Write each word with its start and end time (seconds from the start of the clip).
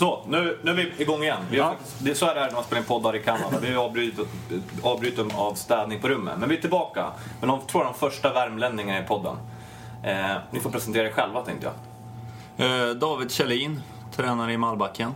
Så, 0.00 0.22
nu, 0.28 0.58
nu 0.62 0.70
är 0.70 0.74
vi 0.74 0.92
igång 1.02 1.22
igen. 1.22 1.38
Vi 1.50 1.58
har, 1.58 1.74
det 1.98 2.10
är 2.10 2.14
så 2.14 2.26
är 2.26 2.34
det 2.34 2.40
här 2.40 2.46
när 2.46 2.54
man 2.54 2.64
spelar 2.64 2.80
in 2.80 2.86
poddar 2.86 3.16
i 3.16 3.22
Kanada. 3.22 3.58
Vi 3.62 3.68
är 3.68 3.76
avbrutet, 3.76 4.26
avbruten 4.82 5.30
av 5.34 5.54
städning 5.54 6.00
på 6.00 6.08
rummet. 6.08 6.34
Men 6.38 6.48
vi 6.48 6.56
är 6.56 6.60
tillbaka. 6.60 7.06
Men 7.40 7.48
de 7.48 7.60
två 7.66 7.78
av 7.78 7.84
de 7.84 7.94
första 7.94 8.32
värmlänningarna 8.32 9.04
i 9.04 9.06
podden. 9.06 9.36
Eh, 10.04 10.36
ni 10.50 10.60
får 10.60 10.70
presentera 10.70 11.08
er 11.08 11.12
själva 11.12 11.42
tänkte 11.42 11.70
jag. 12.56 12.88
Eh, 12.88 12.94
David 12.94 13.30
Kjellin, 13.30 13.80
tränare 14.16 14.52
i 14.52 14.56
Malbacken. 14.56 15.12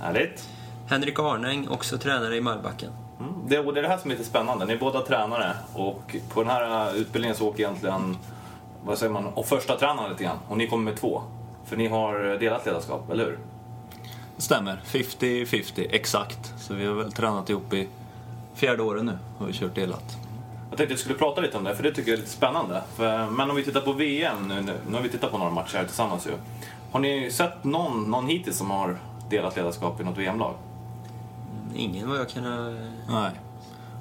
Härligt. 0.00 0.48
Henrik 0.88 1.18
Arnäng, 1.18 1.68
också 1.68 1.98
tränare 1.98 2.36
i 2.36 2.40
Malbacken. 2.40 2.92
Mm. 3.20 3.32
Det, 3.46 3.58
och 3.58 3.74
det 3.74 3.80
är 3.80 3.82
det 3.82 3.88
här 3.88 3.98
som 3.98 4.10
är 4.10 4.14
lite 4.14 4.28
spännande. 4.28 4.64
Ni 4.64 4.72
är 4.72 4.78
båda 4.78 5.00
tränare 5.00 5.52
och 5.74 6.16
på 6.34 6.42
den 6.42 6.50
här 6.50 6.96
utbildningen 6.96 7.36
så 7.36 7.48
åker 7.48 7.60
egentligen, 7.60 8.16
vad 8.84 8.98
säger 8.98 9.12
man, 9.12 9.26
och 9.26 9.46
första 9.46 9.76
tränaren 9.76 10.10
lite 10.10 10.24
grann. 10.24 10.38
Och 10.48 10.56
ni 10.56 10.66
kommer 10.66 10.84
med 10.84 11.00
två. 11.00 11.22
För 11.64 11.76
ni 11.76 11.88
har 11.88 12.38
delat 12.40 12.66
ledarskap, 12.66 13.10
eller 13.10 13.24
hur? 13.24 13.38
Stämmer, 14.38 14.80
50-50 14.86 15.86
exakt. 15.90 16.52
Så 16.58 16.74
vi 16.74 16.86
har 16.86 16.94
väl 16.94 17.12
tränat 17.12 17.50
ihop 17.50 17.72
i 17.72 17.88
fjärde 18.54 18.82
året 18.82 19.04
nu 19.04 19.18
och 19.38 19.48
vi 19.48 19.52
kört 19.52 19.74
delat. 19.74 20.16
Jag 20.70 20.78
tänkte 20.78 20.84
att 20.84 20.90
vi 20.98 21.02
skulle 21.02 21.18
prata 21.18 21.40
lite 21.40 21.58
om 21.58 21.64
det, 21.64 21.76
för 21.76 21.82
det 21.82 21.94
tycker 21.94 22.10
jag 22.10 22.16
är 22.16 22.20
lite 22.20 22.32
spännande. 22.32 22.82
För, 22.96 23.26
men 23.26 23.50
om 23.50 23.56
vi 23.56 23.64
tittar 23.64 23.80
på 23.80 23.92
VM 23.92 24.48
nu, 24.48 24.54
nu, 24.54 24.72
nu 24.88 24.94
har 24.94 25.02
vi 25.02 25.08
tittat 25.08 25.30
på 25.30 25.38
några 25.38 25.50
matcher 25.50 25.76
här 25.76 25.84
tillsammans 25.84 26.26
ju. 26.26 26.30
Har 26.92 27.00
ni 27.00 27.30
sett 27.30 27.64
någon, 27.64 28.10
någon 28.10 28.26
hittills 28.26 28.56
som 28.56 28.70
har 28.70 28.98
delat 29.30 29.56
ledarskap 29.56 30.00
i 30.00 30.04
något 30.04 30.18
VM-lag? 30.18 30.54
Ingen 31.74 32.08
vad 32.08 32.18
jag 32.18 32.28
kan. 32.28 32.74
Nej. 33.08 33.30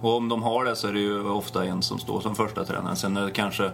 Och 0.02 0.18
om 0.18 0.30
de 0.30 0.44
har 0.44 0.66
det 0.66 0.76
så 0.76 0.88
är 0.88 0.94
det 0.94 1.00
ju 1.00 1.30
ofta 1.30 1.66
en 1.66 1.82
som 1.82 2.00
står 2.00 2.22
som 2.22 2.36
första 2.36 2.66
tränare. 2.66 2.96
Sen 2.96 3.18
är 3.18 3.26
det 3.26 3.32
kanske, 3.32 3.72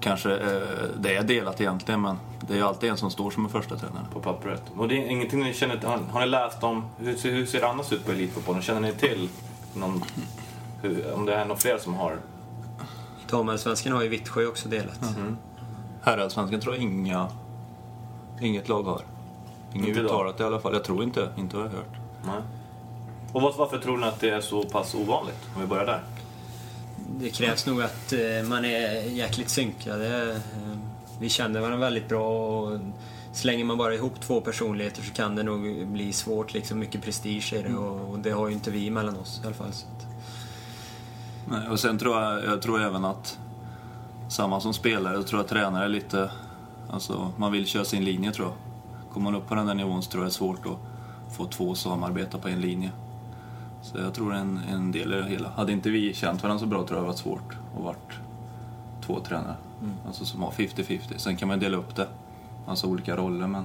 kanske 0.00 0.36
eh, 0.36 0.60
det 0.98 1.16
är 1.16 1.22
delat 1.22 1.60
egentligen 1.60 2.00
men 2.00 2.16
det 2.50 2.56
är 2.56 2.58
ju 2.58 2.64
alltid 2.64 2.90
en 2.90 2.96
som 2.96 3.10
står 3.10 3.30
som 3.30 3.44
en 3.44 3.50
första 3.50 3.76
tränare. 3.76 4.04
På 4.12 4.20
pappret. 4.20 4.62
Och 4.76 4.88
det 4.88 4.94
är 4.94 5.10
ingenting 5.10 5.40
ni 5.42 5.54
känner 5.54 5.76
har, 5.76 5.98
har 5.98 6.20
ni 6.20 6.26
läst 6.26 6.62
om, 6.62 6.84
hur, 6.98 7.16
ser- 7.16 7.30
hur 7.32 7.46
ser 7.46 7.60
det 7.60 7.68
annars 7.68 7.92
ut 7.92 8.04
på 8.06 8.12
elitfotbollen? 8.12 8.62
Känner 8.62 8.80
ni 8.80 8.92
till 8.92 9.28
någon, 9.74 10.04
hur, 10.82 11.12
om 11.14 11.26
det 11.26 11.34
är 11.34 11.44
några 11.44 11.60
fler 11.60 11.78
som 11.78 11.94
har? 11.94 12.16
Damallsvenskan 13.30 13.92
har 13.92 14.02
ju 14.02 14.08
Vittsjö 14.08 14.46
också 14.46 14.68
delat. 14.68 15.00
Herrallsvenskan 16.02 16.60
tror 16.60 16.74
jag 16.74 16.82
inga, 16.82 17.28
inget 18.40 18.68
lag 18.68 18.82
har. 18.82 19.00
Inget 19.74 19.96
uttalat 19.96 20.40
i 20.40 20.42
alla 20.42 20.60
fall. 20.60 20.72
Jag 20.74 20.84
tror 20.84 21.02
inte, 21.02 21.28
inte 21.38 21.56
vad 21.56 21.64
jag 21.66 21.70
har 21.70 21.76
hört. 21.76 21.96
Nej. 22.26 22.40
Och 23.32 23.42
varför 23.42 23.78
tror 23.78 23.96
ni 23.98 24.06
att 24.06 24.20
det 24.20 24.30
är 24.30 24.40
så 24.40 24.62
pass 24.64 24.94
ovanligt? 24.94 25.38
Om 25.54 25.60
vi 25.60 25.66
börjar 25.66 25.86
där. 25.86 26.02
Det 27.20 27.30
krävs 27.30 27.66
nog 27.66 27.82
att 27.82 28.12
eh, 28.12 28.48
man 28.48 28.64
är 28.64 29.02
jäkligt 29.10 29.48
synkade. 29.48 30.40
Vi 31.20 31.28
känner 31.28 31.60
varandra 31.60 31.78
väldigt 31.78 32.08
bra 32.08 32.28
och 32.28 32.78
slänger 33.32 33.64
man 33.64 33.78
bara 33.78 33.94
ihop 33.94 34.20
två 34.20 34.40
personligheter 34.40 35.02
så 35.02 35.12
kan 35.12 35.36
det 35.36 35.42
nog 35.42 35.86
bli 35.86 36.12
svårt. 36.12 36.54
Liksom 36.54 36.78
mycket 36.78 37.02
prestige 37.02 37.52
i 37.52 37.62
det 37.62 37.74
och 37.74 38.00
och 38.10 38.18
det 38.18 38.30
har 38.30 38.48
ju 38.48 38.54
inte 38.54 38.70
vi 38.70 38.90
mellan 38.90 39.16
oss 39.16 39.40
i 39.44 39.46
alla 39.46 39.54
fall. 39.54 39.72
Nej, 41.50 41.68
och 41.68 41.80
sen 41.80 41.98
tror 41.98 42.20
jag, 42.20 42.44
jag 42.44 42.62
tror 42.62 42.80
även 42.82 43.04
att 43.04 43.38
samma 44.28 44.60
som 44.60 44.74
spelare, 44.74 45.14
jag 45.14 45.26
tror 45.26 45.40
att 45.40 45.48
tränare 45.48 45.84
är 45.84 45.88
lite, 45.88 46.30
alltså 46.90 47.32
man 47.36 47.52
vill 47.52 47.66
köra 47.66 47.84
sin 47.84 48.04
linje 48.04 48.32
tror 48.32 48.48
jag. 48.48 48.56
Kommer 49.12 49.30
man 49.30 49.40
upp 49.40 49.48
på 49.48 49.54
den 49.54 49.66
där 49.66 49.74
nivån 49.74 50.02
så 50.02 50.10
tror 50.10 50.22
jag 50.22 50.26
det 50.26 50.30
är 50.30 50.34
svårt 50.34 50.66
att 50.66 51.36
få 51.36 51.44
två 51.44 51.74
samarbeta 51.74 52.38
på 52.38 52.48
en 52.48 52.60
linje. 52.60 52.90
Så 53.82 53.98
jag 53.98 54.14
tror 54.14 54.34
en, 54.34 54.60
en 54.72 54.92
del 54.92 55.12
i 55.12 55.16
det 55.16 55.28
hela. 55.28 55.48
Hade 55.48 55.72
inte 55.72 55.90
vi 55.90 56.14
känt 56.14 56.42
varandra 56.42 56.60
så 56.60 56.66
bra 56.66 56.86
tror 56.86 56.98
jag 56.98 57.04
det 57.04 57.06
varit 57.06 57.18
svårt 57.18 57.56
att 57.76 57.84
varit 57.84 58.12
två 59.06 59.20
tränare. 59.20 59.56
Alltså 60.06 60.24
som 60.24 60.42
har 60.42 60.50
50-50. 60.50 61.00
Sen 61.16 61.36
kan 61.36 61.48
man 61.48 61.58
dela 61.60 61.76
upp 61.76 61.96
det, 61.96 62.06
alltså 62.66 62.86
olika 62.86 63.16
roller 63.16 63.46
men 63.46 63.64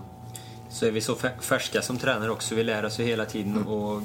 så 0.69 0.85
är 0.85 0.91
vi 0.91 1.01
så 1.01 1.13
fär- 1.15 1.41
färska 1.41 1.81
som 1.81 1.97
tränare 1.97 2.31
också. 2.31 2.55
Vi 2.55 2.63
lär 2.63 2.85
oss 2.85 2.99
ju 2.99 3.03
hela 3.03 3.25
tiden 3.25 3.67
och 3.67 4.01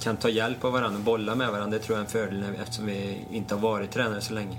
kan 0.00 0.16
ta 0.16 0.28
hjälp 0.28 0.64
av 0.64 0.72
varandra 0.72 0.98
och 0.98 1.04
bolla 1.04 1.34
med 1.34 1.50
varandra. 1.50 1.78
Det 1.78 1.84
tror 1.84 1.98
jag 1.98 2.00
är 2.00 2.04
en 2.04 2.10
fördel 2.10 2.44
eftersom 2.62 2.86
vi 2.86 3.24
inte 3.30 3.54
har 3.54 3.62
varit 3.62 3.90
tränare 3.90 4.20
så 4.20 4.34
länge. 4.34 4.58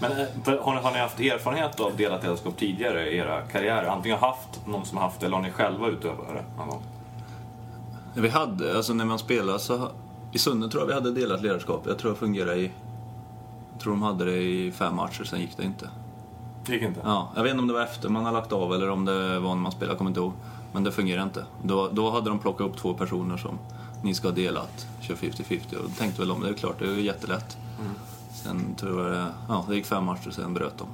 Men 0.00 0.12
eh, 0.12 0.26
har 0.60 0.74
ni, 0.74 0.80
har 0.80 0.92
ni 0.92 0.98
haft 0.98 1.20
erfarenhet 1.20 1.80
av 1.80 1.96
delat 1.96 2.22
ledarskap 2.22 2.56
tidigare 2.56 3.10
i 3.10 3.16
era 3.16 3.42
karriärer? 3.42 3.86
Antingen 3.86 4.18
haft 4.18 4.66
någon 4.66 4.84
som 4.86 4.98
haft 4.98 5.20
det 5.20 5.26
eller 5.26 5.36
har 5.36 5.42
ni 5.42 5.50
själva 5.50 5.88
utövat 5.88 6.28
det 6.28 6.44
någon 6.56 6.68
gång? 6.68 6.82
Vi 8.14 8.28
hade, 8.28 8.76
alltså 8.76 8.94
när 8.94 9.04
man 9.04 9.18
spelade 9.18 9.58
så... 9.58 9.88
I 10.32 10.38
Sunne 10.38 10.68
tror 10.68 10.82
jag 10.82 10.86
vi 10.86 10.94
hade 10.94 11.10
delat 11.12 11.42
ledarskap. 11.42 11.82
Jag 11.86 11.98
tror 11.98 12.10
det 12.10 12.16
fungerade 12.16 12.56
i... 12.60 12.70
Tror 13.82 13.92
de 13.92 14.02
hade 14.02 14.24
det 14.24 14.42
i 14.42 14.72
fem 14.72 14.96
matcher, 14.96 15.24
sen 15.24 15.40
gick 15.40 15.56
det 15.56 15.64
inte. 15.64 15.90
Gick 16.66 16.82
inte? 16.82 17.00
Ja, 17.04 17.32
jag 17.36 17.42
vet 17.42 17.50
inte 17.50 17.60
om 17.60 17.68
det 17.68 17.74
var 17.74 17.82
efter 17.82 18.08
man 18.08 18.24
har 18.24 18.32
lagt 18.32 18.52
av 18.52 18.74
eller 18.74 18.90
om 18.90 19.04
det 19.04 19.38
var 19.38 19.54
när 19.54 19.62
man 19.62 19.72
spelade, 19.72 19.92
jag 19.92 19.98
kommer 19.98 20.10
inte 20.10 20.20
ihåg. 20.20 20.32
Men 20.72 20.84
det 20.84 20.92
fungerade 20.92 21.22
inte. 21.22 21.44
Då, 21.62 21.88
då 21.92 22.10
hade 22.10 22.30
de 22.30 22.38
plockat 22.38 22.66
upp 22.66 22.76
två 22.76 22.94
personer 22.94 23.36
som 23.36 23.58
ni 24.02 24.14
ska 24.14 24.28
ha 24.28 24.34
delat, 24.34 24.86
kör 25.00 25.14
50-50. 25.14 25.74
Och 25.74 25.96
tänkte 25.98 26.20
väl 26.20 26.30
om 26.30 26.40
det, 26.40 26.48
är 26.48 26.54
klart, 26.54 26.78
det 26.78 26.84
är 26.84 26.94
ju 26.94 27.02
jättelätt. 27.02 27.56
Sen 28.34 28.74
tror 28.74 29.02
jag 29.02 29.12
det, 29.12 29.26
ja, 29.48 29.64
det 29.68 29.74
gick 29.74 29.86
fem 29.86 30.04
matcher, 30.04 30.30
sen 30.30 30.54
bröt 30.54 30.78
de. 30.78 30.86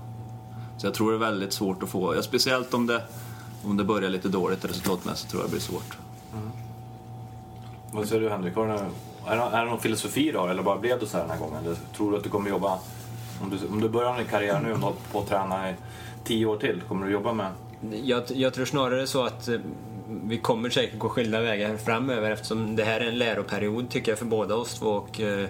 Så 0.77 0.87
jag 0.87 0.95
tror 0.95 1.11
det 1.11 1.17
är 1.17 1.19
väldigt 1.19 1.53
svårt 1.53 1.83
att 1.83 1.89
få, 1.89 2.15
ja, 2.17 2.23
speciellt 2.23 2.75
om 2.75 2.87
det, 2.87 3.03
om 3.65 3.77
det 3.77 3.85
börjar 3.85 4.11
lite 4.11 4.29
dåligt 4.29 4.65
resultatmässigt 4.65 5.31
tror 5.31 5.43
jag 5.43 5.49
det 5.49 5.53
blir 5.53 5.61
svårt. 5.61 5.99
Vad 7.93 8.09
säger 8.09 8.23
du 8.23 8.29
Henrik? 8.29 8.57
Har 8.57 8.67
du, 8.67 8.79
är, 9.29 9.37
det, 9.37 9.57
är 9.57 9.65
det 9.65 9.71
någon 9.71 9.81
filosofi 9.81 10.33
du 10.33 10.39
har 10.39 10.49
eller 10.49 10.63
bara 10.63 10.79
blev 10.79 11.01
det 11.01 11.07
så 11.07 11.17
här 11.17 11.25
den 11.25 11.31
här 11.31 11.39
gången? 11.39 11.65
Eller 11.65 11.77
tror 11.97 12.11
du 12.11 12.17
att 12.17 12.25
du 12.25 12.31
kommer 12.31 12.51
jobba... 12.51 12.79
Om 13.43 13.51
du, 13.51 13.69
om 13.69 13.81
du 13.81 13.89
börjar 13.89 14.17
din 14.17 14.27
karriär 14.27 14.61
nu 14.61 14.73
och 14.73 14.79
håller 14.79 14.97
på 15.13 15.21
att 15.21 15.29
träna 15.29 15.71
i 15.71 15.75
tio 16.25 16.47
år 16.47 16.57
till, 16.57 16.83
kommer 16.89 17.07
du 17.07 17.13
jobba 17.13 17.33
med... 17.33 17.53
Jag, 18.03 18.23
jag 18.29 18.55
tror 18.55 18.65
snarare 18.65 19.07
så 19.07 19.25
att 19.25 19.49
eh, 19.49 19.61
vi 20.25 20.39
kommer 20.39 20.71
säkert 20.71 20.99
gå 20.99 21.09
skilda 21.09 21.41
vägar 21.41 21.77
framöver 21.77 22.31
eftersom 22.31 22.77
det 22.77 22.85
här 22.85 23.01
är 23.01 23.09
en 23.09 23.19
läroperiod 23.19 23.91
tycker 23.91 24.13
jag 24.13 24.19
för 24.19 24.27
båda 24.27 24.55
oss 24.55 24.75
två. 24.75 24.89
Och, 24.89 25.21
eh, 25.21 25.49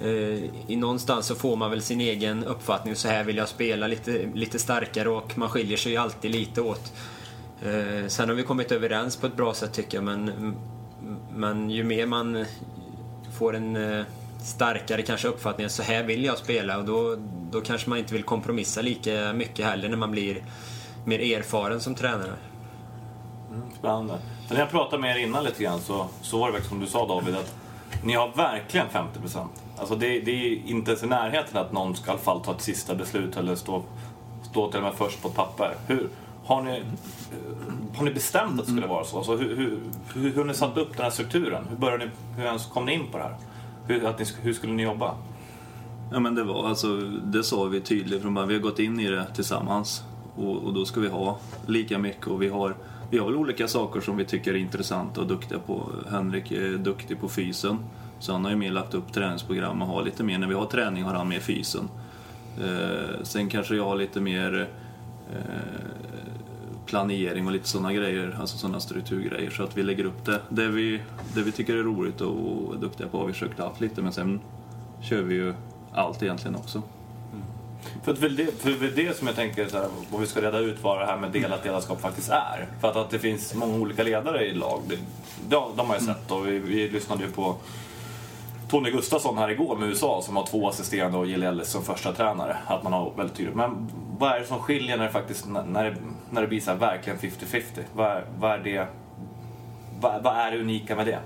eh, 0.00 0.44
i 0.66 0.76
någonstans 0.76 1.26
så 1.26 1.34
får 1.34 1.56
man 1.56 1.70
väl 1.70 1.82
sin 1.82 2.00
egen 2.00 2.44
uppfattning. 2.44 2.96
Så 2.96 3.08
här 3.08 3.24
vill 3.24 3.36
jag 3.36 3.48
spela 3.48 3.86
lite, 3.86 4.28
lite 4.34 4.58
starkare 4.58 5.08
och 5.08 5.38
man 5.38 5.48
skiljer 5.48 5.76
sig 5.76 5.92
ju 5.92 5.98
alltid 5.98 6.30
lite 6.30 6.60
åt. 6.60 6.92
Sen 8.08 8.28
har 8.28 8.36
vi 8.36 8.42
kommit 8.42 8.72
överens 8.72 9.16
på 9.16 9.26
ett 9.26 9.36
bra 9.36 9.54
sätt 9.54 9.72
tycker 9.72 9.96
jag 9.96 10.04
men, 10.04 10.54
men 11.34 11.70
ju 11.70 11.84
mer 11.84 12.06
man 12.06 12.44
får 13.40 13.56
en 13.56 13.76
eh, 13.76 14.04
starkare 14.42 15.02
kanske 15.02 15.28
uppfattning 15.28 15.66
att 15.66 15.72
så 15.72 15.82
här 15.82 16.02
vill 16.02 16.24
jag 16.24 16.38
spela 16.38 16.78
och 16.78 16.84
då, 16.84 17.16
då 17.50 17.60
kanske 17.60 17.90
man 17.90 17.98
inte 17.98 18.14
vill 18.14 18.22
kompromissa 18.22 18.82
lika 18.82 19.32
mycket 19.32 19.66
heller 19.66 19.88
när 19.88 19.96
man 19.96 20.10
blir 20.10 20.44
mer 21.04 21.18
erfaren 21.18 21.80
som 21.80 21.94
tränare. 21.94 22.32
Mm, 23.50 23.62
spännande. 23.78 24.18
Men 24.48 24.54
när 24.54 24.60
jag 24.60 24.70
pratade 24.70 25.02
med 25.02 25.16
er 25.16 25.20
innan 25.20 25.44
lite 25.44 25.62
grann 25.62 25.80
så, 25.80 26.06
så 26.22 26.38
var 26.38 26.46
det 26.46 26.52
verkligen 26.52 26.68
som 26.68 26.80
du 26.80 26.86
sa 26.86 27.06
David 27.06 27.36
att 27.36 27.54
ni 28.04 28.14
har 28.14 28.32
verkligen 28.36 28.88
50 28.88 29.20
procent. 29.20 29.62
Alltså 29.76 29.96
det, 29.96 30.20
det 30.20 30.30
är 30.30 30.66
inte 30.66 30.90
ens 30.90 31.02
i 31.02 31.06
närheten 31.06 31.58
att 31.58 31.72
någon 31.72 31.96
ska 31.96 32.06
i 32.06 32.10
alla 32.10 32.18
fall 32.18 32.40
ta 32.44 32.52
ett 32.52 32.62
sista 32.62 32.94
beslut 32.94 33.36
eller 33.36 33.54
stå, 33.54 33.82
stå 34.50 34.70
till 34.70 34.78
och 34.78 34.84
med 34.84 34.94
först 34.94 35.22
på 35.22 35.28
ett 35.28 35.34
papper. 35.34 35.74
Hur, 35.86 36.08
har, 36.54 36.62
ni, 36.62 36.78
eh, 36.78 37.96
har 37.96 38.04
ni 38.04 38.10
bestämt 38.10 38.60
att 38.60 38.66
det 38.66 38.72
skulle 38.72 38.86
vara 38.86 39.04
så? 39.04 39.16
Alltså, 39.16 39.36
hur, 39.36 39.56
hur, 39.56 39.78
hur, 40.14 40.30
hur 40.30 40.36
har 40.36 40.44
ni 40.44 40.54
satt 40.54 40.76
upp 40.76 40.96
den 40.96 41.02
här 41.04 41.10
strukturen? 41.10 41.64
Hur, 41.70 41.76
började 41.76 42.04
ni, 42.04 42.10
hur 42.36 42.44
ens 42.44 42.66
kom 42.66 42.86
ni 42.86 42.94
in 42.94 43.06
på 43.12 43.18
det 43.18 43.24
här? 43.24 43.36
Hur, 43.86 44.06
att 44.06 44.18
ni, 44.18 44.24
hur 44.42 44.52
skulle 44.52 44.72
ni 44.72 44.82
jobba? 44.82 45.14
Ja 46.12 46.20
men 46.20 46.34
det 46.34 46.44
var 46.44 46.68
alltså, 46.68 46.96
det 47.24 47.44
sa 47.44 47.64
vi 47.64 47.80
tydligt 47.80 48.22
från 48.22 48.34
början. 48.34 48.48
Vi 48.48 48.54
har 48.54 48.62
gått 48.62 48.78
in 48.78 49.00
i 49.00 49.08
det 49.08 49.26
tillsammans. 49.34 50.02
Och, 50.36 50.56
och 50.56 50.74
då 50.74 50.84
ska 50.84 51.00
vi 51.00 51.08
ha 51.08 51.38
lika 51.66 51.98
mycket 51.98 52.26
och 52.26 52.42
vi 52.42 52.48
har, 52.48 52.76
vi 53.10 53.18
har 53.18 53.26
väl 53.26 53.36
olika 53.36 53.68
saker 53.68 54.00
som 54.00 54.16
vi 54.16 54.24
tycker 54.24 54.54
är 54.54 54.58
intressanta 54.58 55.20
och 55.20 55.26
duktiga 55.26 55.58
på. 55.58 55.82
Henrik 56.10 56.52
är 56.52 56.78
duktig 56.78 57.20
på 57.20 57.28
fysen. 57.28 57.78
Så 58.18 58.32
han 58.32 58.44
har 58.44 58.50
ju 58.50 58.56
mer 58.56 58.70
lagt 58.70 58.94
upp 58.94 59.12
träningsprogram 59.12 59.82
och 59.82 59.88
har 59.88 60.02
lite 60.02 60.22
mer, 60.22 60.38
när 60.38 60.48
vi 60.48 60.54
har 60.54 60.66
träning 60.66 61.02
har 61.02 61.14
han 61.14 61.28
mer 61.28 61.40
fysen. 61.40 61.88
Eh, 62.60 63.22
sen 63.22 63.48
kanske 63.48 63.76
jag 63.76 63.84
har 63.84 63.96
lite 63.96 64.20
mer 64.20 64.68
eh, 65.32 66.09
planering 66.90 67.46
och 67.46 67.52
lite 67.52 67.68
sådana 67.68 67.92
grejer, 67.92 68.36
alltså 68.40 68.58
sådana 68.58 68.80
strukturgrejer. 68.80 69.50
Så 69.50 69.62
att 69.62 69.76
vi 69.76 69.82
lägger 69.82 70.04
upp 70.04 70.24
det. 70.24 70.40
Det 70.48 70.68
vi, 70.68 71.00
det 71.34 71.42
vi 71.42 71.52
tycker 71.52 71.76
är 71.76 71.82
roligt 71.82 72.20
och 72.20 72.74
är 72.74 72.78
duktiga 72.78 73.08
på 73.08 73.18
har 73.18 73.26
vi 73.26 73.32
försökt 73.32 73.58
haft 73.58 73.80
lite 73.80 74.02
men 74.02 74.12
sen 74.12 74.40
kör 75.02 75.22
vi 75.22 75.34
ju 75.34 75.54
allt 75.92 76.22
egentligen 76.22 76.56
också. 76.56 76.82
Mm. 77.32 77.44
För, 78.02 78.12
att 78.12 78.20
det, 78.20 78.60
för 78.60 78.70
det 78.70 78.86
är 78.86 79.08
det 79.08 79.16
som 79.16 79.26
jag 79.26 79.36
tänker, 79.36 79.68
så 79.68 79.76
här, 79.76 79.88
om 80.10 80.20
vi 80.20 80.26
ska 80.26 80.40
reda 80.40 80.58
ut 80.58 80.82
vad 80.82 81.00
det 81.00 81.06
här 81.06 81.16
med 81.16 81.30
delat 81.30 81.64
ledarskap 81.64 82.00
faktiskt 82.00 82.30
är. 82.30 82.68
För 82.80 82.88
att, 82.88 82.96
att 82.96 83.10
det 83.10 83.18
finns 83.18 83.54
många 83.54 83.74
olika 83.74 84.02
ledare 84.02 84.46
i 84.46 84.54
lag, 84.54 84.80
det, 84.88 84.96
de, 85.48 85.76
de 85.76 85.88
har 85.88 85.94
ju 85.94 86.06
sett 86.06 86.30
och 86.30 86.48
vi, 86.48 86.58
vi 86.58 86.88
lyssnade 86.88 87.24
ju 87.24 87.30
på 87.30 87.56
Tony 88.70 88.90
Gustafsson 88.90 89.38
här 89.38 89.48
igår 89.48 89.76
med 89.76 89.88
USA 89.88 90.22
som 90.22 90.36
har 90.36 90.46
två 90.46 90.68
assisterande 90.68 91.18
och 91.18 91.26
Jill 91.26 91.42
Ellis 91.42 91.68
som 91.68 91.82
första 91.82 92.12
tränare. 92.12 92.56
Att 92.66 92.82
man 92.82 92.92
har 92.92 93.12
väldigt 93.16 93.36
tydligt. 93.36 93.56
Men 93.56 93.90
vad 94.18 94.32
är 94.32 94.40
det 94.40 94.46
som 94.46 94.58
skiljer 94.58 94.96
när 94.96 95.04
det 95.04 95.10
faktiskt 95.10 95.46
när 95.46 95.84
det, 95.84 95.96
när 96.30 96.40
det 96.42 96.46
blir 96.48 96.60
så 96.60 96.70
här 96.70 96.78
verkligen 96.78 97.18
50-50? 97.18 97.62
Vad, 97.94 98.06
är- 98.10 98.24
vad 98.38 98.50
är 98.52 98.58
det 98.64 98.86
vad, 100.00 100.22
vad 100.22 100.36
är 100.36 100.50
det 100.50 100.58
unika 100.60 100.96
med 100.96 101.06
det? 101.06 101.18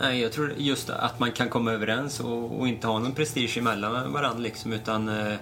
Nej, 0.00 0.20
jag 0.22 0.32
tror 0.32 0.52
just 0.56 0.90
att 0.90 1.18
man 1.18 1.32
kan 1.32 1.48
komma 1.48 1.72
överens 1.72 2.20
och, 2.20 2.60
och 2.60 2.68
inte 2.68 2.86
ha 2.86 2.98
någon 2.98 3.12
prestige 3.12 3.58
emellan 3.58 4.12
varandra 4.12 4.38
liksom, 4.42 4.72
utan 4.72 5.08
eh, 5.08 5.34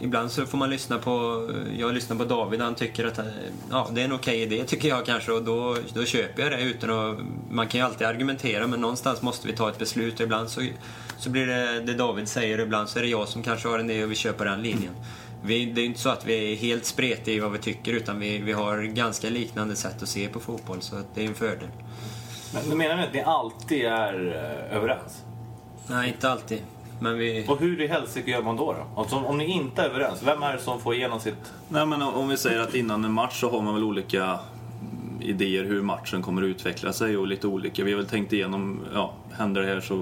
Ibland 0.00 0.30
så 0.30 0.46
får 0.46 0.58
man 0.58 0.70
lyssna 0.70 0.98
på, 0.98 1.48
jag 1.78 1.94
lyssnar 1.94 2.16
på 2.16 2.24
David, 2.24 2.60
han 2.60 2.74
tycker 2.74 3.04
att 3.04 3.20
ja, 3.70 3.88
det 3.92 4.00
är 4.00 4.04
en 4.04 4.12
okej 4.12 4.42
idé 4.42 4.64
tycker 4.64 4.88
jag 4.88 5.06
kanske 5.06 5.32
och 5.32 5.42
då, 5.44 5.76
då 5.94 6.04
köper 6.04 6.42
jag 6.42 6.52
det 6.52 6.62
utan 6.62 6.90
att, 6.90 7.18
man 7.50 7.68
kan 7.68 7.80
ju 7.80 7.86
alltid 7.86 8.06
argumentera 8.06 8.66
men 8.66 8.80
någonstans 8.80 9.22
måste 9.22 9.46
vi 9.46 9.52
ta 9.56 9.68
ett 9.68 9.78
beslut 9.78 10.14
och 10.14 10.20
ibland 10.20 10.48
så, 10.50 10.60
så 11.18 11.30
blir 11.30 11.46
det 11.46 11.80
det 11.80 11.94
David 11.94 12.28
säger 12.28 12.58
och 12.58 12.64
ibland 12.66 12.88
så 12.88 12.98
är 12.98 13.02
det 13.02 13.08
jag 13.08 13.28
som 13.28 13.42
kanske 13.42 13.68
har 13.68 13.78
en 13.78 13.90
idé 13.90 14.04
och 14.04 14.10
vi 14.10 14.14
köper 14.14 14.44
den 14.44 14.62
linjen. 14.62 14.92
Vi, 15.44 15.64
det 15.64 15.80
är 15.80 15.86
inte 15.86 16.00
så 16.00 16.08
att 16.08 16.26
vi 16.26 16.52
är 16.52 16.56
helt 16.56 16.84
spretiga 16.84 17.36
i 17.36 17.40
vad 17.40 17.52
vi 17.52 17.58
tycker 17.58 17.92
utan 17.92 18.20
vi, 18.20 18.38
vi 18.38 18.52
har 18.52 18.82
ganska 18.82 19.30
liknande 19.30 19.76
sätt 19.76 20.02
att 20.02 20.08
se 20.08 20.28
på 20.28 20.40
fotboll 20.40 20.80
så 20.80 20.96
att 20.96 21.14
det 21.14 21.24
är 21.24 21.28
en 21.28 21.34
fördel. 21.34 21.68
Men, 22.54 22.68
men 22.68 22.78
menar 22.78 23.02
att 23.02 23.14
ni 23.14 23.22
alltid 23.22 23.84
är 23.84 24.26
eh, 24.70 24.76
överens? 24.76 25.24
Nej, 25.86 26.08
inte 26.08 26.30
alltid. 26.30 26.62
Men 27.00 27.18
vi... 27.18 27.46
Och 27.48 27.60
hur 27.60 27.80
i 27.80 27.86
helsike 27.86 28.30
gör 28.30 28.42
man 28.42 28.56
då? 28.56 28.72
då? 28.72 29.00
Alltså, 29.00 29.16
om 29.16 29.38
ni 29.38 29.44
inte 29.44 29.82
är 29.82 29.86
överens, 29.86 30.22
vem 30.22 30.42
är 30.42 30.52
det 30.52 30.58
som 30.58 30.80
får 30.80 30.94
igenom 30.94 31.20
sitt... 31.20 31.52
Nej 31.68 31.86
men 31.86 32.02
om 32.02 32.28
vi 32.28 32.36
säger 32.36 32.60
att 32.60 32.74
innan 32.74 33.04
en 33.04 33.12
match 33.12 33.40
så 33.40 33.50
har 33.50 33.62
man 33.62 33.74
väl 33.74 33.84
olika 33.84 34.38
idéer 35.20 35.64
hur 35.64 35.82
matchen 35.82 36.22
kommer 36.22 36.42
att 36.42 36.46
utveckla 36.46 36.92
sig 36.92 37.16
och 37.16 37.26
lite 37.26 37.46
olika. 37.46 37.84
Vi 37.84 37.92
har 37.92 37.98
väl 37.98 38.08
tänkt 38.08 38.32
igenom, 38.32 38.80
ja, 38.94 39.12
händer 39.32 39.60
det 39.62 39.66
här 39.66 39.80
så 39.80 39.94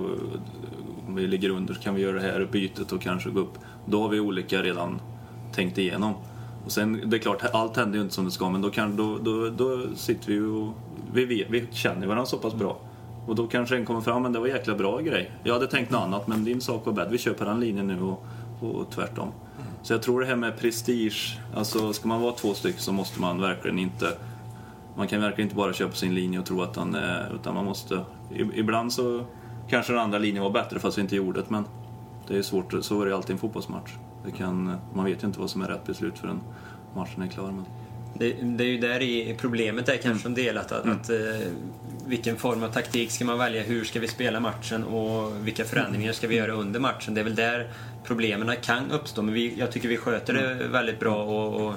om 1.07 1.15
vi 1.15 1.27
ligger 1.27 1.51
under 1.51 1.75
så 1.75 1.81
kan 1.81 1.95
vi 1.95 2.03
göra 2.03 2.13
det 2.13 2.21
här 2.21 2.49
bytet 2.53 2.93
och 2.93 3.03
kanske 3.03 3.31
gå 3.31 3.41
upp. 3.41 3.59
Då 3.87 4.03
har 4.03 4.09
vi 4.09 4.21
olika 4.21 4.63
redan 4.63 5.01
tänkt 5.53 5.79
igenom. 5.79 6.15
Och 6.65 6.73
sen, 6.73 7.11
det 7.11 7.17
är 7.17 7.19
klart, 7.19 7.43
allt 7.53 7.77
händer 7.77 7.97
ju 7.97 8.03
inte 8.03 8.15
som 8.15 8.25
det 8.25 8.31
ska 8.31 8.51
men 8.51 8.63
då, 8.63 8.71
kan, 8.71 8.97
då, 8.97 9.19
då, 9.19 9.51
då 9.51 9.83
sitter 9.97 10.27
vi 10.27 10.35
ju 10.35 10.51
och 10.51 10.73
vi, 11.13 11.25
vet, 11.25 11.51
vi 11.51 11.67
känner 11.71 12.07
varandra 12.07 12.27
så 12.27 12.39
pass 12.39 12.55
bra. 12.55 12.81
Och 13.27 13.35
då 13.35 13.47
kanske 13.47 13.77
en 13.77 13.85
kommer 13.85 14.01
fram, 14.01 14.23
men 14.23 14.33
det 14.33 14.39
var 14.39 14.47
en 14.47 14.53
jäkla 14.53 14.75
bra 14.75 15.01
grej. 15.01 15.31
Jag 15.45 15.55
hade 15.55 15.67
tänkt 15.67 15.91
något 15.91 16.03
annat, 16.03 16.27
men 16.29 16.45
din 16.45 16.61
sak 16.61 16.87
var 16.87 16.93
bättre. 16.93 17.11
Vi 17.11 17.19
kör 17.19 17.33
på 17.33 17.45
den 17.45 17.61
linjen 17.61 17.87
nu 17.87 18.03
och, 18.03 18.25
och 18.61 18.91
tvärtom. 18.91 19.29
Så 19.83 19.93
jag 19.93 20.03
tror 20.03 20.21
det 20.21 20.27
här 20.27 20.37
med 20.37 20.59
prestige, 20.59 21.39
alltså 21.55 21.93
ska 21.93 22.09
man 22.09 22.21
vara 22.21 22.33
två 22.33 22.55
stycken 22.55 22.81
så 22.81 22.93
måste 22.93 23.21
man 23.21 23.41
verkligen 23.41 23.79
inte 23.79 24.07
man 24.97 25.09
kan 25.09 25.21
verkligen 25.21 25.47
inte 25.47 25.57
bara 25.57 25.73
köra 25.73 25.89
på 25.89 25.97
sin 25.97 26.15
linje 26.15 26.39
och 26.39 26.47
tro 26.47 26.63
att 26.63 26.75
den 26.75 26.95
är, 26.95 27.35
utan 27.35 27.55
man 27.55 27.65
måste, 27.65 28.05
ibland 28.55 28.93
så 28.93 29.25
kanske 29.69 29.93
den 29.93 30.03
andra 30.03 30.19
linjen 30.19 30.43
var 30.43 30.51
bättre 30.51 30.79
fast 30.79 30.99
vi 30.99 31.03
inte 31.03 31.17
gjorde 31.17 31.41
det, 31.41 31.51
men 31.51 31.65
det 32.29 32.39
är 32.39 32.43
svårt, 32.43 32.75
så 32.81 33.03
är 33.03 33.07
det 33.07 33.17
alltid 33.17 33.31
i 33.31 33.33
en 33.33 33.39
fotbollsmatch. 33.39 33.91
Det 34.25 34.31
kan, 34.31 34.77
man 34.95 35.05
vet 35.05 35.23
ju 35.23 35.27
inte 35.27 35.41
vad 35.41 35.51
som 35.51 35.63
är 35.63 35.69
rätt 35.69 35.87
beslut 35.87 36.19
förrän 36.19 36.41
matchen 36.95 37.23
är 37.23 37.27
klar. 37.27 37.51
Men... 37.51 37.65
Det, 38.15 38.33
det 38.33 38.65
är 38.65 38.69
ju 38.69 38.79
där 38.79 39.03
i 39.03 39.37
problemet 39.39 39.89
är 39.89 39.97
kanske 39.97 40.29
en 40.29 40.35
del 40.35 40.59
att, 40.59 40.73
att, 40.73 40.87
att 40.87 41.11
eh, 41.11 41.17
vilken 42.07 42.37
form 42.37 42.63
av 42.63 42.69
taktik 42.69 43.11
ska 43.11 43.25
man 43.25 43.39
välja, 43.39 43.63
hur 43.63 43.85
ska 43.85 44.01
vi 44.01 44.09
spela 44.09 44.41
matchen 44.41 44.85
och 44.85 45.47
vilka 45.47 45.65
förändringar 45.65 46.13
ska 46.13 46.29
vi 46.29 46.37
göra 46.37 46.53
under 46.53 46.81
matchen. 46.81 47.15
Det 47.15 47.21
är 47.21 47.25
väl 47.25 47.35
där 47.35 47.71
problemen 48.05 48.57
kan 48.63 48.91
uppstå. 48.91 49.23
Men 49.23 49.35
vi, 49.35 49.55
jag 49.59 49.73
tycker 49.73 49.89
vi 49.89 49.97
sköter 49.97 50.35
det 50.35 50.69
väldigt 50.69 51.01
bra 51.01 51.23
och, 51.23 51.67
och, 51.67 51.75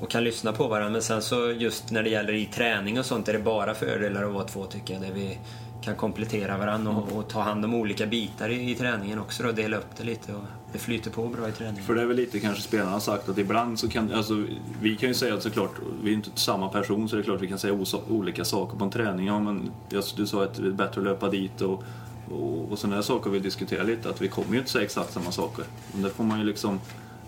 och 0.00 0.10
kan 0.10 0.24
lyssna 0.24 0.52
på 0.52 0.68
varandra. 0.68 0.90
Men 0.90 1.02
sen 1.02 1.22
så 1.22 1.52
just 1.52 1.90
när 1.90 2.02
det 2.02 2.10
gäller 2.10 2.32
i 2.32 2.46
träning 2.46 2.98
och 2.98 3.06
sånt 3.06 3.28
är 3.28 3.32
det 3.32 3.38
bara 3.38 3.74
fördelar 3.74 4.24
att 4.24 4.32
vara 4.32 4.44
två 4.44 4.64
tycker 4.64 4.94
jag. 4.94 5.02
Där 5.02 5.12
vi 5.14 5.38
kan 5.82 5.96
komplettera 5.96 6.58
varandra 6.58 6.90
och, 6.90 7.18
och 7.18 7.28
ta 7.28 7.40
hand 7.40 7.64
om 7.64 7.74
olika 7.74 8.06
bitar 8.06 8.48
i, 8.48 8.70
i 8.70 8.74
träningen 8.74 9.18
också 9.18 9.42
då, 9.42 9.52
dela 9.52 9.76
upp 9.76 9.96
det 9.96 10.04
lite 10.04 10.34
och 10.34 10.42
det 10.72 10.78
flyter 10.78 11.10
på 11.10 11.28
bra 11.28 11.48
i 11.48 11.52
träningen. 11.52 11.84
För 11.84 11.94
det 11.94 12.02
är 12.02 12.06
väl 12.06 12.16
lite 12.16 12.40
kanske 12.40 12.62
spelarna 12.62 12.90
har 12.90 13.00
sagt 13.00 13.28
att 13.28 13.38
ibland 13.38 13.78
så 13.78 13.88
kan, 13.88 14.12
alltså 14.12 14.44
vi 14.80 14.96
kan 14.96 15.08
ju 15.08 15.14
säga 15.14 15.34
att 15.34 15.42
såklart, 15.42 15.70
vi 16.02 16.10
är 16.10 16.14
inte 16.14 16.30
samma 16.34 16.68
person 16.68 17.08
så 17.08 17.16
det 17.16 17.22
är 17.22 17.24
klart 17.24 17.40
vi 17.40 17.48
kan 17.48 17.58
säga 17.58 17.78
olika 18.08 18.44
saker 18.44 18.78
på 18.78 18.84
en 18.84 18.90
träning. 18.90 19.26
Ja, 19.26 19.40
men 19.40 19.70
just, 19.88 20.16
du 20.16 20.26
sa 20.26 20.44
att 20.44 20.54
det 20.54 20.66
är 20.66 20.70
bättre 20.70 21.00
att 21.00 21.06
löpa 21.06 21.28
dit 21.30 21.60
och, 21.60 21.82
och, 22.30 22.72
och 22.72 22.78
sådana 22.78 23.02
saker 23.02 23.30
vi 23.30 23.38
diskuterar 23.38 23.84
lite, 23.84 24.08
att 24.08 24.20
vi 24.20 24.28
kommer 24.28 24.52
ju 24.52 24.58
inte 24.58 24.70
säga 24.70 24.84
exakt 24.84 25.12
samma 25.12 25.30
saker. 25.30 25.64
Men 25.92 26.02
det 26.02 26.10
får 26.10 26.24
man 26.24 26.38
ju 26.38 26.44
liksom 26.44 26.80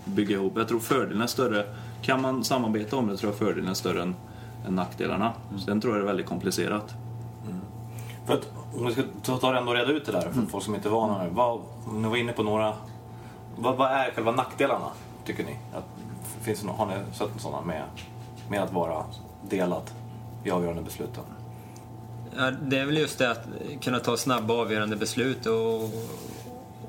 bygga 0.05 0.35
ihop. 0.35 0.53
Jag 0.55 0.67
tror 0.67 0.79
fördelen 0.79 1.21
är 1.21 1.27
större, 1.27 1.65
kan 2.01 2.21
man 2.21 2.43
samarbeta 2.43 2.95
om 2.95 3.07
det 3.07 3.17
tror 3.17 3.31
jag 3.31 3.39
fördelen 3.39 3.69
är 3.69 3.73
större 3.73 4.01
än, 4.01 4.15
än 4.67 4.75
nackdelarna. 4.75 5.33
Sen 5.65 5.81
tror 5.81 5.93
jag 5.93 6.01
det 6.01 6.05
är 6.05 6.07
väldigt 6.07 6.25
komplicerat. 6.25 6.95
För 8.29 8.35
att, 8.35 8.47
om 8.77 8.85
vi 8.85 8.91
ska 8.93 9.01
ta 9.23 9.37
ta 9.37 9.51
det 9.51 9.57
ändå 9.57 9.71
och 9.71 9.77
reda 9.77 9.91
ut 9.91 10.05
det 10.05 10.11
där 10.11 10.21
för 10.21 10.41
folk 10.49 10.63
som 10.63 10.75
inte 10.75 10.87
är 10.89 10.91
vana 10.91 11.23
nu. 11.23 11.29
Vad, 11.29 11.61
ni 11.93 12.07
var 12.09 12.15
inne 12.17 12.31
på 12.33 12.43
några... 12.43 12.73
Vad, 13.55 13.75
vad 13.77 13.91
är 13.91 14.11
själva 14.11 14.31
nackdelarna, 14.31 14.87
tycker 15.25 15.43
ni? 15.43 15.57
Att, 15.73 15.83
finns 16.41 16.63
har 16.65 16.85
ni 16.85 16.93
sett 17.13 17.29
sådana 17.37 17.61
med, 17.65 17.83
med 18.49 18.63
att 18.63 18.73
vara 18.73 19.03
delad 19.49 19.83
i 20.43 20.51
avgörande 20.51 20.81
besluten? 20.81 21.23
Ja, 22.37 22.51
det 22.51 22.77
är 22.77 22.85
väl 22.85 22.97
just 22.97 23.17
det 23.17 23.31
att 23.31 23.43
kunna 23.81 23.99
ta 23.99 24.17
snabba 24.17 24.53
avgörande 24.53 24.95
beslut. 24.95 25.45
Och, 25.45 25.75
och- 25.83 25.89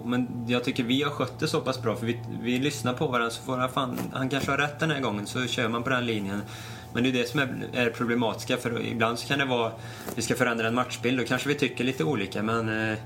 men 0.04 0.44
jag 0.48 0.64
tycker 0.64 0.84
vi 0.84 1.02
har 1.02 1.10
skött 1.10 1.38
det 1.38 1.48
så 1.48 1.60
pass 1.60 1.82
bra 1.82 1.96
för 1.96 2.06
vi, 2.06 2.20
vi 2.42 2.58
lyssnar 2.58 2.92
på 2.92 3.06
varandra 3.06 3.30
så 3.30 3.42
får 3.42 3.56
han, 3.56 3.68
fan, 3.68 3.98
han 4.12 4.28
kanske 4.28 4.50
har 4.50 4.58
rätt 4.58 4.80
den 4.80 4.90
här 4.90 5.00
gången 5.00 5.26
så 5.26 5.46
kör 5.46 5.68
man 5.68 5.82
på 5.82 5.90
den 5.90 6.06
linjen. 6.06 6.42
Men 6.92 7.02
det 7.02 7.08
är 7.08 7.12
det 7.12 7.28
som 7.28 7.40
är, 7.40 7.68
är 7.72 7.90
problematiska 7.90 8.56
för 8.56 8.86
ibland 8.86 9.18
så 9.18 9.28
kan 9.28 9.38
det 9.38 9.44
vara 9.44 9.72
vi 10.14 10.22
ska 10.22 10.34
förändra 10.34 10.68
en 10.68 10.74
matchbild 10.74 11.18
då 11.18 11.24
kanske 11.24 11.48
vi 11.48 11.54
tycker 11.54 11.84
lite 11.84 12.04
olika 12.04 12.42
men 12.42 12.90
eh, 12.90 12.98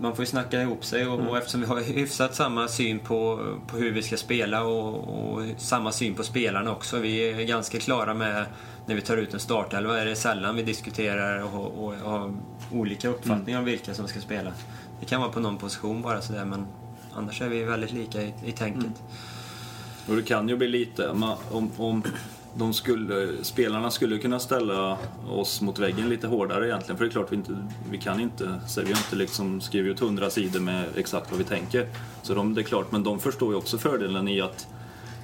man 0.00 0.16
får 0.16 0.22
ju 0.22 0.26
snacka 0.26 0.62
ihop 0.62 0.84
sig 0.84 1.06
och, 1.06 1.28
och 1.28 1.38
eftersom 1.38 1.60
vi 1.60 1.66
har 1.66 1.80
hyfsat 1.80 2.34
samma 2.34 2.68
syn 2.68 2.98
på, 2.98 3.40
på 3.66 3.76
hur 3.76 3.92
vi 3.92 4.02
ska 4.02 4.16
spela 4.16 4.64
och, 4.64 4.94
och 5.18 5.42
samma 5.56 5.92
syn 5.92 6.14
på 6.14 6.22
spelarna 6.22 6.72
också. 6.72 6.98
Vi 6.98 7.30
är 7.30 7.44
ganska 7.44 7.78
klara 7.78 8.14
med 8.14 8.46
när 8.86 8.94
vi 8.94 9.00
tar 9.00 9.16
ut 9.16 9.34
en 9.34 9.40
startelva 9.40 10.00
är 10.00 10.06
det 10.06 10.16
sällan 10.16 10.56
vi 10.56 10.62
diskuterar 10.62 11.54
och, 11.54 11.84
och, 11.84 11.94
har 11.94 12.34
olika 12.72 13.08
uppfattningar 13.08 13.58
om 13.58 13.64
vilka 13.64 13.94
som 13.94 14.08
ska 14.08 14.20
spela. 14.20 14.52
Det 15.00 15.06
kan 15.06 15.20
vara 15.20 15.32
på 15.32 15.40
någon 15.40 15.56
position 15.56 16.02
bara 16.02 16.20
sådär 16.20 16.44
men 16.44 16.66
annars 17.14 17.42
är 17.42 17.48
vi 17.48 17.64
väldigt 17.64 17.92
lika 17.92 18.22
i, 18.22 18.34
i 18.44 18.52
tänket. 18.52 19.02
Och 20.08 20.16
det 20.16 20.22
kan 20.22 20.48
ju 20.48 20.56
bli 20.56 20.68
lite, 20.68 21.08
om, 21.50 21.70
om 21.76 22.02
de 22.58 22.72
skulle, 22.72 23.28
spelarna 23.42 23.90
skulle 23.90 24.18
kunna 24.18 24.38
ställa 24.38 24.98
oss 25.30 25.60
mot 25.60 25.78
väggen 25.78 26.08
lite 26.08 26.26
hårdare 26.26 26.66
egentligen. 26.68 26.96
För 26.96 27.04
det 27.04 27.08
är 27.08 27.12
klart 27.12 27.32
vi 27.32 27.36
inte, 27.36 27.56
vi 27.90 27.98
kan 27.98 28.20
inte, 28.20 28.60
så 28.66 28.80
vi 28.80 28.92
har 28.92 28.98
inte 28.98 29.16
liksom 29.16 29.60
skrivit 29.60 29.92
ut 29.92 30.00
hundra 30.00 30.30
sidor 30.30 30.60
med 30.60 30.84
exakt 30.96 31.30
vad 31.30 31.38
vi 31.38 31.44
tänker. 31.44 31.88
Så 32.22 32.34
de, 32.34 32.54
det 32.54 32.60
är 32.60 32.62
klart, 32.62 32.92
men 32.92 33.02
de 33.02 33.18
förstår 33.18 33.52
ju 33.52 33.58
också 33.58 33.78
fördelen 33.78 34.28
i 34.28 34.40
att 34.40 34.68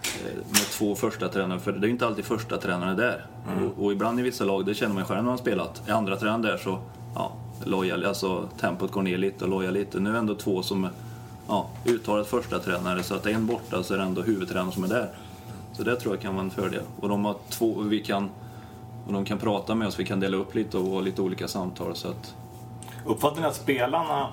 eh, 0.02 0.36
med 0.36 0.70
två 0.70 0.94
första 0.94 1.28
tränare, 1.28 1.60
för 1.60 1.72
det 1.72 1.78
är 1.78 1.86
ju 1.86 1.90
inte 1.90 2.06
alltid 2.06 2.24
första 2.24 2.58
tränare 2.58 2.94
där. 2.94 3.26
Och, 3.62 3.84
och 3.84 3.92
ibland 3.92 4.20
i 4.20 4.22
vissa 4.22 4.44
lag, 4.44 4.66
det 4.66 4.74
känner 4.74 4.94
man 4.94 5.02
ju 5.02 5.06
själv 5.06 5.22
när 5.22 5.30
man 5.30 5.38
spelat, 5.38 5.88
är 5.88 5.92
andra 5.92 6.16
tränaren 6.16 6.42
där 6.42 6.56
så, 6.56 6.78
ja, 7.14 7.36
lojal, 7.64 8.04
alltså 8.04 8.48
tempot 8.60 8.92
går 8.92 9.02
ner 9.02 9.18
lite 9.18 9.44
och 9.44 9.50
loja 9.50 9.70
lite. 9.70 10.00
Nu 10.00 10.08
är 10.08 10.12
det 10.12 10.18
ändå 10.18 10.34
två 10.34 10.62
som 10.62 10.88
ja, 11.48 11.66
uttalat 11.84 12.26
första 12.26 12.58
tränare 12.58 13.02
så 13.02 13.14
att 13.14 13.26
en 13.26 13.46
borta 13.46 13.82
så 13.82 13.94
är 13.94 13.98
det 13.98 14.04
ändå 14.04 14.22
huvudtränaren 14.22 14.72
som 14.72 14.84
är 14.84 14.88
där. 14.88 15.10
Så 15.72 15.82
det 15.82 15.96
tror 15.96 16.14
jag 16.14 16.22
kan 16.22 16.34
vara 16.34 16.44
en 16.44 16.50
fördel. 16.50 16.82
Och 17.00 17.08
de 17.08 17.24
har 17.24 17.36
två, 17.48 17.80
vi 17.80 18.00
kan, 18.00 18.30
och 19.06 19.12
de 19.12 19.24
kan 19.24 19.38
prata 19.38 19.74
med 19.74 19.88
oss, 19.88 19.98
vi 20.00 20.04
kan 20.04 20.20
dela 20.20 20.36
upp 20.36 20.54
lite 20.54 20.78
och 20.78 20.86
ha 20.86 21.00
lite 21.00 21.22
olika 21.22 21.48
samtal 21.48 21.96
så 21.96 22.08
att 22.08 22.34
Uppfattar 23.06 23.40
ni 23.40 23.46
att 23.46 23.54
spelarna 23.56 24.28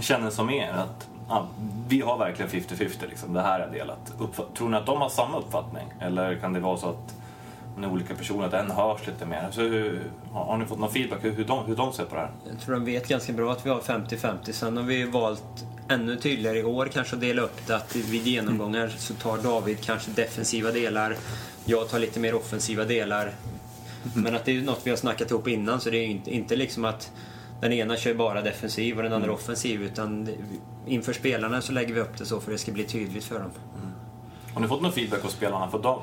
känner 0.00 0.30
som 0.30 0.50
er? 0.50 0.70
Att 0.72 1.08
ja, 1.28 1.46
vi 1.88 2.00
har 2.00 2.18
verkligen 2.18 2.50
50-50 2.50 3.08
liksom. 3.08 3.32
Det 3.34 3.40
här 3.42 3.60
är 3.60 3.70
delat. 3.72 4.12
Uppf- 4.18 4.56
tror 4.56 4.68
ni 4.68 4.76
att 4.76 4.86
de 4.86 5.00
har 5.00 5.08
samma 5.08 5.38
uppfattning? 5.38 5.86
Eller 6.00 6.34
kan 6.36 6.52
det 6.52 6.60
vara 6.60 6.76
så 6.76 6.88
att 6.88 7.14
är 7.84 7.92
olika 7.92 8.14
personer, 8.14 8.46
att 8.46 8.52
en 8.52 8.70
hörs 8.70 9.06
lite 9.06 9.26
mer? 9.26 9.48
Så, 9.50 9.60
hur- 9.60 10.02
har, 10.32 10.56
ni 10.56 10.64
fått 10.64 10.78
någon 10.78 10.90
feedback 10.90 11.24
hur, 11.24 11.32
hur, 11.32 11.44
de, 11.44 11.64
hur 11.66 11.76
de 11.76 11.92
ser 11.92 12.04
på 12.04 12.14
det 12.14 12.20
här? 12.20 12.30
Jag 12.50 12.60
tror 12.60 12.74
de 12.74 12.84
vet 12.84 13.08
ganska 13.08 13.32
bra 13.32 13.52
att 13.52 13.66
vi 13.66 13.70
har 13.70 13.80
50-50. 13.80 14.52
Sen 14.52 14.76
har 14.76 14.84
vi 14.84 15.04
valt 15.04 15.64
ännu 15.88 16.16
tydligare 16.16 16.58
i 16.58 16.64
år 16.64 16.86
kanske 16.92 17.16
dela 17.16 17.42
upp 17.42 17.66
det. 17.66 17.76
Att 17.76 17.96
vid 17.96 18.26
genomgångar 18.26 18.88
så 18.88 19.14
tar 19.14 19.38
David 19.38 19.80
kanske 19.80 20.10
defensiva 20.10 20.70
delar. 20.70 21.16
Jag 21.64 21.88
tar 21.88 21.98
lite 21.98 22.20
mer 22.20 22.34
offensiva 22.34 22.84
delar. 22.84 23.32
Men 24.14 24.34
att 24.34 24.44
det 24.44 24.56
är 24.56 24.62
något 24.62 24.80
vi 24.84 24.90
har 24.90 24.96
snackat 24.96 25.30
ihop 25.30 25.48
innan 25.48 25.80
så 25.80 25.90
det 25.90 25.96
är 25.96 26.06
inte, 26.06 26.30
inte 26.30 26.56
liksom 26.56 26.84
att 26.84 27.12
den 27.60 27.72
ena 27.72 27.96
kör 27.96 28.14
bara 28.14 28.42
defensiv 28.42 28.96
och 28.96 29.02
den 29.02 29.12
andra 29.12 29.32
offensiv. 29.32 29.82
Utan 29.82 30.28
inför 30.86 31.12
spelarna 31.12 31.60
så 31.60 31.72
lägger 31.72 31.94
vi 31.94 32.00
upp 32.00 32.18
det 32.18 32.26
så 32.26 32.40
för 32.40 32.52
det 32.52 32.58
ska 32.58 32.72
bli 32.72 32.84
tydligt 32.84 33.24
för 33.24 33.38
dem. 33.38 33.50
Har 34.54 34.60
ni 34.60 34.68
fått 34.68 34.82
någon 34.82 34.92
feedback 34.92 35.22
hos 35.22 35.32
spelarna? 35.32 35.70
För 35.70 35.78
de, 35.78 36.02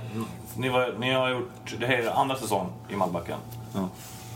ni, 0.57 0.69
var, 0.69 0.95
ni 0.99 1.13
har 1.13 1.29
gjort, 1.29 1.75
det 1.79 1.85
här 1.85 1.97
är 1.97 2.09
andra 2.09 2.35
säsong 2.35 2.71
i 2.89 2.95
Malbacken. 2.95 3.37
Ja, 3.73 3.89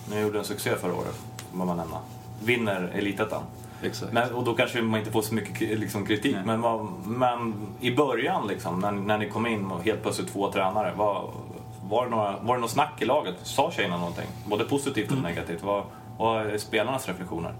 Ni 0.09 0.21
gjorde 0.21 0.39
en 0.39 0.45
succé 0.45 0.75
förra 0.75 0.93
året, 0.93 1.15
får 1.51 1.57
man 1.57 1.77
nämna. 1.77 1.97
Vinner 2.43 2.91
Elitettan. 2.95 3.43
Exakt. 3.83 4.13
Men, 4.13 4.33
och 4.33 4.43
då 4.43 4.53
kanske 4.53 4.81
man 4.81 4.99
inte 4.99 5.11
får 5.11 5.21
så 5.21 5.35
mycket 5.35 5.79
liksom, 5.79 6.05
kritik. 6.05 6.35
Nej. 6.35 6.45
Men, 6.45 6.61
vad, 6.61 6.87
men 7.05 7.53
i 7.79 7.95
början, 7.95 8.47
liksom, 8.47 8.79
när, 8.79 8.91
när 8.91 9.17
ni 9.17 9.29
kom 9.29 9.47
in 9.47 9.65
och 9.65 9.83
helt 9.83 10.01
plötsligt 10.01 10.33
två 10.33 10.51
tränare. 10.51 10.93
Vad, 10.97 11.29
var, 11.89 12.05
det 12.05 12.11
några, 12.11 12.35
var 12.41 12.55
det 12.55 12.61
något 12.61 12.71
snack 12.71 13.01
i 13.01 13.05
laget? 13.05 13.35
Sa 13.43 13.71
tjejerna 13.71 13.97
någonting? 13.97 14.27
Både 14.45 14.63
positivt 14.63 15.11
och 15.11 15.17
negativt? 15.17 15.63
Vad, 15.63 15.83
vad 16.17 16.45
är 16.45 16.57
spelarnas 16.57 17.07
reflektioner? 17.07 17.53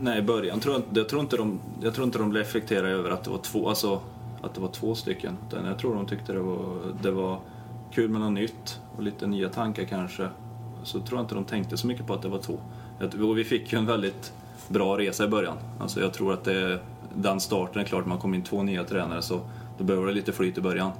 Nej, 0.00 0.18
i 0.18 0.22
början 0.22 0.60
tror 0.60 0.74
jag, 0.74 0.82
jag, 0.98 1.08
tror 1.08 1.20
inte 1.20 1.36
de, 1.36 1.60
jag 1.82 1.94
tror 1.94 2.06
inte 2.06 2.18
de 2.18 2.34
reflekterade 2.34 2.88
över 2.88 3.10
att 3.10 3.24
det 3.24 3.30
var 3.30 3.38
två, 3.38 3.68
alltså, 3.68 4.00
att 4.42 4.54
det 4.54 4.60
var 4.60 4.68
två 4.68 4.94
stycken. 4.94 5.36
Utan 5.48 5.66
jag 5.66 5.78
tror 5.78 5.94
de 5.94 6.06
tyckte 6.06 6.32
det 6.32 6.40
var, 6.40 6.78
det 7.02 7.10
var 7.10 7.40
kul 7.92 8.10
med 8.10 8.20
något 8.20 8.32
nytt 8.32 8.80
och 8.96 9.02
lite 9.02 9.26
nya 9.26 9.48
tankar 9.48 9.84
kanske. 9.84 10.28
Så 10.82 11.00
tror 11.00 11.18
jag 11.18 11.24
inte 11.24 11.34
de 11.34 11.44
tänkte 11.44 11.76
så 11.76 11.86
mycket 11.86 12.06
på 12.06 12.14
att 12.14 12.22
det 12.22 12.28
var 12.28 12.38
två. 12.38 12.58
Och 13.28 13.38
vi 13.38 13.44
fick 13.44 13.72
ju 13.72 13.78
en 13.78 13.86
väldigt 13.86 14.32
bra 14.70 14.98
resa 14.98 15.24
i 15.24 15.28
början. 15.28 15.56
Alltså 15.78 16.00
jag 16.00 16.12
tror 16.12 16.32
att 16.32 16.44
det, 16.44 16.78
den 17.14 17.40
starten 17.40 17.80
är 17.80 17.84
klart, 17.84 18.06
man 18.06 18.18
kom 18.18 18.34
in 18.34 18.42
två 18.42 18.62
nya 18.62 18.84
tränare 18.84 19.22
så 19.22 19.40
då 19.78 19.84
behöver 19.84 20.06
det 20.06 20.12
lite 20.12 20.32
flyt 20.32 20.58
i 20.58 20.60
början. 20.60 20.90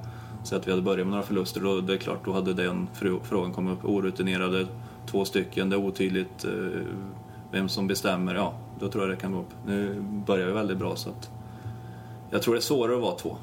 Så 0.45 0.57
att 0.57 0.67
vi 0.67 0.71
hade 0.71 0.83
börjat 0.83 1.07
med 1.07 1.11
några 1.11 1.23
förluster 1.23 1.61
då, 1.61 1.81
det 1.81 1.93
är 1.93 1.97
klart, 1.97 2.25
då 2.25 2.33
hade 2.33 2.55
den 2.55 2.89
frågan 3.23 3.53
kommit 3.53 3.73
upp. 3.73 3.85
Orutinerade, 3.85 4.67
två 5.07 5.25
stycken, 5.25 5.71
det 5.71 5.77
är 5.77 5.81
otydligt 5.81 6.45
eh, 6.45 6.51
vem 7.51 7.69
som 7.69 7.87
bestämmer. 7.87 8.35
Ja, 8.35 8.55
då 8.81 8.89
tror 8.89 9.05
jag 9.05 9.13
det 9.13 9.21
kan 9.21 9.33
gå 9.33 9.39
upp. 9.39 9.53
Nu 9.67 10.01
börjar 10.01 10.47
vi 10.47 10.53
väldigt 10.53 10.79
bra 10.79 10.97
så 10.97 11.11
att 11.11 11.31
jag 12.31 12.43
tror 12.43 12.55
det 12.55 12.59
är 12.59 12.63
svårare 12.63 12.97
att 12.97 13.03
vara 13.03 13.15
två 13.15 13.37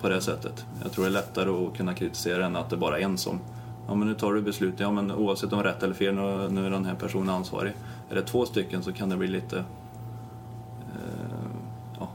på 0.00 0.08
det 0.08 0.20
sättet. 0.20 0.64
Jag 0.82 0.92
tror 0.92 1.04
det 1.04 1.10
är 1.10 1.12
lättare 1.12 1.50
att 1.50 1.76
kunna 1.76 1.94
kritisera 1.94 2.46
än 2.46 2.56
att 2.56 2.70
det 2.70 2.76
bara 2.76 2.98
är 2.98 3.02
en 3.02 3.18
som 3.18 3.40
Ja 3.86 3.94
men 3.94 4.08
nu 4.08 4.14
tar 4.14 4.32
du 4.32 4.42
beslut, 4.42 4.74
ja 4.80 4.90
men 4.90 5.12
oavsett 5.12 5.52
om 5.52 5.62
det 5.62 5.68
är 5.68 5.72
rätt 5.72 5.82
eller 5.82 5.94
fel, 5.94 6.14
nu, 6.14 6.48
nu 6.50 6.66
är 6.66 6.70
den 6.70 6.84
här 6.84 6.94
personen 6.94 7.28
ansvarig. 7.28 7.72
Är 8.12 8.16
det 8.16 8.22
två 8.22 8.46
stycken 8.46 8.82
så 8.82 8.92
kan 8.92 9.08
det 9.08 9.16
bli 9.16 9.28
lite... 9.28 9.58
Eh, 9.58 9.64
ja, 12.00 12.08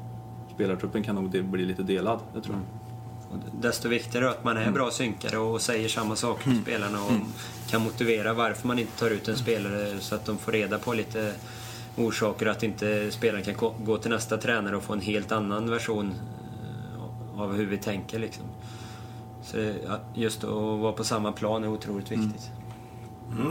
spelartruppen 0.56 1.04
kan 1.04 1.16
nog 1.16 1.44
bli 1.44 1.66
lite 1.66 1.84
delad, 1.84 2.20
det 2.34 2.42
tror 2.42 2.56
jag. 2.56 2.64
Och 3.32 3.62
Desto 3.62 3.90
viktigare 3.90 4.30
att 4.30 4.44
man 4.44 4.58
är 4.58 4.72
bra 4.72 4.92
synkare 4.92 5.38
och 5.38 5.62
säger 5.62 5.90
samma 5.90 6.16
saker 6.16 6.44
till 6.44 6.62
spelarna 6.62 7.04
och 7.04 7.12
kan 7.70 7.82
motivera 7.82 8.34
varför 8.34 8.68
man 8.68 8.80
inte 8.80 9.00
tar 9.00 9.10
ut 9.10 9.28
en 9.28 9.38
spelare 9.38 10.00
så 10.00 10.16
att 10.16 10.26
de 10.26 10.38
får 10.38 10.52
reda 10.52 10.80
på 10.80 10.94
lite 10.94 11.34
orsaker 11.96 12.46
att 12.46 12.64
inte 12.64 13.12
spelaren 13.12 13.44
kan 13.44 13.72
gå- 13.86 13.98
till 13.98 14.12
nästa 14.12 14.38
tränare 14.38 14.76
och 14.78 14.84
få 14.84 14.94
en 14.94 15.02
helt 15.02 15.32
annan 15.32 15.70
version 15.70 16.14
eh, 17.36 17.42
av 17.42 17.56
hur 17.56 17.66
vi 17.66 17.78
tänker. 17.78 18.20
Liksom. 18.20 18.46
Så 19.44 19.74
just 20.14 20.44
att 20.44 20.50
vara 20.52 20.92
på 20.94 21.04
samma 21.04 21.32
plan 21.32 21.64
är 21.64 21.68
otroligt 21.68 22.12
viktigt. 22.12 22.52
Mm, 22.52 22.67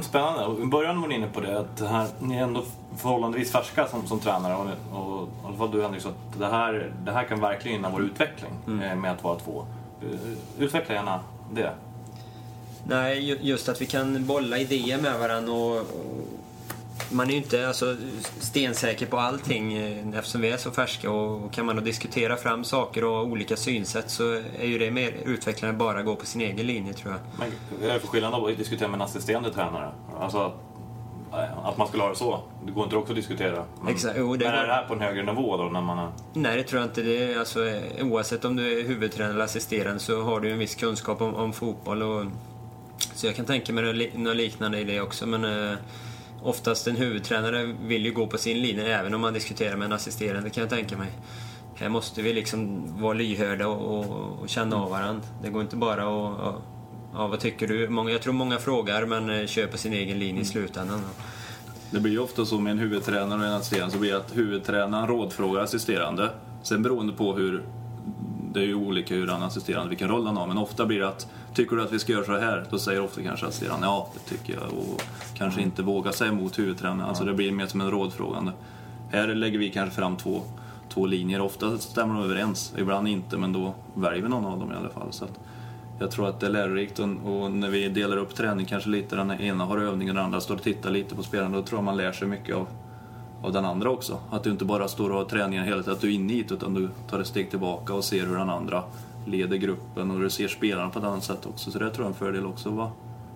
spännande. 0.02 0.44
Och 0.44 0.60
I 0.60 0.66
början 0.66 1.00
var 1.00 1.08
ni 1.08 1.14
inne 1.14 1.26
på 1.26 1.40
det 1.40 1.58
att 1.58 1.76
det 1.76 1.88
här, 1.88 2.06
ni 2.18 2.36
är 2.36 2.42
ändå 2.42 2.62
förhållandevis 2.96 3.52
färska 3.52 3.88
som, 3.88 4.06
som 4.06 4.20
tränare. 4.20 4.54
Och, 4.56 4.66
och, 4.92 5.22
och 5.22 5.28
i 5.44 5.46
alla 5.46 5.56
fall 5.56 5.70
du 5.70 5.82
Henrik, 5.82 6.02
så 6.02 6.08
att 6.08 6.38
det 6.38 6.46
här, 6.46 6.92
det 7.04 7.12
här 7.12 7.24
kan 7.24 7.40
verkligen 7.40 7.76
gynna 7.76 7.90
vår 7.90 8.02
utveckling 8.02 8.52
eh, 8.66 8.96
med 8.96 9.12
att 9.12 9.24
vara 9.24 9.36
två. 9.38 9.64
Eh, 10.02 10.62
Utveckla 10.62 10.94
gärna 10.94 11.20
det. 11.52 11.70
Nej, 12.88 13.20
ju- 13.20 13.38
just 13.42 13.68
att 13.68 13.80
vi 13.82 13.86
kan 13.86 14.26
bolla 14.26 14.58
idéer 14.58 15.00
med 15.02 15.18
varandra 15.20 15.52
och 15.52 15.82
man 17.10 17.26
är 17.26 17.30
ju 17.30 17.36
inte 17.36 17.68
alltså, 17.68 17.96
stensäker 18.40 19.06
på 19.06 19.18
allting 19.18 19.74
eh, 19.76 20.18
eftersom 20.18 20.40
vi 20.40 20.50
är 20.50 20.56
så 20.56 20.70
färska 20.70 21.10
och 21.10 21.52
kan 21.52 21.66
man 21.66 21.76
då 21.76 21.82
diskutera 21.82 22.36
fram 22.36 22.64
saker 22.64 23.04
och 23.04 23.26
olika 23.26 23.56
synsätt 23.56 24.10
så 24.10 24.32
är 24.58 24.66
ju 24.66 24.78
det 24.78 24.90
mer 24.90 25.12
utvecklande 25.24 25.72
än 25.72 25.78
bara 25.78 26.02
gå 26.02 26.16
på 26.16 26.26
sin 26.26 26.40
egen 26.40 26.66
linje 26.66 26.92
tror 26.92 27.12
jag. 27.12 27.20
Men 27.38 27.52
vad 27.80 27.90
är 27.90 27.94
det 27.94 28.00
för 28.00 28.08
skillnad 28.08 28.32
då 28.32 28.46
att 28.46 28.56
diskutera 28.58 28.88
med 28.88 28.94
en 28.98 29.02
assisterande 29.02 29.52
tränare? 29.52 29.90
Alltså 30.20 30.52
eh, 31.32 31.58
att 31.66 31.78
man 31.78 31.88
skulle 31.88 32.02
ha 32.02 32.10
det 32.10 32.16
så. 32.16 32.40
Det 32.66 32.72
går 32.72 32.84
inte 32.84 32.96
också 32.96 33.12
att 33.12 33.16
diskutera. 33.16 33.64
Men, 33.82 33.92
Exakt, 33.94 34.14
jo, 34.18 34.36
det 34.36 34.44
men 34.44 34.54
är 34.54 34.58
går. 34.60 34.66
det 34.66 34.72
här 34.74 34.84
på 34.88 34.94
en 34.94 35.00
högre 35.00 35.22
nivå 35.22 35.56
då 35.56 35.64
när 35.64 35.80
man 35.80 35.98
är... 35.98 36.08
Nej, 36.34 36.56
det 36.56 36.62
tror 36.62 36.80
jag 36.80 36.90
inte. 36.90 37.02
Det 37.02 37.32
är, 37.32 37.38
alltså, 37.38 37.68
eh, 37.68 38.06
oavsett 38.06 38.44
om 38.44 38.56
du 38.56 38.80
är 38.80 38.84
huvudtränare 38.88 39.32
eller 39.34 39.44
assisterande 39.44 40.00
så 40.00 40.22
har 40.22 40.40
du 40.40 40.50
en 40.52 40.58
viss 40.58 40.74
kunskap 40.74 41.20
om, 41.22 41.34
om 41.34 41.52
fotboll. 41.52 42.02
Och, 42.02 42.24
så 43.14 43.26
jag 43.26 43.36
kan 43.36 43.44
tänka 43.44 43.72
mig 43.72 43.84
något 43.84 43.94
li- 43.96 44.12
något 44.14 44.36
liknande 44.36 44.78
i 44.80 44.84
det 44.84 45.00
också. 45.00 45.26
Men 45.26 45.44
oftast 46.46 46.86
en 46.86 46.96
huvudtränare 46.96 47.74
vill 47.82 48.04
ju 48.04 48.12
gå 48.12 48.26
på 48.26 48.38
sin 48.38 48.60
linje 48.62 48.98
även 48.98 49.14
om 49.14 49.20
man 49.20 49.32
diskuterar 49.32 49.76
med 49.76 49.86
en 49.86 49.92
assisterande 49.92 50.50
kan 50.50 50.60
jag 50.60 50.70
tänka 50.70 50.96
mig. 50.96 51.08
Här 51.74 51.88
måste 51.88 52.22
vi 52.22 52.32
liksom 52.32 52.82
vara 53.00 53.12
lyhörda 53.12 53.68
och, 53.68 53.98
och, 53.98 54.38
och 54.42 54.48
känna 54.48 54.76
av 54.76 54.90
varandra. 54.90 55.22
Det 55.42 55.50
går 55.50 55.62
inte 55.62 55.76
bara 55.76 56.02
att... 56.02 56.62
Ja, 57.14 57.26
vad 57.26 57.40
tycker 57.40 57.66
du? 57.66 57.88
Många, 57.88 58.10
jag 58.10 58.22
tror 58.22 58.32
många 58.32 58.58
frågar 58.58 59.06
men 59.06 59.30
eh, 59.30 59.46
kör 59.46 59.66
på 59.66 59.78
sin 59.78 59.92
egen 59.92 60.18
linje 60.18 60.42
i 60.42 60.44
slutändan. 60.44 61.00
Det 61.90 62.00
blir 62.00 62.12
ju 62.12 62.18
ofta 62.18 62.44
så 62.44 62.60
med 62.60 62.70
en 62.70 62.78
huvudtränare 62.78 63.40
och 63.40 63.46
en 63.46 63.52
assisterande 63.52 63.92
så 63.92 63.98
blir 63.98 64.10
det 64.10 64.16
att 64.16 64.36
huvudtränaren 64.36 65.06
rådfrågar 65.06 65.62
assisterande. 65.62 66.30
Sen 66.62 66.82
beroende 66.82 67.12
på 67.12 67.36
hur, 67.36 67.62
det 68.52 68.60
är 68.60 68.64
ju 68.64 68.74
olika 68.74 69.14
hur 69.14 69.26
han 69.26 69.42
assisterande, 69.42 69.88
vilken 69.88 70.08
roll 70.08 70.26
han 70.26 70.36
har, 70.36 70.46
men 70.46 70.58
ofta 70.58 70.86
blir 70.86 71.00
det 71.00 71.08
att 71.08 71.26
tycker 71.56 71.76
du 71.76 71.82
att 71.82 71.92
vi 71.92 71.98
ska 71.98 72.12
göra 72.12 72.24
så 72.24 72.38
här? 72.38 72.64
Då 72.70 72.78
säger 72.78 73.00
ofta 73.00 73.22
kanske 73.22 73.46
assisterande 73.46 73.86
ja, 73.86 74.08
det 74.14 74.36
tycker 74.36 74.52
jag 74.52 74.62
och 74.62 75.02
kanske 75.34 75.62
inte 75.62 75.82
vågar 75.82 76.12
säga 76.12 76.30
emot 76.30 76.58
huvudtränaren. 76.58 77.08
Alltså 77.08 77.24
det 77.24 77.34
blir 77.34 77.52
mer 77.52 77.66
som 77.66 77.80
en 77.80 77.90
rådfrågande. 77.90 78.52
Här 79.10 79.34
lägger 79.34 79.58
vi 79.58 79.70
kanske 79.70 79.96
fram 79.96 80.16
två, 80.16 80.42
två 80.88 81.06
linjer, 81.06 81.40
ofta 81.40 81.78
stämmer 81.78 82.14
de 82.14 82.24
överens, 82.24 82.74
ibland 82.78 83.08
inte, 83.08 83.36
men 83.36 83.52
då 83.52 83.74
väljer 83.94 84.22
vi 84.22 84.28
någon 84.28 84.44
av 84.44 84.58
dem 84.58 84.72
i 84.72 84.74
alla 84.74 84.88
fall. 84.88 85.08
Så 85.10 85.24
att, 85.24 85.40
jag 86.00 86.10
tror 86.10 86.28
att 86.28 86.40
det 86.40 86.46
är 86.46 86.50
lärorikt 86.50 86.98
och, 86.98 87.08
och 87.24 87.50
när 87.50 87.70
vi 87.70 87.88
delar 87.88 88.16
upp 88.16 88.34
träning 88.34 88.66
kanske 88.66 88.90
lite, 88.90 89.16
den 89.16 89.30
ena 89.30 89.64
har 89.64 89.78
övning 89.78 90.08
och 90.08 90.14
den 90.14 90.24
andra 90.24 90.40
står 90.40 90.54
och 90.54 90.62
tittar 90.62 90.90
lite 90.90 91.14
på 91.14 91.22
spelaren, 91.22 91.52
då 91.52 91.62
tror 91.62 91.78
jag 91.78 91.84
man 91.84 91.96
lär 91.96 92.12
sig 92.12 92.28
mycket 92.28 92.56
av, 92.56 92.66
av 93.42 93.52
den 93.52 93.64
andra 93.64 93.90
också. 93.90 94.18
Att 94.30 94.44
du 94.44 94.50
inte 94.50 94.64
bara 94.64 94.88
står 94.88 95.10
och 95.10 95.16
har 95.16 95.24
träningen 95.24 95.64
hela 95.64 95.82
tiden, 95.82 95.94
att 95.94 96.00
du 96.00 96.08
är 96.08 96.14
inne 96.14 96.32
i 96.32 96.42
det, 96.42 96.54
utan 96.54 96.74
du 96.74 96.88
tar 97.10 97.20
ett 97.20 97.26
steg 97.26 97.50
tillbaka 97.50 97.94
och 97.94 98.04
ser 98.04 98.26
hur 98.26 98.36
den 98.36 98.50
andra 98.50 98.82
leder 99.26 99.56
gruppen 99.56 100.10
och 100.10 100.20
du 100.20 100.30
ser 100.30 100.48
spelarna 100.48 100.90
på 100.90 100.98
ett 100.98 101.04
annat 101.04 101.24
sätt 101.24 101.46
också. 101.46 101.70
Så 101.70 101.78
det 101.78 101.90
tror 101.90 102.04
jag 102.04 102.04
är 102.04 102.08
en 102.08 102.18
fördel 102.18 102.46
också 102.46 102.68
att 102.68 102.74
vara 102.74 102.90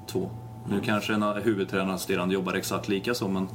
två. 0.06 0.30
Nu 0.68 0.80
kanske 0.80 1.14
en 1.14 1.22
huvudtränare 1.22 1.94
assisterande 1.94 2.34
jobbar 2.34 2.54
exakt 2.54 2.88
lika 2.88 3.14
så, 3.14 3.28
men 3.28 3.48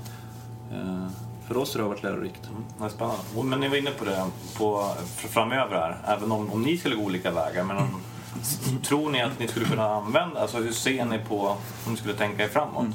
eh, 0.74 1.08
för 1.48 1.58
oss 1.58 1.76
har 1.76 1.82
det 1.82 1.88
varit 1.88 2.04
lärorikt. 2.04 2.50
Ja, 2.80 2.90
spännande. 2.90 3.20
Och- 3.36 3.46
Men 3.46 3.60
ni 3.60 3.68
var 3.68 3.78
inne 3.78 3.92
på 3.92 4.06
det 4.06 4.26
på, 4.58 4.78
fr- 4.98 5.28
framöver 5.28 5.76
här, 5.76 5.98
även 6.18 6.32
om, 6.32 6.50
om 6.52 6.62
ni 6.62 6.78
skulle 6.78 6.96
gå 6.96 7.04
olika 7.04 7.32
vägar. 7.32 7.64
Men 7.64 7.78
om, 7.78 8.02
tror 8.84 9.10
ni 9.12 9.22
att 9.22 9.40
ni 9.40 9.48
skulle 9.48 9.66
kunna 9.66 9.86
använda, 9.90 10.40
alltså 10.42 10.58
hur 10.58 10.72
ser 10.72 11.06
ni 11.06 11.18
på, 11.20 11.48
om 11.86 11.92
ni 11.92 11.98
skulle 11.98 12.14
tänka 12.14 12.44
er 12.44 12.48
framåt? 12.48 12.86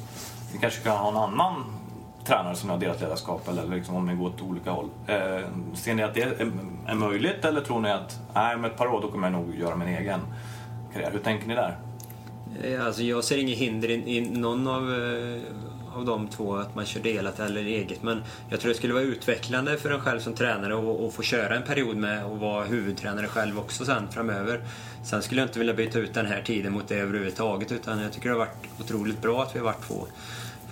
Ni 0.53 0.59
kanske 0.59 0.81
kan 0.83 0.97
ha 0.97 1.09
en 1.09 1.17
annan 1.17 1.63
tränare 2.25 2.55
som 2.55 2.69
har 2.69 2.77
delat 2.77 3.01
ledarskap 3.01 3.47
eller 3.47 3.75
liksom 3.75 3.95
om 3.95 4.05
ni 4.05 4.15
går 4.15 4.25
åt 4.25 4.41
olika 4.41 4.71
håll. 4.71 4.89
Eh, 5.07 5.15
ser 5.73 5.93
ni 5.93 6.03
att 6.03 6.13
det 6.13 6.21
är, 6.21 6.51
är 6.87 6.95
möjligt 6.95 7.45
eller 7.45 7.61
tror 7.61 7.79
ni 7.79 7.91
att 7.91 8.19
nej, 8.33 8.55
om 8.55 8.65
ett 8.65 8.77
par 8.77 8.87
år 8.87 9.01
då 9.01 9.11
kommer 9.11 9.31
jag 9.31 9.41
nog 9.41 9.55
göra 9.55 9.75
min 9.75 9.87
egen 9.87 10.19
karriär? 10.93 11.11
Hur 11.11 11.19
tänker 11.19 11.47
ni 11.47 11.55
där? 11.55 11.77
Eh, 12.63 12.85
alltså 12.85 13.03
jag 13.03 13.23
ser 13.23 13.37
inget 13.37 13.57
hinder 13.57 13.89
i, 13.89 14.17
i 14.17 14.21
någon 14.21 14.67
av, 14.67 14.93
eh, 14.93 15.41
av 15.95 16.05
de 16.05 16.27
två 16.27 16.55
att 16.55 16.75
man 16.75 16.85
kör 16.85 17.01
delat 17.01 17.39
eller 17.39 17.61
eget. 17.61 18.03
Men 18.03 18.23
jag 18.49 18.59
tror 18.59 18.69
det 18.69 18.77
skulle 18.77 18.93
vara 18.93 19.03
utvecklande 19.03 19.77
för 19.77 19.91
en 19.91 19.99
själv 19.99 20.19
som 20.19 20.33
tränare 20.33 20.75
och, 20.75 21.05
och 21.05 21.13
få 21.13 21.21
köra 21.21 21.55
en 21.55 21.63
period 21.63 21.97
med 21.97 22.25
och 22.25 22.39
vara 22.39 22.65
huvudtränare 22.65 23.27
själv 23.27 23.59
också 23.59 23.85
sen 23.85 24.07
framöver. 24.11 24.61
Sen 25.03 25.21
skulle 25.21 25.41
jag 25.41 25.47
inte 25.47 25.59
vilja 25.59 25.73
byta 25.73 25.99
ut 25.99 26.13
den 26.13 26.25
här 26.25 26.41
tiden 26.41 26.73
mot 26.73 26.87
det 26.87 26.95
överhuvudtaget 26.95 27.71
utan 27.71 27.99
jag 27.99 28.13
tycker 28.13 28.29
det 28.29 28.35
har 28.35 28.39
varit 28.39 28.81
otroligt 28.81 29.21
bra 29.21 29.43
att 29.43 29.55
vi 29.55 29.59
har 29.59 29.65
varit 29.65 29.87
två 29.87 30.07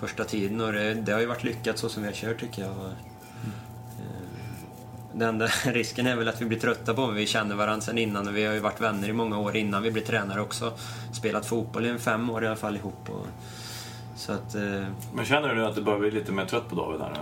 första 0.00 0.24
tiden 0.24 0.60
och 0.60 0.72
det, 0.72 0.94
det 0.94 1.12
har 1.12 1.20
ju 1.20 1.26
varit 1.26 1.44
lyckat 1.44 1.78
så 1.78 1.88
som 1.88 2.02
vi 2.02 2.08
har 2.08 2.14
kört 2.14 2.40
tycker 2.40 2.62
jag. 2.62 2.70
Och, 2.70 2.92
Den 5.14 5.28
enda 5.28 5.46
risken 5.64 6.06
är 6.06 6.16
väl 6.16 6.28
att 6.28 6.40
vi 6.40 6.44
blir 6.44 6.58
trötta 6.58 6.94
på 6.94 7.02
om 7.02 7.14
vi 7.14 7.26
känner 7.26 7.54
varandra 7.54 7.80
sen 7.80 7.98
innan 7.98 8.28
och 8.28 8.36
vi 8.36 8.44
har 8.44 8.54
ju 8.54 8.60
varit 8.60 8.80
vänner 8.80 9.08
i 9.08 9.12
många 9.12 9.38
år 9.38 9.56
innan 9.56 9.82
vi 9.82 9.90
blev 9.90 10.02
tränare 10.02 10.40
också. 10.40 10.72
Spelat 11.12 11.46
fotboll 11.46 11.86
i 11.86 11.98
fem 11.98 12.30
år 12.30 12.44
i 12.44 12.46
alla 12.46 12.56
fall 12.56 12.76
ihop. 12.76 13.10
Och, 13.10 13.26
så 14.16 14.32
att, 14.32 14.54
eh, 14.54 14.84
Men 15.14 15.24
känner 15.24 15.48
du 15.48 15.54
nu 15.54 15.66
att 15.66 15.74
du 15.74 15.82
börjar 15.82 15.98
bli 15.98 16.10
lite 16.10 16.32
mer 16.32 16.46
trött 16.46 16.68
på 16.68 16.74
David 16.74 17.00
här? 17.00 17.12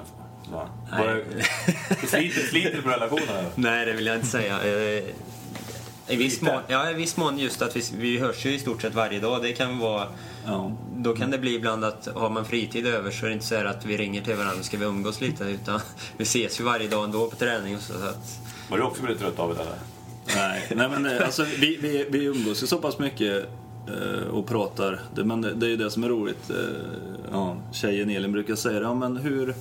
Nej. 0.90 1.24
Det 2.00 2.06
sliter, 2.06 2.40
sliter 2.40 2.82
på 2.82 2.88
relationen. 2.88 3.44
Nej, 3.54 3.86
det 3.86 3.92
vill 3.92 4.06
jag 4.06 4.16
inte 4.16 4.26
säga. 4.28 4.62
Eh, 4.62 5.04
I 6.08 6.16
viss 6.16 6.40
mån, 6.40 6.60
ja, 6.68 6.90
i 6.90 6.94
viss 6.94 7.16
mån 7.16 7.38
just 7.38 7.62
att 7.62 7.76
vi, 7.76 7.82
vi 7.96 8.18
hörs 8.18 8.46
ju 8.46 8.54
i 8.54 8.58
stort 8.58 8.82
sett 8.82 8.94
varje 8.94 9.20
dag. 9.20 9.42
Det 9.42 9.52
kan 9.52 9.78
vara... 9.78 10.06
Ja. 10.48 10.72
Då 10.96 11.14
kan 11.14 11.30
det 11.30 11.38
bli 11.38 11.54
ibland 11.54 11.84
att 11.84 12.08
har 12.14 12.30
man 12.30 12.44
fritid 12.44 12.86
över 12.86 13.10
så 13.10 13.24
är 13.24 13.28
det 13.28 13.34
inte 13.34 13.46
så 13.46 13.54
här 13.54 13.64
att 13.64 13.86
vi 13.86 13.96
ringer 13.96 14.22
till 14.22 14.36
varandra 14.36 14.62
ska 14.62 14.76
vi 14.76 14.84
umgås 14.84 15.20
lite 15.20 15.44
utan 15.44 15.80
vi 16.16 16.22
ses 16.22 16.60
ju 16.60 16.64
varje 16.64 16.88
dag 16.88 17.04
ändå 17.04 17.26
på 17.26 17.36
träning 17.36 17.76
och 17.76 17.82
så, 17.82 17.92
så 17.92 18.06
att... 18.06 18.40
Var 18.70 18.78
du 18.78 18.84
också 18.84 19.02
blivit 19.02 19.20
trött 19.20 19.38
av 19.38 19.54
det 19.54 19.60
eller? 19.60 19.78
Nej, 20.36 20.62
nej 20.76 20.88
men 20.88 21.06
eh, 21.06 21.24
alltså, 21.24 21.44
vi, 21.44 21.76
vi, 21.76 22.06
vi 22.10 22.24
umgås 22.24 22.62
ju 22.62 22.66
så 22.66 22.78
pass 22.78 22.98
mycket 22.98 23.48
eh, 23.86 24.28
och 24.30 24.46
pratar. 24.46 25.00
Det, 25.14 25.24
men 25.24 25.40
det, 25.40 25.66
är 25.66 25.70
ju 25.70 25.76
det 25.76 25.90
som 25.90 26.04
är 26.04 26.08
roligt. 26.08 26.50
Eh, 26.50 26.56
ja, 27.32 27.56
tjejen 27.72 28.10
Elin 28.10 28.32
brukar 28.32 28.54
säga. 28.54 28.80
Ja, 28.80 28.94
men 28.94 29.16
hur, 29.16 29.54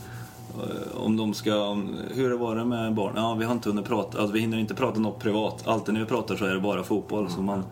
om 0.93 1.17
de 1.17 1.33
ska, 1.33 1.77
hur 2.13 2.31
var 2.31 2.55
det 2.55 2.65
med 2.65 2.93
barn? 2.93 3.13
Ja, 3.15 3.33
vi 3.33 3.45
har 3.45 3.53
inte 3.53 3.69
hunnit 3.69 3.85
prata. 3.85 4.19
Alltså, 4.19 4.33
vi 4.33 4.39
hinner 4.39 4.57
inte 4.57 4.75
prata 4.75 4.99
något 4.99 5.19
privat. 5.19 5.67
Alltid 5.67 5.93
när 5.93 6.01
vi 6.01 6.07
pratar 6.07 6.35
så 6.35 6.45
är 6.45 6.53
det 6.53 6.59
bara 6.59 6.83
fotboll. 6.83 7.29
Så 7.29 7.41
man, 7.41 7.63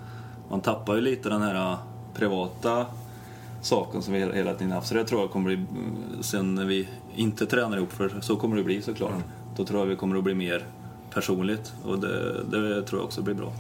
man 0.50 0.62
tappar 0.62 0.95
ju 0.95 1.01
lite 1.01 1.29
den 1.29 1.41
här 1.41 1.77
privata 2.15 2.86
saken 3.65 4.01
som 4.01 4.13
vi 4.13 4.19
hela- 4.19 4.53
tiden 4.53 4.72
haft. 4.72 4.88
Så 4.88 4.93
det 4.93 5.05
tror 5.05 5.22
jag 5.22 5.31
kommer 5.31 5.45
bli, 5.45 5.55
mm, 5.55 6.24
sen 6.24 6.55
när 6.55 6.65
vi 6.65 6.88
inte 7.15 7.45
tränar 7.45 7.77
ihop, 7.77 7.91
för 7.93 8.12
så 8.22 8.36
kommer 8.36 8.57
det 8.57 8.63
bli 8.63 8.81
såklart. 8.81 9.13
Då 9.57 9.65
tror 9.65 9.79
jag 9.79 9.86
vi 9.86 9.95
kommer 9.95 10.17
att 10.17 10.24
bli 10.24 10.34
mer 10.34 10.65
personligt 11.13 11.74
och 11.86 12.00
det, 12.00 12.43
det 12.43 12.84
tror 12.84 13.00
jag 13.00 13.05
också 13.05 13.22
blir 13.22 13.36
bra. 13.36 13.53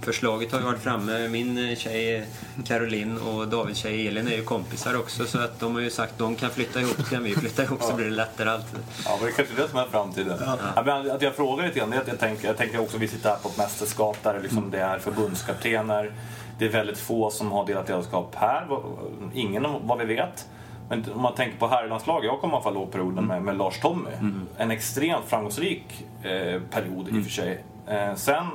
Förslaget 0.00 0.52
har 0.52 0.58
ju 0.58 0.64
varit 0.64 0.80
framme. 0.80 1.28
Min 1.28 1.76
tjej 1.76 2.26
Caroline 2.64 3.18
och 3.18 3.48
Davids 3.48 3.78
tjej 3.78 4.08
Elin 4.08 4.28
är 4.28 4.36
ju 4.36 4.44
kompisar 4.44 4.96
också 4.96 5.24
så 5.24 5.38
att 5.38 5.60
de 5.60 5.74
har 5.74 5.82
ju 5.82 5.90
sagt 5.90 6.12
att 6.12 6.18
de 6.18 6.34
kan 6.36 6.50
flytta 6.50 6.80
ihop 6.80 6.96
så 6.96 7.02
kan 7.02 7.22
vi 7.24 7.34
flytta 7.34 7.62
ihop 7.62 7.82
så 7.82 7.94
blir 7.94 8.04
det 8.06 8.10
lättare 8.12 8.50
alltid. 8.50 8.80
Ja, 9.04 9.16
men 9.16 9.24
det 9.26 9.32
är 9.32 9.36
kanske 9.36 9.54
är 9.54 9.62
det 9.62 9.68
som 9.68 9.78
är 9.78 9.86
framtiden. 9.86 10.38
Ja. 10.74 10.82
men 10.84 11.10
att 11.10 11.22
jag 11.22 11.34
frågar 11.34 11.66
lite 11.66 11.78
grann, 11.78 11.90
det 11.90 11.96
är 11.96 12.00
att 12.00 12.08
jag 12.08 12.18
tänker, 12.18 12.48
jag 12.48 12.56
tänker 12.56 12.80
också, 12.80 12.98
vi 12.98 13.08
sitter 13.08 13.28
här 13.28 13.36
på 13.36 13.48
ett 13.48 13.56
mästerskap 13.58 14.16
där 14.22 14.40
liksom 14.42 14.70
det 14.70 14.78
är 14.78 14.98
förbundskaptener. 14.98 16.12
Det 16.62 16.66
är 16.66 16.72
väldigt 16.72 16.98
få 16.98 17.30
som 17.30 17.52
har 17.52 17.66
delat 17.66 17.88
ledarskap 17.88 18.34
här, 18.34 18.66
ingen 19.34 19.66
vad 19.82 19.98
vi 19.98 20.04
vet. 20.04 20.48
Men 20.88 21.04
om 21.14 21.22
man 21.22 21.34
tänker 21.34 21.58
på 21.58 21.68
herrlandslaget, 21.68 22.24
jag 22.24 22.40
kommer 22.40 22.54
i 22.54 22.56
alla 22.56 22.64
fall 22.64 22.74
ihåg 22.74 22.92
perioden 22.92 23.24
med, 23.24 23.42
med 23.42 23.58
Lars 23.58 23.80
Tommy. 23.80 24.10
En 24.56 24.70
extremt 24.70 25.24
framgångsrik 25.24 26.06
eh, 26.22 26.60
period 26.70 27.08
i 27.08 27.20
och 27.20 27.24
för 27.24 27.30
sig. 27.30 27.64
Eh, 27.86 28.14
sen, 28.14 28.46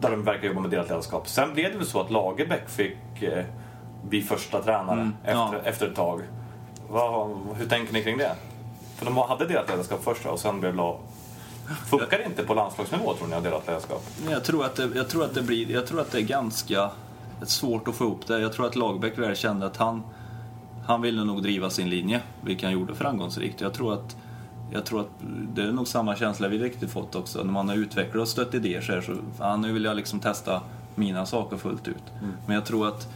där 0.00 0.10
de 0.10 0.24
verkar 0.24 0.48
jobba 0.48 0.60
med 0.60 0.70
delat 0.70 0.88
ledarskap. 0.88 1.28
Sen 1.28 1.54
blev 1.54 1.72
det 1.72 1.78
väl 1.78 1.86
så 1.86 2.00
att 2.00 2.10
Lagerbäck 2.10 2.68
fick 2.68 3.22
eh, 3.22 3.44
bli 4.02 4.22
första 4.22 4.62
tränare 4.62 5.10
ja. 5.24 5.54
efter, 5.54 5.68
efter 5.68 5.86
ett 5.86 5.96
tag. 5.96 6.20
Vad, 6.88 7.38
hur 7.56 7.66
tänker 7.66 7.92
ni 7.92 8.02
kring 8.02 8.18
det? 8.18 8.32
För 8.96 9.04
de 9.04 9.16
hade 9.16 9.46
delat 9.46 9.68
ledarskap 9.68 10.04
först 10.04 10.26
och 10.26 10.40
sen 10.40 10.60
blev. 10.60 10.80
Funkar 11.86 12.18
det 12.18 12.24
inte 12.24 12.42
på 12.42 12.54
landslagsnivå 12.54 13.14
tror 13.14 13.28
ni 13.28 13.34
att 13.34 13.44
delat 13.44 13.66
ledarskap? 13.66 14.02
Jag 14.30 14.44
tror, 14.44 14.64
att 14.64 14.76
det, 14.76 14.90
jag, 14.94 15.08
tror 15.08 15.24
att 15.24 15.34
det 15.34 15.42
blir, 15.42 15.70
jag 15.70 15.86
tror 15.86 16.00
att 16.00 16.12
det 16.12 16.18
är 16.18 16.22
ganska 16.22 16.90
svårt 17.42 17.88
att 17.88 17.94
få 17.94 18.04
ihop 18.04 18.26
det. 18.26 18.40
Jag 18.40 18.52
tror 18.52 18.66
att 18.66 18.76
Lagerbäck 18.76 19.18
väl 19.18 19.36
kände 19.36 19.66
att 19.66 19.76
han, 19.76 20.02
han 20.86 21.02
ville 21.02 21.24
nog 21.24 21.42
driva 21.42 21.70
sin 21.70 21.90
linje, 21.90 22.20
vilket 22.40 22.64
han 22.64 22.72
gjorde 22.72 22.94
framgångsrikt. 22.94 23.60
Jag 23.60 23.74
tror 23.74 23.92
att, 23.92 24.16
jag 24.72 24.84
tror 24.84 25.00
att 25.00 25.10
det 25.54 25.62
är 25.62 25.72
nog 25.72 25.88
samma 25.88 26.16
känsla 26.16 26.48
vi 26.48 26.58
riktigt 26.58 26.90
fått 26.90 27.14
också. 27.14 27.38
När 27.38 27.52
man 27.52 27.68
har 27.68 27.76
utvecklat 27.76 28.22
och 28.22 28.28
stött 28.28 28.54
idéer 28.54 28.80
så, 28.80 28.92
här, 28.92 29.00
så 29.00 29.12
fan, 29.38 29.60
nu 29.60 29.72
vill 29.72 29.84
jag 29.84 29.96
liksom 29.96 30.20
testa 30.20 30.62
mina 30.94 31.26
saker 31.26 31.56
fullt 31.56 31.88
ut. 31.88 32.04
Men 32.46 32.54
jag 32.54 32.64
tror 32.64 32.88
att 32.88 33.08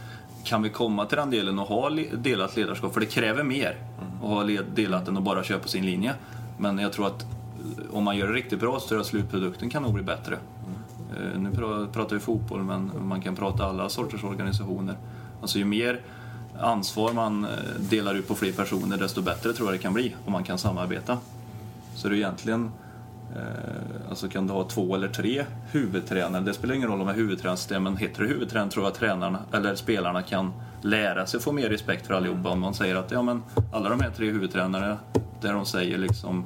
kan 0.43 0.61
vi 0.61 0.69
komma 0.69 1.05
till 1.05 1.17
den 1.17 1.29
delen 1.29 1.59
och 1.59 1.67
ha 1.67 1.89
delat 2.13 2.55
ledarskap, 2.55 2.93
för 2.93 2.99
det 2.99 3.05
kräver 3.05 3.43
mer 3.43 3.75
att 4.21 4.29
ha 4.29 4.43
delat 4.75 5.07
än 5.07 5.17
att 5.17 5.23
bara 5.23 5.43
köra 5.43 5.59
på 5.59 5.67
sin 5.67 5.85
linje. 5.85 6.13
Men 6.57 6.79
jag 6.79 6.93
tror 6.93 7.07
att 7.07 7.25
om 7.91 8.03
man 8.03 8.17
gör 8.17 8.27
det 8.27 8.33
riktigt 8.33 8.59
bra 8.59 8.79
så 8.79 8.87
tror 8.87 8.99
jag 8.99 9.05
slutprodukten 9.05 9.69
kan 9.69 9.83
nog 9.83 9.93
bli 9.93 10.03
bättre. 10.03 10.37
Eh, 11.17 11.39
nu 11.39 11.51
pratar 11.93 12.15
vi 12.15 12.19
fotboll 12.19 12.63
men 12.63 12.91
man 12.99 13.21
kan 13.21 13.35
prata 13.35 13.65
alla 13.65 13.89
sorters 13.89 14.23
organisationer. 14.23 14.95
Alltså 15.41 15.57
ju 15.57 15.65
mer 15.65 16.01
ansvar 16.59 17.13
man 17.13 17.43
eh, 17.43 17.49
delar 17.79 18.15
ut 18.15 18.27
på 18.27 18.35
fler 18.35 18.51
personer 18.51 18.97
desto 18.97 19.21
bättre 19.21 19.53
tror 19.53 19.67
jag 19.67 19.79
det 19.79 19.81
kan 19.81 19.93
bli 19.93 20.15
om 20.25 20.31
man 20.31 20.43
kan 20.43 20.57
samarbeta. 20.57 21.17
Så 21.95 22.09
det 22.09 22.15
är 22.15 22.17
egentligen, 22.17 22.71
eh, 23.35 24.09
alltså 24.09 24.29
kan 24.29 24.47
du 24.47 24.53
ha 24.53 24.63
två 24.63 24.95
eller 24.95 25.07
tre 25.07 25.45
huvudtränare, 25.71 26.43
det 26.43 26.53
spelar 26.53 26.75
ingen 26.75 26.89
roll 26.89 27.01
om 27.01 27.07
det 27.07 27.13
är 27.13 27.17
huvudtränarsystem, 27.17 27.83
men 27.83 27.97
heter 27.97 28.21
det 28.21 28.27
huvudtränare 28.27 28.71
tror 28.71 28.85
jag 28.85 28.91
att 28.91 28.99
tränarna, 28.99 29.39
eller 29.53 29.75
spelarna 29.75 30.21
kan 30.21 30.53
lära 30.81 31.25
sig 31.25 31.39
få 31.39 31.51
mer 31.51 31.69
respekt 31.69 32.07
för 32.07 32.13
allihopa 32.13 32.49
om 32.49 32.59
man 32.59 32.73
säger 32.73 32.95
att 32.95 33.11
ja 33.11 33.21
men 33.21 33.43
alla 33.73 33.89
de 33.89 33.99
här 33.99 34.09
tre 34.09 34.31
huvudtränarna, 34.31 34.97
det 35.41 35.51
de 35.51 35.65
säger 35.65 35.97
liksom 35.97 36.45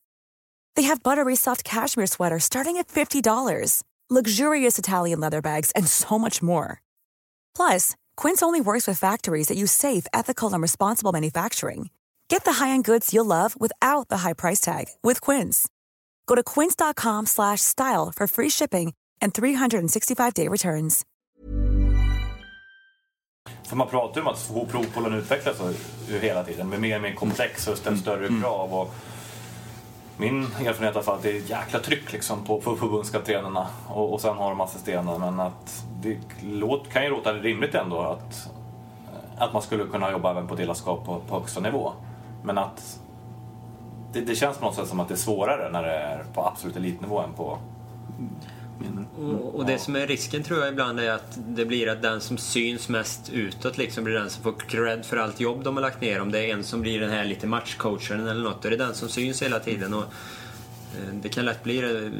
They 0.75 0.83
have 0.83 1.03
buttery 1.03 1.35
soft 1.35 1.63
cashmere 1.63 2.07
sweaters 2.07 2.43
starting 2.43 2.77
at 2.77 2.87
$50, 2.87 3.83
luxurious 4.09 4.79
Italian 4.79 5.19
leather 5.19 5.41
bags, 5.41 5.71
and 5.75 5.87
so 5.87 6.17
much 6.17 6.41
more. 6.41 6.81
Plus, 7.55 7.95
Quince 8.17 8.41
only 8.41 8.61
works 8.61 8.87
with 8.87 8.99
factories 8.99 9.47
that 9.47 9.57
use 9.57 9.71
safe, 9.71 10.07
ethical, 10.13 10.51
and 10.53 10.61
responsible 10.61 11.11
manufacturing. 11.11 11.89
Get 12.31 12.45
the 12.45 12.53
high-end 12.53 12.85
goods 12.85 13.13
you'll 13.13 13.25
love 13.25 13.59
without 13.59 14.07
the 14.07 14.17
high 14.17 14.33
price 14.33 14.61
tag 14.61 14.85
with 15.03 15.19
Quince. 15.19 15.67
Go 16.27 16.35
to 16.35 16.43
quince.com 16.43 17.25
slash 17.25 17.59
style 17.61 18.11
for 18.15 18.27
free 18.27 18.49
shipping 18.49 18.93
and 19.21 19.33
365-day 19.33 20.47
returns. 20.47 21.05
För 23.63 23.75
man 23.75 23.87
pratar 23.87 24.21
ju 24.21 24.27
om 24.27 24.33
att 24.33 24.39
fotbollen 24.39 25.13
utvecklas 25.13 25.57
ju 26.07 26.19
hela 26.19 26.43
tiden 26.43 26.69
med 26.69 26.81
mer 26.81 26.95
och 26.95 27.01
mer 27.01 27.13
komplex 27.13 27.67
och 27.67 27.77
ställer 27.77 27.97
större 27.97 28.27
mm. 28.27 28.41
krav. 28.41 28.73
Och 28.73 28.93
min 30.17 30.43
erfarenhet 30.43 30.79
är 30.79 30.83
i 30.83 30.87
alla 30.87 31.01
fall 31.01 31.15
att 31.15 31.23
det 31.23 31.31
är 31.31 31.37
ett 31.37 31.49
jäkla 31.49 31.79
tryck 31.79 32.13
liksom 32.13 32.43
på, 32.45 32.61
på 32.61 32.75
förbundskaptenerna 32.75 33.67
och, 33.87 34.13
och 34.13 34.21
sen 34.21 34.37
har 34.37 34.49
de 34.49 34.61
assisterande. 34.61 35.17
Men 35.17 35.39
att 35.39 35.85
det 36.01 36.17
låt, 36.41 36.89
kan 36.89 37.03
ju 37.03 37.09
låta 37.09 37.33
rimligt 37.33 37.75
ändå 37.75 37.99
att, 37.99 38.49
att 39.37 39.53
man 39.53 39.61
skulle 39.61 39.83
kunna 39.83 40.11
jobba 40.11 40.31
även 40.31 40.47
på 40.47 40.55
delaskap 40.55 41.05
på, 41.05 41.19
på 41.19 41.35
högsta 41.35 41.59
nivå. 41.59 41.91
Men 42.43 42.57
att 42.57 42.99
det, 44.13 44.21
det 44.21 44.35
känns 44.35 44.57
på 44.57 44.65
något 44.65 44.75
sätt 44.75 44.87
som 44.87 44.99
att 44.99 45.07
det 45.07 45.13
är 45.13 45.17
svårare 45.17 45.69
när 45.71 45.83
det 45.83 45.95
är 45.95 46.23
på 46.33 46.45
absolut 46.45 46.75
elitnivå 46.75 47.19
än 47.19 47.33
på 47.33 47.57
och, 49.19 49.55
och 49.55 49.65
det 49.65 49.77
som 49.77 49.95
är 49.95 50.07
risken 50.07 50.43
tror 50.43 50.59
jag 50.59 50.69
ibland 50.69 50.99
är 50.99 51.11
att 51.11 51.39
det 51.47 51.65
blir 51.65 51.89
att 51.89 52.01
den 52.01 52.21
som 52.21 52.37
syns 52.37 52.89
mest 52.89 53.29
utåt 53.29 53.77
liksom 53.77 54.03
blir 54.03 54.13
den 54.13 54.29
som 54.29 54.43
får 54.43 54.53
cred 54.67 55.05
för 55.05 55.17
allt 55.17 55.39
jobb 55.39 55.63
de 55.63 55.75
har 55.75 55.81
lagt 55.81 56.01
ner. 56.01 56.21
Om 56.21 56.31
det 56.31 56.39
är 56.39 56.53
en 56.53 56.63
som 56.63 56.81
blir 56.81 56.99
den 56.99 57.09
här 57.09 57.25
lite 57.25 57.47
matchcoacharen 57.47 58.27
eller 58.27 58.43
något, 58.43 58.61
då 58.61 58.67
är 58.67 58.71
det 58.71 58.77
den 58.77 58.93
som 58.93 59.09
syns 59.09 59.41
hela 59.41 59.59
tiden. 59.59 59.93
Och, 59.93 60.03
eh, 60.03 61.13
det 61.21 61.29
kan 61.29 61.45
lätt 61.45 61.63
bli 61.63 61.81
det. 61.81 62.11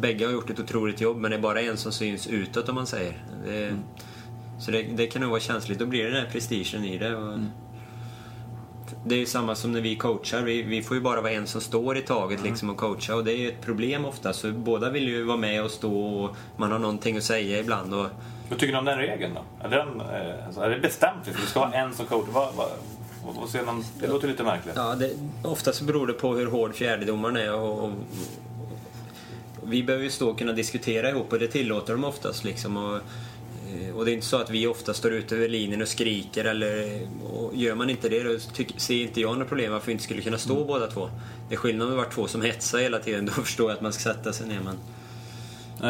Bägge 0.00 0.24
har 0.24 0.32
gjort 0.32 0.50
ett 0.50 0.60
otroligt 0.60 1.00
jobb 1.00 1.16
men 1.16 1.30
det 1.30 1.36
är 1.36 1.40
bara 1.40 1.60
en 1.60 1.76
som 1.76 1.92
syns 1.92 2.26
utåt 2.26 2.68
om 2.68 2.74
man 2.74 2.86
säger. 2.86 3.24
Det, 3.44 3.76
Så 4.60 4.70
det, 4.70 4.82
det 4.82 5.06
kan 5.06 5.22
nog 5.22 5.30
vara 5.30 5.40
känsligt. 5.40 5.78
Då 5.78 5.86
blir 5.86 6.04
det 6.04 6.10
den 6.10 6.24
här 6.24 6.30
prestigen 6.32 6.84
i 6.84 6.98
det. 6.98 7.16
Och, 7.16 7.38
det 9.04 9.14
är 9.14 9.18
ju 9.18 9.26
samma 9.26 9.54
som 9.54 9.72
när 9.72 9.80
vi 9.80 9.96
coachar. 9.96 10.42
Vi, 10.42 10.62
vi 10.62 10.82
får 10.82 10.96
ju 10.96 11.02
bara 11.02 11.20
vara 11.20 11.32
en 11.32 11.46
som 11.46 11.60
står 11.60 11.98
i 11.98 12.02
taget 12.02 12.38
Mm. 12.38 12.50
liksom 12.50 12.70
och 12.70 12.76
coacha 12.76 13.14
och 13.14 13.24
det 13.24 13.32
är 13.32 13.36
ju 13.36 13.48
ett 13.48 13.60
problem 13.60 14.04
ofta. 14.04 14.32
Så 14.32 14.52
båda 14.52 14.90
vill 14.90 15.08
ju 15.08 15.22
vara 15.24 15.36
med 15.36 15.64
och 15.64 15.70
stå 15.70 16.00
och 16.00 16.36
man 16.56 16.72
har 16.72 16.78
någonting 16.78 17.16
att 17.16 17.24
säga 17.24 17.58
ibland. 17.58 17.94
Och, 17.94 18.06
Vad 18.50 18.58
tycker 18.58 18.72
ni 18.72 18.78
om 18.78 18.84
den 18.84 18.98
regeln 18.98 19.34
då? 19.34 19.66
Är, 19.66 19.70
den, 19.70 20.00
eh, 20.00 20.46
alltså, 20.46 20.60
är 20.60 20.70
det 20.70 20.78
bestämt? 20.80 21.26
Liksom? 21.26 21.42
Det 21.44 21.50
ska 21.50 21.60
vara 21.60 21.72
en 21.72 21.94
som 21.94 22.06
coach? 22.06 22.26
Vad, 22.32 22.54
vad, 22.54 22.68
vad, 23.26 23.34
vad 23.34 23.48
ser 23.48 23.62
man? 23.62 23.84
Det 24.00 24.06
låter 24.06 24.28
lite 24.28 24.42
märkligt. 24.42 24.74
ja, 24.76 24.94
det, 24.94 25.10
oftast 25.42 25.80
beror 25.82 26.06
det 26.06 26.12
på 26.12 26.34
hur 26.34 26.46
hård 26.46 26.74
fjärdedomaren 26.74 27.36
är 27.36 27.54
och, 27.54 27.84
och, 27.84 27.90
vi 29.62 29.82
behöver 29.82 30.04
ju 30.04 30.10
stå 30.10 30.30
och 30.30 30.38
kunna 30.38 30.52
diskutera 30.52 31.10
ihop 31.10 31.32
och 31.32 31.38
det 31.38 31.48
tillåter 31.48 31.92
de 31.92 32.04
oftast. 32.04 32.44
Liksom, 32.44 32.76
och, 32.76 33.00
och 33.96 34.04
det 34.04 34.10
är 34.10 34.14
inte 34.14 34.26
så 34.26 34.36
att 34.36 34.50
vi 34.50 34.66
ofta 34.66 34.94
står 34.94 35.12
ute 35.12 35.36
över 35.36 35.48
linjen 35.48 35.82
och 35.82 35.88
skriker 35.88 36.44
eller 36.44 37.00
och 37.32 37.54
gör 37.54 37.74
man 37.74 37.90
inte 37.90 38.08
det 38.08 38.22
då 38.22 38.38
tycker, 38.52 38.80
ser 38.80 39.02
inte 39.02 39.20
jag 39.20 39.38
något 39.38 39.48
problem 39.48 39.72
varför 39.72 39.86
vi 39.86 39.92
inte 39.92 40.04
skulle 40.04 40.22
kunna 40.22 40.38
stå 40.38 40.64
båda 40.64 40.86
två. 40.86 41.10
Det 41.48 41.54
är 41.54 41.58
skillnad 41.58 41.84
om 41.86 41.90
det 41.90 41.96
var 41.96 42.04
två 42.10 42.26
som 42.26 42.42
hetsar 42.42 42.78
hela 42.78 42.98
tiden, 42.98 43.26
då 43.26 43.32
förstår 43.32 43.70
jag 43.70 43.76
att 43.76 43.82
man 43.82 43.92
ska 43.92 44.02
sätta 44.14 44.32
sig 44.32 44.46
ner. 44.48 44.60
Men... 44.64 44.76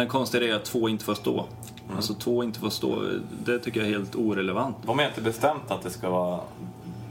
Det 0.01 0.07
konstiga 0.07 0.53
är 0.55 0.57
att 0.57 0.65
två 0.65 0.89
inte 0.89 1.05
får 1.05 1.15
stå. 1.15 1.47
Alltså 1.97 2.15
två 2.15 2.45
inte 2.45 2.61
får 2.61 2.71
stå, 2.71 3.03
det 3.45 3.59
tycker 3.59 3.81
jag 3.81 3.89
är 3.89 3.93
helt 3.93 4.15
orelevant. 4.17 4.77
De 4.87 4.99
har 4.99 5.07
inte 5.07 5.21
bestämt 5.21 5.71
att 5.71 5.83
det 5.83 5.91
ska 5.91 6.11
vara 6.11 6.41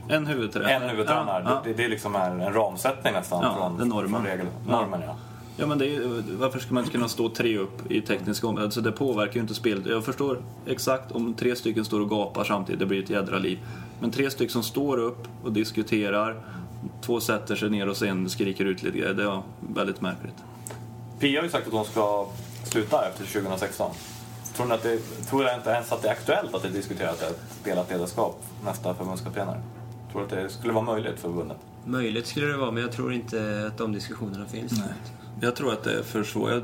En 0.08 0.26
huvudtränare. 0.26 0.72
en 0.72 0.90
huvudtränare. 0.90 1.42
Ja, 1.46 1.50
ja. 1.50 1.60
Det, 1.64 1.82
det 1.82 1.88
liksom 1.88 2.14
är 2.14 2.30
en 2.30 2.52
ramsättning 2.52 3.12
nästan 3.12 3.42
Ja, 3.42 3.54
från, 3.56 3.76
det 3.76 3.82
är 3.82 3.86
normen. 3.86 4.10
från 4.10 4.24
regel, 4.24 4.46
normen. 4.68 5.00
Ja. 5.06 5.16
Ja, 5.60 5.66
men 5.66 5.78
det 5.78 5.84
är, 5.84 5.88
ju- 5.88 6.22
varför 6.38 6.58
ska 6.58 6.74
man 6.74 6.82
inte 6.84 6.92
kunna 6.92 7.08
stå 7.08 7.28
tre 7.28 7.58
upp 7.58 7.90
i 7.90 8.00
tekniska 8.00 8.46
områden? 8.46 8.64
Alltså 8.64 8.80
det 8.80 8.92
påverkar 8.92 9.34
ju 9.34 9.40
inte 9.40 9.54
spelet. 9.54 9.86
Jag 9.86 10.04
förstår 10.04 10.42
exakt 10.66 11.12
om 11.12 11.34
tre 11.34 11.56
stycken 11.56 11.84
står 11.84 12.00
och 12.00 12.10
gapar 12.10 12.44
samtidigt, 12.44 12.78
det 12.80 12.86
blir 12.86 13.02
ett 13.02 13.10
jädra 13.10 13.38
liv. 13.38 13.58
Men 14.00 14.10
tre 14.10 14.30
stycken 14.30 14.52
som 14.52 14.62
står 14.62 14.98
upp 14.98 15.28
och 15.44 15.52
diskuterar, 15.52 16.42
två 17.00 17.20
sätter 17.20 17.56
sig 17.56 17.70
ner 17.70 17.88
och 17.88 17.96
sen 17.96 18.28
skriker 18.30 18.64
ut 18.64 18.82
lite 18.82 18.98
grejer. 18.98 19.14
Det 19.14 19.22
är 19.22 19.42
väldigt 19.74 20.00
märkligt. 20.00 20.34
Pia 21.20 21.38
har 21.40 21.44
ju 21.44 21.50
sagt 21.50 21.66
att 21.66 21.72
hon 21.72 21.84
ska 21.84 22.26
sluta 22.64 23.08
efter 23.08 23.24
2016. 23.40 23.90
Tror 24.56 24.66
ni 24.66 24.74
att 24.74 24.82
det, 24.82 24.98
tror 25.28 25.44
jag 25.44 25.54
inte 25.56 25.70
ens 25.70 25.92
att 25.92 26.02
det 26.02 26.08
är 26.08 26.12
aktuellt 26.12 26.54
att 26.54 26.62
det 26.62 26.68
diskuteras 26.68 27.22
ett 27.22 27.40
delat 27.64 27.90
ledarskap 27.90 28.44
nästa 28.64 28.94
förbundskaptenare? 28.94 29.60
Tror 30.12 30.20
du 30.20 30.24
att 30.26 30.30
det 30.42 30.48
skulle 30.50 30.72
vara 30.72 30.84
möjligt 30.84 31.14
för 31.14 31.28
förbundet? 31.28 31.56
Möjligt 31.84 32.26
skulle 32.26 32.46
det 32.46 32.56
vara, 32.56 32.70
men 32.70 32.82
jag 32.82 32.92
tror 32.92 33.12
inte 33.12 33.64
att 33.66 33.78
de 33.78 33.92
diskussionerna 33.92 34.46
finns. 34.46 34.72
Jag 35.40 35.56
tror 35.56 35.72
att 35.72 35.82
det 35.84 35.98
är 35.98 36.02
för 36.02 36.24
svårt. 36.24 36.50
Jag 36.50 36.62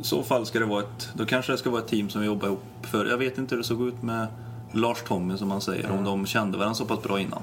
I 0.00 0.02
så 0.02 0.22
fall 0.22 0.46
ska 0.46 0.58
det 0.58 0.64
vara 0.64 0.82
ett, 0.82 1.08
då 1.14 1.26
kanske 1.26 1.52
det 1.52 1.58
ska 1.58 1.70
vara 1.70 1.82
ett 1.82 1.88
team 1.88 2.08
som 2.10 2.20
vi 2.20 2.26
jobbar 2.26 2.46
ihop 2.48 2.62
för. 2.82 3.06
Jag 3.06 3.18
vet 3.18 3.38
inte 3.38 3.54
hur 3.54 3.62
det 3.62 3.66
såg 3.68 3.88
ut 3.88 4.02
med 4.02 4.26
Lars 4.72 5.02
Tommy 5.02 5.36
som 5.36 5.48
man 5.48 5.60
säger, 5.60 5.90
om 5.90 6.04
de 6.04 6.26
kände 6.26 6.58
varandra 6.58 6.74
så 6.74 6.84
pass 6.84 7.02
bra 7.02 7.20
innan. 7.20 7.42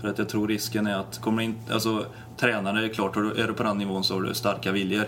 För 0.00 0.08
att 0.08 0.18
jag 0.18 0.28
tror 0.28 0.48
risken 0.48 0.86
är 0.86 0.96
att, 0.98 1.20
kommer 1.20 1.42
in, 1.42 1.54
alltså 1.70 2.04
tränare 2.36 2.84
är 2.84 2.88
klart, 2.88 3.16
är 3.16 3.46
du 3.46 3.54
på 3.54 3.62
den 3.62 3.78
nivån 3.78 4.04
så 4.04 4.14
har 4.14 4.22
du 4.22 4.34
starka 4.34 4.72
viljor. 4.72 5.04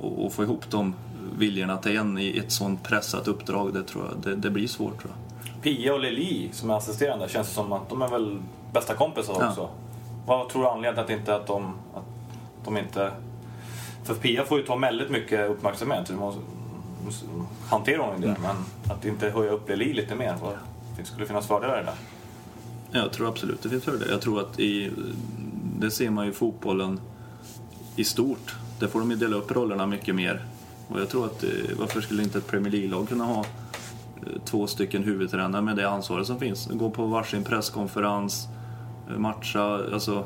Och, 0.00 0.26
och 0.26 0.32
få 0.32 0.42
ihop 0.42 0.70
de 0.70 0.94
viljorna 1.38 1.76
till 1.76 1.96
en 1.96 2.18
i 2.18 2.38
ett 2.38 2.52
sånt 2.52 2.82
pressat 2.82 3.28
uppdrag, 3.28 3.74
det 3.74 3.82
tror 3.82 4.04
jag, 4.04 4.22
det, 4.22 4.36
det 4.36 4.50
blir 4.50 4.68
svårt 4.68 5.00
tror 5.00 5.12
jag. 5.14 5.62
Pia 5.62 5.94
och 5.94 6.00
Lili 6.00 6.48
som 6.52 6.70
är 6.70 6.74
assisterande 6.74 7.28
känns 7.28 7.48
det 7.48 7.54
som 7.54 7.72
att 7.72 7.88
de 7.88 8.02
är 8.02 8.08
väl 8.08 8.38
bästa 8.72 8.94
kompisar 8.94 9.36
Ja. 9.40 9.48
också. 9.48 9.68
Vad 10.26 10.48
tror 10.48 10.62
du 10.62 10.68
anledningen 10.68 11.06
till 11.06 11.14
att, 11.14 11.20
inte 11.20 11.36
att, 11.36 11.46
de, 11.46 11.74
att 11.94 12.04
de 12.64 12.76
inte... 12.76 13.10
För 14.06 14.14
Pia 14.14 14.44
får 14.44 14.58
ju 14.58 14.64
ta 14.64 14.76
väldigt 14.76 15.10
mycket 15.10 15.50
uppmärksamhet. 15.50 16.06
så 16.06 16.12
Du 16.12 16.18
måste, 16.18 17.26
hantera 17.68 18.02
honom 18.02 18.20
det. 18.20 18.36
Men 18.42 18.56
att 18.96 19.04
inte 19.04 19.30
höja 19.30 19.50
upp 19.50 19.68
Lili 19.68 19.92
lite 19.92 20.14
mer. 20.14 20.36
Vad, 20.42 20.54
det 20.98 21.04
skulle 21.04 21.26
finnas 21.26 21.46
fördelar 21.46 21.80
i 21.80 21.84
det. 21.84 21.94
Jag 22.98 23.12
tror 23.12 23.28
absolut 23.28 23.62
det 23.62 23.68
finns 23.68 23.84
fördelar. 23.84 24.12
Jag 24.12 24.20
tror 24.20 24.40
att 24.40 24.60
i, 24.60 24.90
det 25.78 25.90
ser 25.90 26.10
man 26.10 26.24
ju 26.24 26.30
i 26.30 26.34
fotbollen 26.34 27.00
i 27.96 28.04
stort. 28.04 28.56
Där 28.80 28.86
får 28.86 29.00
de 29.00 29.10
ju 29.10 29.16
dela 29.16 29.36
upp 29.36 29.50
rollerna 29.50 29.86
mycket 29.86 30.14
mer. 30.14 30.44
Och 30.88 31.00
jag 31.00 31.08
tror 31.08 31.26
att 31.26 31.44
eh, 31.44 31.50
varför 31.78 32.00
skulle 32.00 32.22
inte 32.22 32.38
ett 32.38 32.46
Premier 32.46 32.72
League-lag 32.72 33.08
kunna 33.08 33.24
ha 33.24 33.40
eh, 33.40 34.42
två 34.44 34.66
stycken 34.66 35.04
huvudtränare 35.04 35.62
med 35.62 35.76
det 35.76 35.88
ansvaret 35.88 36.26
som 36.26 36.38
finns? 36.38 36.68
Gå 36.72 36.90
på 36.90 37.06
varsin 37.06 37.44
presskonferens, 37.44 38.48
eh, 39.10 39.18
matcha, 39.18 39.92
alltså 39.92 40.24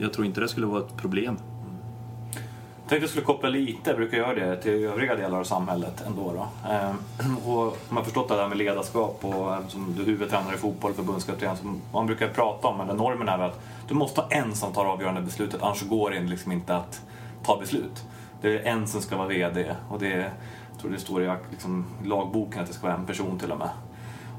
jag 0.00 0.12
tror 0.12 0.26
inte 0.26 0.40
det 0.40 0.48
skulle 0.48 0.66
vara 0.66 0.80
ett 0.80 0.96
problem. 0.96 1.36
Jag 2.84 2.88
tänkte 2.88 3.02
jag 3.02 3.10
skulle 3.10 3.26
koppla 3.26 3.48
lite, 3.48 3.90
jag 3.90 3.96
brukar 3.96 4.18
göra 4.18 4.34
det, 4.34 4.56
till 4.56 4.72
övriga 4.72 5.16
delar 5.16 5.40
av 5.40 5.44
samhället 5.44 6.02
ändå. 6.06 6.32
Då. 6.32 6.68
Ehm, 6.70 7.36
och 7.46 7.62
om 7.62 7.72
jag 7.88 7.96
har 7.96 8.04
förstått 8.04 8.28
det 8.28 8.36
där 8.36 8.48
med 8.48 8.58
ledarskap 8.58 9.24
och 9.24 9.54
ehm, 9.54 9.68
som 9.68 9.94
du 9.96 10.02
är 10.02 10.06
huvudtränare 10.06 10.54
i 10.54 10.58
fotboll, 10.58 10.92
förbundskapten, 10.92 11.56
som 11.56 11.80
man 11.92 12.06
brukar 12.06 12.28
prata 12.28 12.68
om, 12.68 12.80
eller 12.80 12.94
normen 12.94 13.28
är 13.28 13.38
att 13.38 13.60
du 13.88 13.94
måste 13.94 14.20
ha 14.20 14.28
en 14.30 14.54
som 14.54 14.72
tar 14.72 14.84
avgörande 14.84 15.20
beslutet, 15.20 15.62
annars 15.62 15.82
går 15.82 16.10
det 16.10 16.20
liksom 16.20 16.52
inte 16.52 16.76
att 16.76 17.02
ta 17.44 17.60
beslut. 17.60 18.04
Det 18.40 18.58
är 18.58 18.72
en 18.72 18.86
som 18.86 19.00
ska 19.00 19.16
vara 19.16 19.28
VD 19.28 19.76
och 19.90 19.98
det 19.98 20.12
är, 20.12 20.30
jag 20.72 20.80
tror 20.80 20.90
det 20.90 20.98
står 20.98 21.22
i 21.22 21.32
liksom, 21.50 21.86
lagboken 22.04 22.62
att 22.62 22.68
det 22.68 22.74
ska 22.74 22.86
vara 22.86 22.96
en 22.96 23.06
person 23.06 23.38
till 23.38 23.52
och 23.52 23.58
med. 23.58 23.70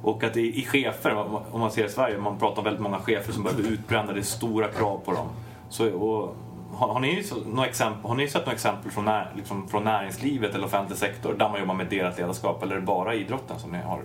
Och 0.04 0.24
att 0.24 0.38
i, 0.38 0.60
i 0.60 0.66
chefer, 0.66 1.16
om 1.52 1.60
man 1.60 1.72
ser 1.72 1.86
i 1.86 1.90
Sverige, 1.90 2.18
man 2.18 2.40
pratar 2.40 2.58
om 2.58 2.64
väldigt 2.64 2.82
många 2.84 3.00
chefer 3.00 3.34
som 3.34 3.44
börjar 3.44 3.58
bli 3.58 3.68
utbrända, 3.68 4.14
det 4.14 4.20
är 4.20 4.24
stora 4.24 4.68
krav 4.68 5.02
på 5.06 5.12
dem. 5.12 5.28
Så, 5.70 5.94
och, 5.94 6.36
har, 6.76 6.88
har, 6.94 7.00
ni, 7.00 7.24
så- 7.24 7.36
några 7.54 7.68
exempel, 7.70 8.10
har 8.10 8.16
ni 8.16 8.28
sett 8.28 8.42
några 8.46 8.56
exempel 8.56 8.92
från, 8.92 9.06
när, 9.06 9.32
liksom, 9.36 9.68
från 9.68 9.84
näringslivet 9.84 10.56
eller 10.56 10.66
offentlig 10.66 10.98
sektor 10.98 11.36
där 11.40 11.50
man 11.50 11.60
jobbar 11.60 11.74
med 11.76 11.88
delat 11.90 12.18
ledarskap? 12.18 12.64
Eller 12.64 12.76
är 12.76 12.80
det 12.80 12.86
bara 12.86 13.16
idrotten 13.16 13.60
som 13.60 13.72
ni 13.72 13.78
har 13.78 14.02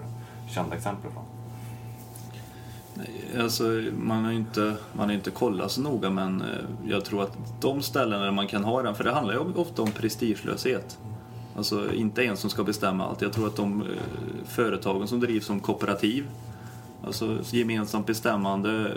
kända 0.55 0.77
exempel 0.77 1.11
från? 1.11 1.23
Alltså, 3.41 3.65
man 3.99 4.25
har 4.25 4.31
ju 4.33 4.37
inte, 4.39 4.77
man 4.93 5.09
har 5.09 5.15
inte 5.15 5.31
kollat 5.31 5.71
så 5.73 5.81
noga 5.81 6.11
men 6.11 6.41
eh, 6.41 6.47
jag 6.89 7.05
tror 7.05 7.23
att 7.23 7.39
de 7.61 7.83
ställen 7.83 8.21
där 8.21 8.31
man 8.31 8.47
kan 8.47 8.65
ha 8.65 8.83
den, 8.83 8.95
för 8.95 9.05
det 9.05 9.13
handlar 9.13 9.35
ju 9.35 9.41
ofta 9.41 9.83
om 9.83 9.91
prestigelöshet. 9.91 10.99
Alltså 11.57 11.93
inte 11.95 12.25
en 12.25 12.37
som 12.37 12.51
ska 12.51 12.65
bestämma 12.65 13.07
allt. 13.07 13.23
Jag 13.23 13.33
tror 13.33 13.47
att 13.47 13.57
de 13.57 13.83
eh, 13.83 13.87
företagen 14.47 15.09
som 15.09 15.21
drivs 15.21 15.47
som 15.47 15.61
kooperativ, 15.61 16.27
alltså 17.07 17.39
gemensamt 17.51 18.07
bestämmande 18.07 18.93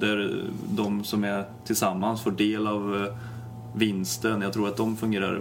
där 0.00 0.44
de 0.68 1.04
som 1.04 1.24
är 1.24 1.44
tillsammans 1.64 2.22
får 2.22 2.30
del 2.30 2.66
av 2.66 2.96
eh, 2.96 3.16
vinsten. 3.74 4.42
Jag 4.42 4.52
tror 4.52 4.68
att 4.68 4.76
de 4.76 4.96
fungerar, 4.96 5.40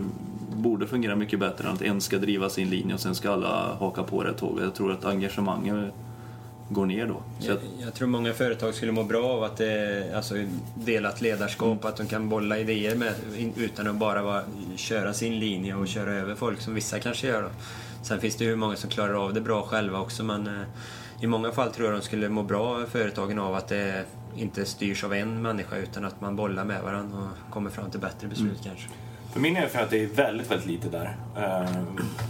borde 0.56 0.88
fungera 0.88 1.16
mycket 1.16 1.40
bättre 1.40 1.68
än 1.68 1.74
att 1.74 1.82
en 1.82 2.02
ska 2.02 2.18
driva 2.18 2.50
sin 2.50 2.70
linje 2.70 2.94
och 2.94 3.00
sen 3.00 3.16
ska 3.16 3.32
alla 3.32 3.76
haka 3.80 4.04
på 4.04 4.24
det 4.24 4.34
tåget. 4.34 4.64
Jag 4.64 4.74
tror 4.74 4.92
att 4.92 5.06
engagemanget 5.06 5.94
går 6.70 6.86
ner 6.86 7.08
då. 7.08 7.22
Jag, 7.40 7.58
jag, 7.82 7.94
tror 7.94 8.08
många 8.08 8.34
företag 8.34 8.74
skulle 8.74 8.92
må 8.92 9.04
bra 9.04 9.26
av 9.26 9.44
att 9.44 9.58
det 9.58 9.72
är 9.72 10.16
alltså, 10.16 10.36
delat 10.76 11.22
ledarskap, 11.22 11.86
att 11.86 11.98
de 11.98 12.08
kan 12.08 12.30
bolla 12.30 12.58
idéer 12.58 12.96
med, 12.96 13.14
utan 13.56 13.88
att 13.88 13.96
bara 13.96 14.24
vara, 14.24 14.44
köra 14.76 15.14
sin 15.14 15.40
linje 15.40 15.76
och 15.76 15.88
köra 15.88 16.12
över 16.12 16.36
folk 16.36 16.62
som 16.62 16.74
vissa 16.74 17.00
kanske 17.00 17.28
gör. 17.28 17.42
Då. 17.42 17.50
Sen 18.04 18.20
finns 18.20 18.36
det 18.36 18.44
ju 18.44 18.56
många 18.56 18.76
som 18.76 18.90
klarar 18.90 19.14
av 19.14 19.34
det 19.34 19.42
bra 19.42 19.62
själva 19.62 20.00
också 20.00 20.24
men 20.24 20.48
eh, 20.48 20.64
i 21.22 21.28
många 21.28 21.52
fall 21.52 21.72
tror 21.72 21.88
jag 21.88 22.00
de 22.00 22.06
skulle 22.06 22.30
må 22.30 22.44
bra, 22.44 22.86
företagen, 22.86 23.40
av 23.40 23.56
att 23.56 23.68
det 23.68 24.06
inte 24.36 24.66
styrs 24.66 25.04
av 25.04 25.14
en 25.14 25.42
människa 25.42 25.78
utan 25.78 26.06
att 26.06 26.22
man 26.22 26.36
bollar 26.36 26.64
med 26.64 26.84
varandra 26.84 27.18
och 27.18 27.54
kommer 27.54 27.70
fram 27.70 27.92
till 27.92 28.00
bättre 28.00 28.28
beslut 28.28 28.60
kanske. 28.64 28.90
För 29.34 29.40
min 29.40 29.56
erfarenhet 29.56 29.76
är 29.76 29.84
att 29.84 29.90
det 29.90 30.04
är 30.04 30.08
väldigt, 30.08 30.52
väldigt 30.52 30.68
lite 30.68 30.90
där. 30.90 31.18
Eh, 31.38 31.84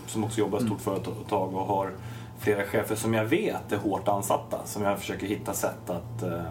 som 0.08 0.24
också 0.24 0.40
jobbar 0.40 0.60
i 0.60 0.66
stort 0.66 0.82
företag 0.82 1.56
och 1.56 1.66
har 1.66 1.92
flera 2.40 2.64
chefer 2.64 2.96
som 2.96 3.14
jag 3.14 3.26
vet 3.26 3.72
är 3.72 3.78
hårt 3.78 4.08
ansatta. 4.08 4.66
Som 4.66 4.84
jag 4.84 5.00
försöker 5.00 5.28
hitta 5.28 5.54
sätt 5.54 5.90
att 5.90 6.24
eh, 6.24 6.44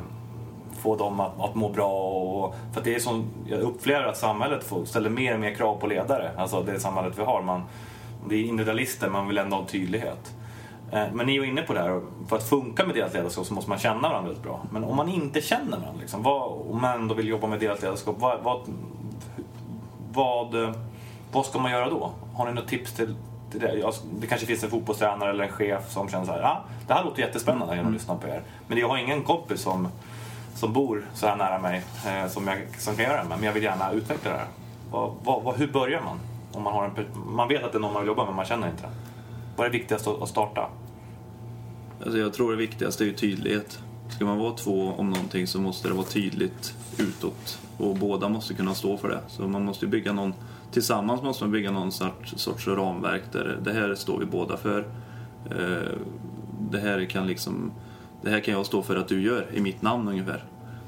få 0.79 0.97
dem 0.97 1.21
att, 1.21 1.41
att 1.41 1.55
må 1.55 1.69
bra. 1.69 2.11
Och, 2.11 2.55
för 2.73 2.83
det 2.85 2.95
är 2.95 2.99
som, 2.99 3.27
jag 3.47 3.61
upplever 3.61 4.05
att 4.05 4.17
samhället 4.17 4.65
får, 4.65 4.85
ställer 4.85 5.11
mer 5.11 5.35
och 5.35 5.41
mer 5.41 5.55
krav 5.55 5.81
på 5.81 5.87
ledare. 5.87 6.31
Alltså 6.37 6.62
det 6.62 6.81
samhället 6.81 7.19
vi 7.19 7.23
har. 7.23 7.43
Man, 7.43 7.62
det 8.29 8.35
är 8.35 8.43
individualister, 8.43 9.11
man 9.11 9.29
vill 9.29 9.38
ändå 9.38 9.57
ha 9.57 9.67
tydlighet. 9.67 10.35
Eh, 10.92 11.12
Men 11.12 11.26
ni 11.26 11.38
var 11.38 11.46
inne 11.46 11.62
på 11.62 11.72
det 11.72 11.81
här, 11.81 12.00
för 12.28 12.37
att 12.37 12.48
funka 12.48 12.87
med 12.87 12.94
delat 12.94 13.14
ledarskap 13.14 13.46
så 13.46 13.55
måste 13.55 13.70
man 13.70 13.78
känna 13.78 14.09
varandra 14.09 14.28
väldigt 14.28 14.42
bra. 14.42 14.61
Men 14.70 14.85
om 14.85 14.96
man 14.96 15.09
inte 15.09 15.40
känner 15.40 15.78
varandra, 15.78 16.00
liksom, 16.00 16.22
vad, 16.22 16.42
om 16.70 16.81
man 16.81 17.00
ändå 17.00 17.14
vill 17.14 17.28
jobba 17.28 17.46
med 17.46 17.61
delat 17.61 17.83
ledarskap, 17.83 18.16
vad, 18.18 18.40
vad, 18.42 18.61
vad, 20.12 20.74
vad 21.33 21.46
ska 21.46 21.59
man 21.59 21.70
göra 21.70 21.90
då? 21.90 22.11
Har 22.35 22.46
ni 22.46 22.52
något 22.52 22.68
tips 22.68 22.92
till, 22.92 23.14
till 23.50 23.61
det? 23.61 23.74
Jag, 23.78 23.94
det 24.20 24.26
kanske 24.26 24.46
finns 24.46 24.64
en 24.64 24.70
fotbollstränare 24.70 25.31
eller 25.31 25.44
en 25.44 25.52
chef 25.52 25.90
som 25.90 26.09
känner 26.09 26.24
så 26.24 26.33
här, 26.33 26.42
ah, 26.42 26.57
det 26.87 26.94
här 26.94 27.05
låter 27.05 27.22
jättespännande 27.22 27.74
genom 27.74 27.87
att 27.88 27.92
lyssna 27.94 28.16
på 28.16 28.28
er. 28.28 28.42
Men 28.66 28.78
jag 28.78 28.88
har 28.88 28.96
ingen 28.96 29.22
kompis 29.22 29.61
som, 29.61 29.88
som 30.55 30.72
bor 30.72 31.05
så 31.14 31.26
här 31.26 31.37
nära 31.37 31.59
mig 31.59 31.83
eh, 32.07 32.28
som, 32.28 32.46
jag, 32.48 32.59
som 32.78 32.96
kan 32.96 33.05
göra 33.05 33.22
det 33.22 33.28
med, 33.28 33.38
men 33.38 33.46
jag 33.46 33.52
vill 33.52 33.62
gärna 33.62 33.92
utveckla 33.92 34.31
det 34.31 34.37
här. 34.37 34.46
Vad, 34.90 35.42
vad, 35.42 35.57
hur 35.57 35.72
börjar 35.72 36.00
man? 36.00 36.18
Om 36.52 36.62
man, 36.62 36.72
har 36.72 36.85
en, 36.85 36.92
man 37.35 37.48
vet 37.48 37.64
att 37.64 37.72
det 37.72 37.78
är 37.78 37.81
någon 37.81 37.92
man 37.92 38.02
vill 38.02 38.09
jobba 38.09 38.22
med, 38.22 38.28
men 38.28 38.37
man 38.37 38.44
känner 38.44 38.68
inte 38.68 38.83
det. 38.83 38.92
Vad 39.57 39.66
är 39.66 39.70
det 39.70 39.78
viktigaste 39.78 40.11
att 40.22 40.28
starta? 40.28 40.68
Alltså 42.03 42.19
jag 42.19 42.33
tror 42.33 42.51
det 42.51 42.57
viktigaste 42.57 43.05
är 43.05 43.07
ju 43.07 43.12
tydlighet. 43.12 43.79
Ska 44.09 44.25
man 44.25 44.38
vara 44.38 44.57
två 44.57 44.95
om 44.97 45.11
någonting 45.11 45.47
så 45.47 45.61
måste 45.61 45.88
det 45.88 45.95
vara 45.95 46.07
tydligt 46.07 46.75
utåt. 46.99 47.59
Och 47.77 47.97
båda 47.97 48.29
måste 48.29 48.55
kunna 48.55 48.75
stå 48.75 48.97
för 48.97 49.09
det. 49.09 49.21
Så 49.29 49.49
man 49.49 49.65
måste 49.65 49.87
bygga 49.87 50.12
någon, 50.12 50.35
tillsammans 50.73 51.23
måste 51.23 51.45
man 51.45 51.53
bygga 51.53 51.71
någon 51.71 51.93
sorts, 51.93 52.35
sorts 52.37 52.69
ramverk 52.69 53.23
där 53.33 53.59
det 53.65 53.73
här 53.73 53.95
står 53.95 54.19
vi 54.19 54.27
båda 54.27 54.57
för. 54.57 54.79
Eh, 55.51 55.99
det 56.71 56.79
här 56.79 57.05
kan 57.05 57.27
liksom, 57.27 57.73
det 58.23 58.31
här 58.31 58.41
kan 58.41 58.55
jag 58.55 58.67
stå 58.67 58.83
för 58.83 58.97
att 58.97 59.09
du 59.09 59.23
gör 59.23 59.47
i 59.55 59.61
mitt 59.61 59.83
namn 59.83 60.09
ungefär. 60.09 60.45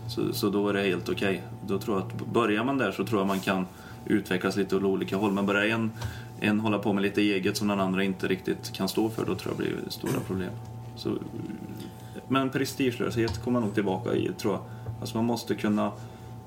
Så, 0.09 0.33
så 0.33 0.51
då 0.51 0.69
är 0.69 0.73
det 0.73 0.83
helt 0.83 1.09
okej. 1.09 1.43
Då 1.67 1.79
tror 1.79 1.99
jag 1.99 2.07
att 2.07 2.27
börjar 2.27 2.65
man 2.65 2.79
där 2.79 2.93
så 2.93 3.05
tror 3.05 3.21
jag 3.21 3.27
man 3.27 3.41
kan 3.41 3.67
utvecklas 4.07 4.57
lite 4.57 4.77
åt 4.77 4.83
olika 4.83 5.17
håll. 5.17 5.33
Men 5.33 5.47
börjar 5.47 5.67
en, 5.67 5.93
en 6.41 6.61
hålla 6.61 6.79
på 6.79 6.93
med 6.93 7.03
lite 7.03 7.21
eget 7.21 7.57
som 7.57 7.69
den 7.69 7.81
andra 7.81 8.05
inte 8.05 8.29
riktigt 8.29 8.73
kan 8.73 8.89
stå 8.89 9.11
för, 9.11 9.27
då 9.27 9.35
tror 9.35 9.55
jag 9.59 9.67
det 9.67 9.77
blir 9.77 9.91
stora 9.91 10.21
problem. 10.27 10.51
Så, 10.97 11.17
men 12.29 12.51
prestigelöshet 12.51 13.45
kommer 13.45 13.61
man 13.61 13.69
nog 13.69 13.75
tillbaka 13.75 14.15
i, 14.15 14.31
tror 14.39 14.55
jag. 14.55 14.63
Alltså 15.01 15.17
man 15.17 15.25
måste 15.25 15.55
kunna 15.55 15.93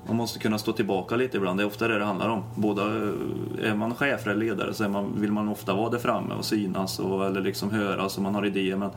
man 0.06 0.16
måste 0.16 0.38
kunna 0.38 0.58
stå 0.58 0.72
tillbaka 0.72 1.16
lite 1.16 1.36
ibland. 1.36 1.60
Det 1.60 1.62
är 1.62 1.66
ofta 1.66 1.88
det 1.88 1.98
det 1.98 2.04
handlar 2.04 2.28
om. 2.28 2.42
Båda, 2.54 2.82
eh, 2.82 3.70
är 3.70 3.74
man 3.74 3.94
chef 3.94 4.26
eller 4.26 4.36
ledare 4.36 4.74
så 4.74 4.88
man, 4.88 5.20
vill 5.20 5.32
man 5.32 5.48
ofta 5.48 5.74
vara 5.74 5.90
där 5.90 5.98
framme 5.98 6.34
och 6.34 6.44
synas 6.44 6.98
och, 6.98 7.26
eller 7.26 7.40
liksom 7.40 7.70
höras 7.70 8.16
och 8.16 8.22
man 8.22 8.34
har 8.34 8.46
idéer. 8.46 8.76
Men 8.76 8.88
eh, 8.88 8.94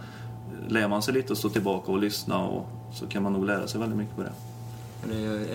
lär 0.68 0.88
man 0.88 1.02
sig 1.02 1.14
lite 1.14 1.34
att 1.34 1.40
stå 1.40 1.50
tillbaka 1.50 1.92
och 1.92 2.00
lyssna 2.00 2.40
och, 2.40 2.68
så 2.94 3.08
kan 3.08 3.24
man 3.24 3.34
nog 3.34 3.46
lära 3.46 3.68
sig 3.68 3.80
väldigt 3.80 3.98
mycket 3.98 4.16
på 4.16 4.24
det. 4.24 4.32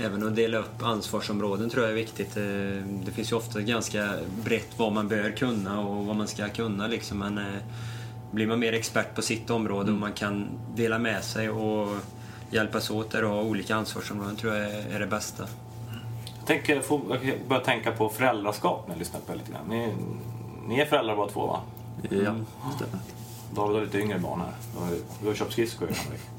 Även 0.05 0.27
att 0.27 0.37
dela 0.37 0.59
upp 0.59 0.83
ansvarsområden 0.83 1.71
tror 1.71 1.85
jag 1.85 1.93
är 1.93 1.97
viktigt. 1.97 2.37
Eh, 2.37 2.43
det 3.05 3.13
finns 3.15 3.33
ju 3.33 3.37
ofta 3.37 3.61
ganska 3.61 4.13
brett 4.45 4.69
vad 4.77 4.93
man 4.93 5.09
bör 5.09 5.31
kunna 5.31 5.81
och 5.81 6.07
vad 6.07 6.17
man 6.17 6.29
ska 6.29 6.49
kunna. 6.49 6.87
Liksom. 6.87 7.19
Men 7.19 7.39
eh, 7.39 7.45
blir 8.37 8.47
man 8.47 8.59
mer 8.59 8.73
expert 8.73 9.15
på 9.15 9.23
sitt 9.23 9.51
område 9.51 9.83
och 9.83 9.89
mm. 9.89 10.01
man 10.01 10.13
kan 10.13 10.49
dela 10.75 10.99
med 10.99 11.25
sig 11.25 11.51
och 11.51 11.89
hjälpas 12.51 12.91
åt 12.91 13.11
där 13.11 13.25
och 13.25 13.31
ha 13.31 13.43
olika 13.43 13.77
ansvarsområden 13.77 14.37
tror 14.37 14.55
jag 14.55 14.71
är 14.71 15.01
det 15.01 15.07
bästa. 15.07 15.47
Jag, 16.39 16.47
tänker, 16.47 16.75
jag 16.75 17.39
börjar 17.49 17.63
tänka 17.63 17.93
på 17.93 18.09
föräldraskap 18.09 18.85
när 18.87 18.95
jag 18.95 18.99
lyssnar 18.99 19.21
på 19.21 19.33
er 19.33 19.37
lite 19.37 19.53
grann. 19.53 19.67
Ni, 19.69 19.95
ni 20.69 20.81
är 20.81 20.87
föräldrar 20.87 21.17
båda 21.17 21.33
två 21.33 21.47
va? 21.47 21.61
Ja, 22.11 22.19
mm. 22.19 22.47
stämmer. 22.77 22.99
David 23.55 23.77
har 23.77 23.85
lite 23.85 23.99
yngre 23.99 24.19
barn 24.19 24.41
här. 24.41 24.91
Du 25.21 25.27
har 25.27 25.35
köpt 25.35 25.53
skridskor 25.53 25.89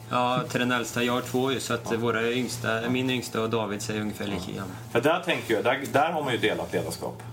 Ja, 0.09 0.43
till 0.49 0.59
den 0.59 0.71
äldsta. 0.71 1.03
Jag 1.03 1.13
har 1.13 1.21
två 1.21 1.51
ju, 1.51 1.59
så 1.59 1.73
att 1.73 1.91
ja. 1.91 1.97
våra 1.97 2.31
yngsta, 2.31 2.89
min 2.89 3.09
yngsta 3.09 3.41
och 3.41 3.49
Davids 3.49 3.89
är 3.89 4.01
ungefär 4.01 4.27
lika 4.27 4.51
gamla. 4.51 4.73
För 4.91 5.01
där 5.01 5.19
tänker 5.19 5.53
jag, 5.53 5.63
där, 5.63 5.83
där 5.93 6.11
har 6.11 6.23
man 6.23 6.33
ju 6.33 6.39
delat 6.39 6.73
ledarskap. 6.73 7.23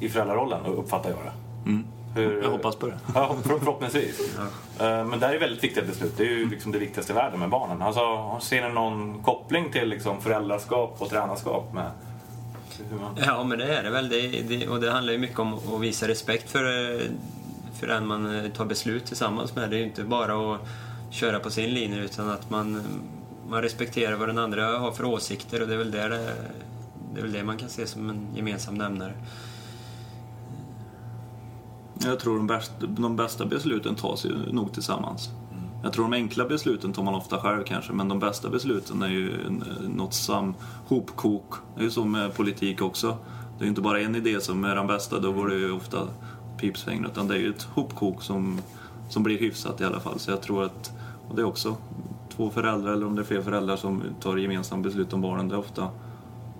I 0.00 0.08
föräldrarollen, 0.08 0.66
uppfattar 0.66 1.10
jag 1.10 1.18
det. 1.18 1.32
Mm. 1.70 1.84
Hur, 2.14 2.42
jag 2.42 2.50
hoppas 2.50 2.76
på 2.76 2.86
det. 2.86 2.98
Ja, 3.14 3.36
förhoppningsvis. 3.42 4.20
Ja. 4.78 4.86
Eh, 4.86 5.04
men 5.04 5.20
det 5.20 5.26
här 5.26 5.34
är 5.34 5.40
väldigt 5.40 5.64
viktiga 5.64 5.84
beslut. 5.84 6.16
Det 6.16 6.22
är 6.22 6.28
ju 6.28 6.50
liksom 6.50 6.72
det 6.72 6.78
viktigaste 6.78 7.12
i 7.12 7.16
världen 7.16 7.40
med 7.40 7.48
barnen. 7.48 7.82
Alltså, 7.82 8.38
ser 8.40 8.68
ni 8.68 8.74
någon 8.74 9.22
koppling 9.22 9.72
till 9.72 9.88
liksom 9.88 10.20
föräldraskap 10.20 10.96
och 10.98 11.10
tränarskap? 11.10 11.72
Med 11.72 11.90
man... 13.00 13.16
Ja, 13.26 13.44
men 13.44 13.58
det 13.58 13.76
är 13.76 13.82
det 13.82 13.90
väl. 13.90 14.08
Det, 14.08 14.28
det, 14.48 14.68
och 14.68 14.80
det 14.80 14.90
handlar 14.90 15.12
ju 15.12 15.18
mycket 15.18 15.38
om 15.38 15.54
att 15.54 15.80
visa 15.80 16.08
respekt 16.08 16.50
för, 16.50 16.64
för 17.80 17.86
den 17.86 18.06
man 18.06 18.50
tar 18.56 18.64
beslut 18.64 19.06
tillsammans 19.06 19.54
med. 19.54 19.70
Det 19.70 19.76
är 19.76 19.78
ju 19.78 19.84
inte 19.84 20.04
bara 20.04 20.54
att 20.54 20.60
köra 21.10 21.38
på 21.38 21.50
sin 21.50 21.70
linje 21.70 22.04
utan 22.04 22.30
att 22.30 22.50
man, 22.50 22.82
man 23.48 23.62
respekterar 23.62 24.16
vad 24.16 24.28
den 24.28 24.38
andra 24.38 24.78
har 24.78 24.92
för 24.92 25.04
åsikter 25.04 25.62
och 25.62 25.68
det 25.68 25.74
är 25.74 25.78
väl 25.78 25.90
det, 25.90 26.08
det, 27.14 27.20
är 27.20 27.22
väl 27.22 27.32
det 27.32 27.44
man 27.44 27.56
kan 27.56 27.68
se 27.68 27.86
som 27.86 28.10
en 28.10 28.26
gemensam 28.34 28.74
nämnare. 28.74 29.12
Jag 32.04 32.18
tror 32.18 32.36
de 32.36 32.46
bästa, 32.46 32.86
de 32.86 33.16
bästa 33.16 33.46
besluten 33.46 33.94
tas 33.94 34.24
ju 34.24 34.52
nog 34.52 34.72
tillsammans. 34.72 35.30
Jag 35.82 35.92
tror 35.92 36.04
de 36.04 36.12
enkla 36.12 36.44
besluten 36.44 36.92
tar 36.92 37.02
man 37.02 37.14
ofta 37.14 37.38
själv 37.38 37.64
kanske, 37.64 37.92
men 37.92 38.08
de 38.08 38.18
bästa 38.18 38.50
besluten 38.50 39.02
är 39.02 39.08
ju 39.08 39.32
något 39.80 40.14
sam 40.14 40.54
hopkok. 40.86 41.54
Det 41.74 41.80
är 41.80 41.84
ju 41.84 41.90
så 41.90 42.04
med 42.04 42.34
politik 42.34 42.82
också. 42.82 43.16
Det 43.58 43.62
är 43.62 43.64
ju 43.64 43.68
inte 43.68 43.80
bara 43.80 44.00
en 44.00 44.16
idé 44.16 44.40
som 44.40 44.64
är 44.64 44.74
den 44.76 44.86
bästa, 44.86 45.18
då 45.18 45.32
går 45.32 45.48
det 45.48 45.54
ju 45.54 45.72
ofta 45.72 46.08
pipsväng, 46.60 47.04
utan 47.04 47.28
det 47.28 47.34
är 47.34 47.38
ju 47.38 47.50
ett 47.50 47.62
hopkok 47.62 48.22
som, 48.22 48.60
som 49.08 49.22
blir 49.22 49.38
hyfsat 49.38 49.80
i 49.80 49.84
alla 49.84 50.00
fall. 50.00 50.18
Så 50.18 50.30
jag 50.30 50.42
tror 50.42 50.64
att, 50.64 50.92
och 51.28 51.36
det 51.36 51.42
är 51.42 51.46
också 51.46 51.76
två 52.36 52.50
föräldrar 52.50 52.92
eller 52.92 53.06
om 53.06 53.16
det 53.16 53.22
är 53.22 53.24
fler 53.24 53.42
föräldrar 53.42 53.76
som 53.76 54.02
tar 54.20 54.36
gemensamma 54.36 54.82
beslut 54.82 55.12
om 55.12 55.20
barnen, 55.20 55.48
det 55.48 55.54
är 55.54 55.58
ofta 55.58 55.88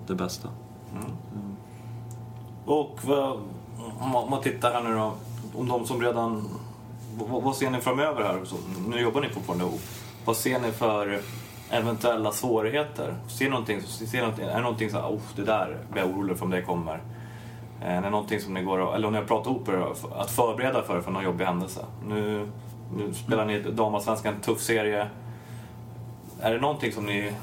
det 0.07 0.15
bästa. 0.15 0.49
Mm. 0.91 1.03
Mm. 1.03 1.55
Och 2.65 2.99
vad, 3.03 3.39
om 3.99 4.29
man 4.29 4.41
tittar 4.41 4.73
här 4.73 4.83
nu 4.83 4.95
då, 4.95 5.13
om 5.55 5.67
de 5.67 5.85
som 5.85 6.01
redan... 6.01 6.49
Vad, 7.17 7.43
vad 7.43 7.55
ser 7.55 7.69
ni 7.69 7.81
framöver 7.81 8.23
här? 8.23 8.45
Så, 8.45 8.55
nu 8.87 9.01
jobbar 9.01 9.21
ni 9.21 9.29
fortfarande 9.29 9.65
ihop. 9.65 9.81
Vad 10.25 10.37
ser 10.37 10.59
ni 10.59 10.71
för 10.71 11.19
eventuella 11.69 12.31
svårigheter? 12.31 13.15
Ser 13.27 13.49
någonting, 13.49 13.81
ser 13.81 14.21
någonting, 14.21 14.45
är 14.45 14.55
det 14.55 14.61
någonting 14.61 14.89
så 14.89 14.97
här, 14.97 15.07
oh, 15.07 15.21
det 15.35 15.43
där 15.43 15.77
blir 15.91 16.01
jag 16.03 16.11
orolig 16.11 16.37
för 16.37 16.45
om 16.45 16.51
det 16.51 16.61
kommer? 16.61 17.01
Eh, 17.81 17.97
är 17.97 18.01
det 18.01 18.09
någonting 18.09 18.39
som 18.39 18.53
ni 18.53 18.63
går, 18.63 18.95
eller 18.95 19.07
om 19.07 19.13
ni 19.13 19.19
har 19.19 19.25
pratat 19.25 19.47
ihop 19.47 19.69
er 19.69 19.93
att 20.15 20.31
förbereda 20.31 20.81
för, 20.81 21.01
för 21.01 21.11
någon 21.11 21.23
jobbig 21.23 21.45
händelse? 21.45 21.85
Nu, 22.07 22.49
nu 22.97 23.13
spelar 23.13 23.45
ni 23.45 23.59
damallsvenskan, 23.59 24.33
en 24.33 24.41
tuff 24.41 24.61
serie. 24.61 25.07
Är 26.41 26.53
det 26.53 26.59
någonting 26.59 26.91
som 26.91 27.05
ni 27.05 27.33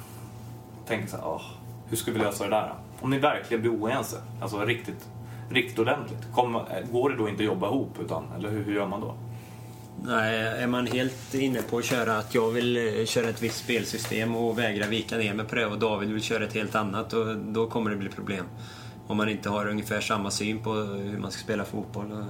tänker 0.86 1.08
så 1.08 1.16
här, 1.16 1.24
oh, 1.24 1.42
hur 1.88 1.96
ska 1.96 2.12
vi 2.12 2.18
lösa 2.18 2.44
det 2.44 2.50
där? 2.50 2.74
Om 3.00 3.10
ni 3.10 3.18
verkligen 3.18 3.60
blir 3.60 3.72
oense, 3.72 4.16
alltså 4.40 4.64
riktigt 4.64 5.08
riktigt 5.50 5.78
ordentligt? 5.78 6.26
Kom, 6.34 6.64
går 6.92 7.10
det 7.10 7.16
då 7.16 7.28
inte 7.28 7.42
att 7.42 7.46
jobba 7.46 7.66
ihop? 7.66 7.96
Utan, 8.04 8.24
eller 8.36 8.50
hur, 8.50 8.64
hur 8.64 8.74
gör 8.74 8.86
man 8.86 9.00
då? 9.00 9.14
Nej, 10.04 10.36
är 10.36 10.66
man 10.66 10.86
helt 10.86 11.34
inne 11.34 11.62
på 11.62 11.78
att 11.78 11.84
köra 11.84 12.18
att 12.18 12.34
jag 12.34 12.50
vill 12.50 12.76
eh, 12.76 13.04
köra 13.04 13.28
ett 13.28 13.42
visst 13.42 13.64
spelsystem 13.64 14.36
och 14.36 14.58
vägra 14.58 14.86
vika 14.86 15.16
ner 15.16 15.34
mig 15.34 15.46
på 15.46 15.54
det 15.54 15.66
och 15.66 15.78
David 15.78 16.08
vill 16.08 16.22
köra 16.22 16.44
ett 16.44 16.54
helt 16.54 16.74
annat, 16.74 17.10
då, 17.10 17.34
då 17.34 17.66
kommer 17.66 17.90
det 17.90 17.96
bli 17.96 18.08
problem. 18.08 18.44
Om 19.06 19.16
man 19.16 19.28
inte 19.28 19.48
har 19.48 19.68
ungefär 19.68 20.00
samma 20.00 20.30
syn 20.30 20.58
på 20.58 20.72
hur 20.72 21.18
man 21.18 21.30
ska 21.30 21.42
spela 21.42 21.64
fotboll. 21.64 22.24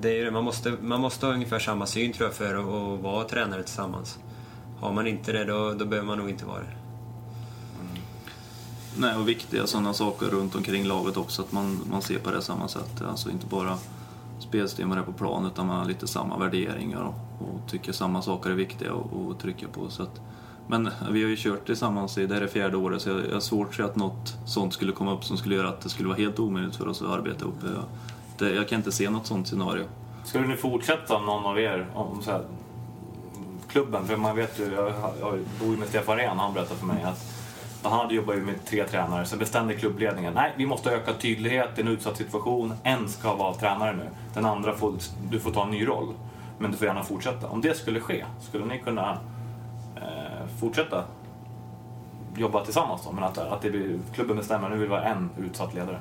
Det 0.00 0.20
är 0.20 0.24
det, 0.24 0.30
man, 0.30 0.44
måste, 0.44 0.74
man 0.80 1.00
måste 1.00 1.26
ha 1.26 1.32
ungefär 1.32 1.58
samma 1.58 1.86
syn 1.86 2.12
tror 2.12 2.28
jag 2.28 2.34
för 2.34 2.54
att 2.54 3.00
vara 3.00 3.24
tränare 3.24 3.62
tillsammans. 3.62 4.18
Har 4.80 4.92
man 4.92 5.06
inte 5.06 5.32
det, 5.32 5.44
då, 5.44 5.72
då 5.72 5.84
behöver 5.84 6.06
man 6.06 6.18
nog 6.18 6.30
inte 6.30 6.46
vara 6.46 6.58
det. 6.60 6.85
Nej, 8.98 9.16
och 9.16 9.28
viktiga 9.28 9.66
sådana 9.66 9.92
saker 9.92 10.26
runt 10.26 10.54
omkring 10.54 10.84
laget 10.84 11.16
också, 11.16 11.42
att 11.42 11.52
man, 11.52 11.80
man 11.90 12.02
ser 12.02 12.18
på 12.18 12.30
det 12.30 12.42
samma 12.42 12.68
sätt. 12.68 13.02
Alltså 13.08 13.30
inte 13.30 13.46
bara 13.46 13.78
spelsystemet 14.38 15.06
på 15.06 15.12
plan 15.12 15.46
utan 15.46 15.66
man 15.66 15.78
har 15.78 15.84
lite 15.84 16.06
samma 16.06 16.38
värderingar 16.38 17.02
och, 17.02 17.14
och 17.40 17.70
tycker 17.70 17.92
samma 17.92 18.22
saker 18.22 18.50
är 18.50 18.54
viktiga 18.54 18.92
att 18.92 19.40
trycka 19.40 19.66
på. 19.68 19.88
Så 19.88 20.02
att, 20.02 20.20
men 20.66 20.90
vi 21.10 21.22
har 21.22 21.30
ju 21.30 21.36
kört 21.36 21.66
tillsammans 21.66 22.18
i 22.18 22.26
det 22.26 22.34
här 22.34 22.42
är 22.42 22.46
fjärde 22.46 22.76
året 22.76 23.02
så 23.02 23.08
jag, 23.08 23.26
jag 23.26 23.32
har 23.32 23.40
svårt 23.40 23.68
att 23.68 23.74
se 23.74 23.82
att 23.82 23.96
något 23.96 24.34
sånt 24.46 24.74
skulle 24.74 24.92
komma 24.92 25.12
upp 25.12 25.24
som 25.24 25.36
skulle 25.36 25.54
göra 25.54 25.68
att 25.68 25.80
det 25.80 25.88
skulle 25.88 26.08
vara 26.08 26.18
helt 26.18 26.38
omöjligt 26.38 26.76
för 26.76 26.88
oss 26.88 27.02
att 27.02 27.08
arbeta 27.08 27.44
ihop. 27.44 27.58
Jag, 27.62 27.84
det, 28.38 28.54
jag 28.54 28.68
kan 28.68 28.78
inte 28.78 28.92
se 28.92 29.10
något 29.10 29.26
sånt 29.26 29.48
scenario. 29.48 29.84
Skulle 30.24 30.46
ni 30.46 30.56
fortsätta, 30.56 31.18
någon 31.18 31.46
av 31.46 31.58
er, 31.60 31.86
om 31.94 32.22
så 32.22 32.30
här, 32.30 32.44
klubben? 33.68 34.06
För 34.06 34.16
man 34.16 34.36
vet 34.36 34.60
ju, 34.60 34.72
jag, 34.72 34.92
jag 35.20 35.38
bor 35.60 35.70
ju 35.70 35.76
med 35.76 35.88
Stefan 35.88 36.16
Rehn, 36.16 36.38
han 36.38 36.54
berättade 36.54 36.80
för 36.80 36.86
mig 36.86 37.02
att 37.02 37.45
han 37.82 37.92
hade 37.92 38.14
jobbat 38.14 38.36
med 38.36 38.64
tre 38.64 38.84
tränare, 38.84 39.24
så 39.24 39.36
bestämde 39.36 39.74
klubbledningen 39.74 40.34
nej, 40.34 40.52
vi 40.56 40.66
måste 40.66 40.90
öka 40.90 41.12
tydlighet 41.12 41.78
i 41.78 41.80
en 41.80 41.88
utsatt 41.88 42.16
situation. 42.16 42.72
En 42.82 43.08
ska 43.08 43.34
vara 43.34 43.54
tränare 43.54 43.96
nu, 43.96 44.08
den 44.34 44.44
andra 44.44 44.72
får, 44.72 44.94
du 45.30 45.40
får 45.40 45.50
ta 45.50 45.64
en 45.64 45.70
ny 45.70 45.86
roll. 45.86 46.14
Men 46.58 46.70
du 46.70 46.76
får 46.76 46.86
gärna 46.86 47.02
fortsätta. 47.02 47.48
Om 47.48 47.60
det 47.60 47.76
skulle 47.76 48.00
ske, 48.00 48.24
skulle 48.40 48.64
ni 48.64 48.78
kunna 48.78 49.18
eh, 49.96 50.46
fortsätta 50.60 51.04
jobba 52.36 52.64
tillsammans 52.64 53.04
då? 53.04 53.12
Men 53.12 53.24
att, 53.24 53.38
att 53.38 53.62
det 53.62 53.70
blir, 53.70 53.98
klubben 54.14 54.36
bestämmer, 54.36 54.68
nu 54.68 54.76
vill 54.76 54.88
vara 54.88 55.04
en 55.04 55.30
utsatt 55.38 55.74
ledare. 55.74 56.00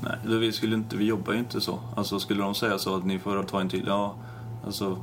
Nej, 0.00 0.38
vi, 0.38 0.52
skulle 0.52 0.74
inte, 0.74 0.96
vi 0.96 1.04
jobbar 1.04 1.32
ju 1.32 1.38
inte 1.38 1.60
så. 1.60 1.78
Alltså, 1.96 2.20
skulle 2.20 2.42
de 2.42 2.54
säga 2.54 2.78
så 2.78 2.96
att 2.96 3.04
ni 3.04 3.18
får 3.18 3.42
ta 3.42 3.60
en 3.60 3.68
tydlig... 3.68 3.92
Ja, 3.92 4.14
alltså, 4.66 4.98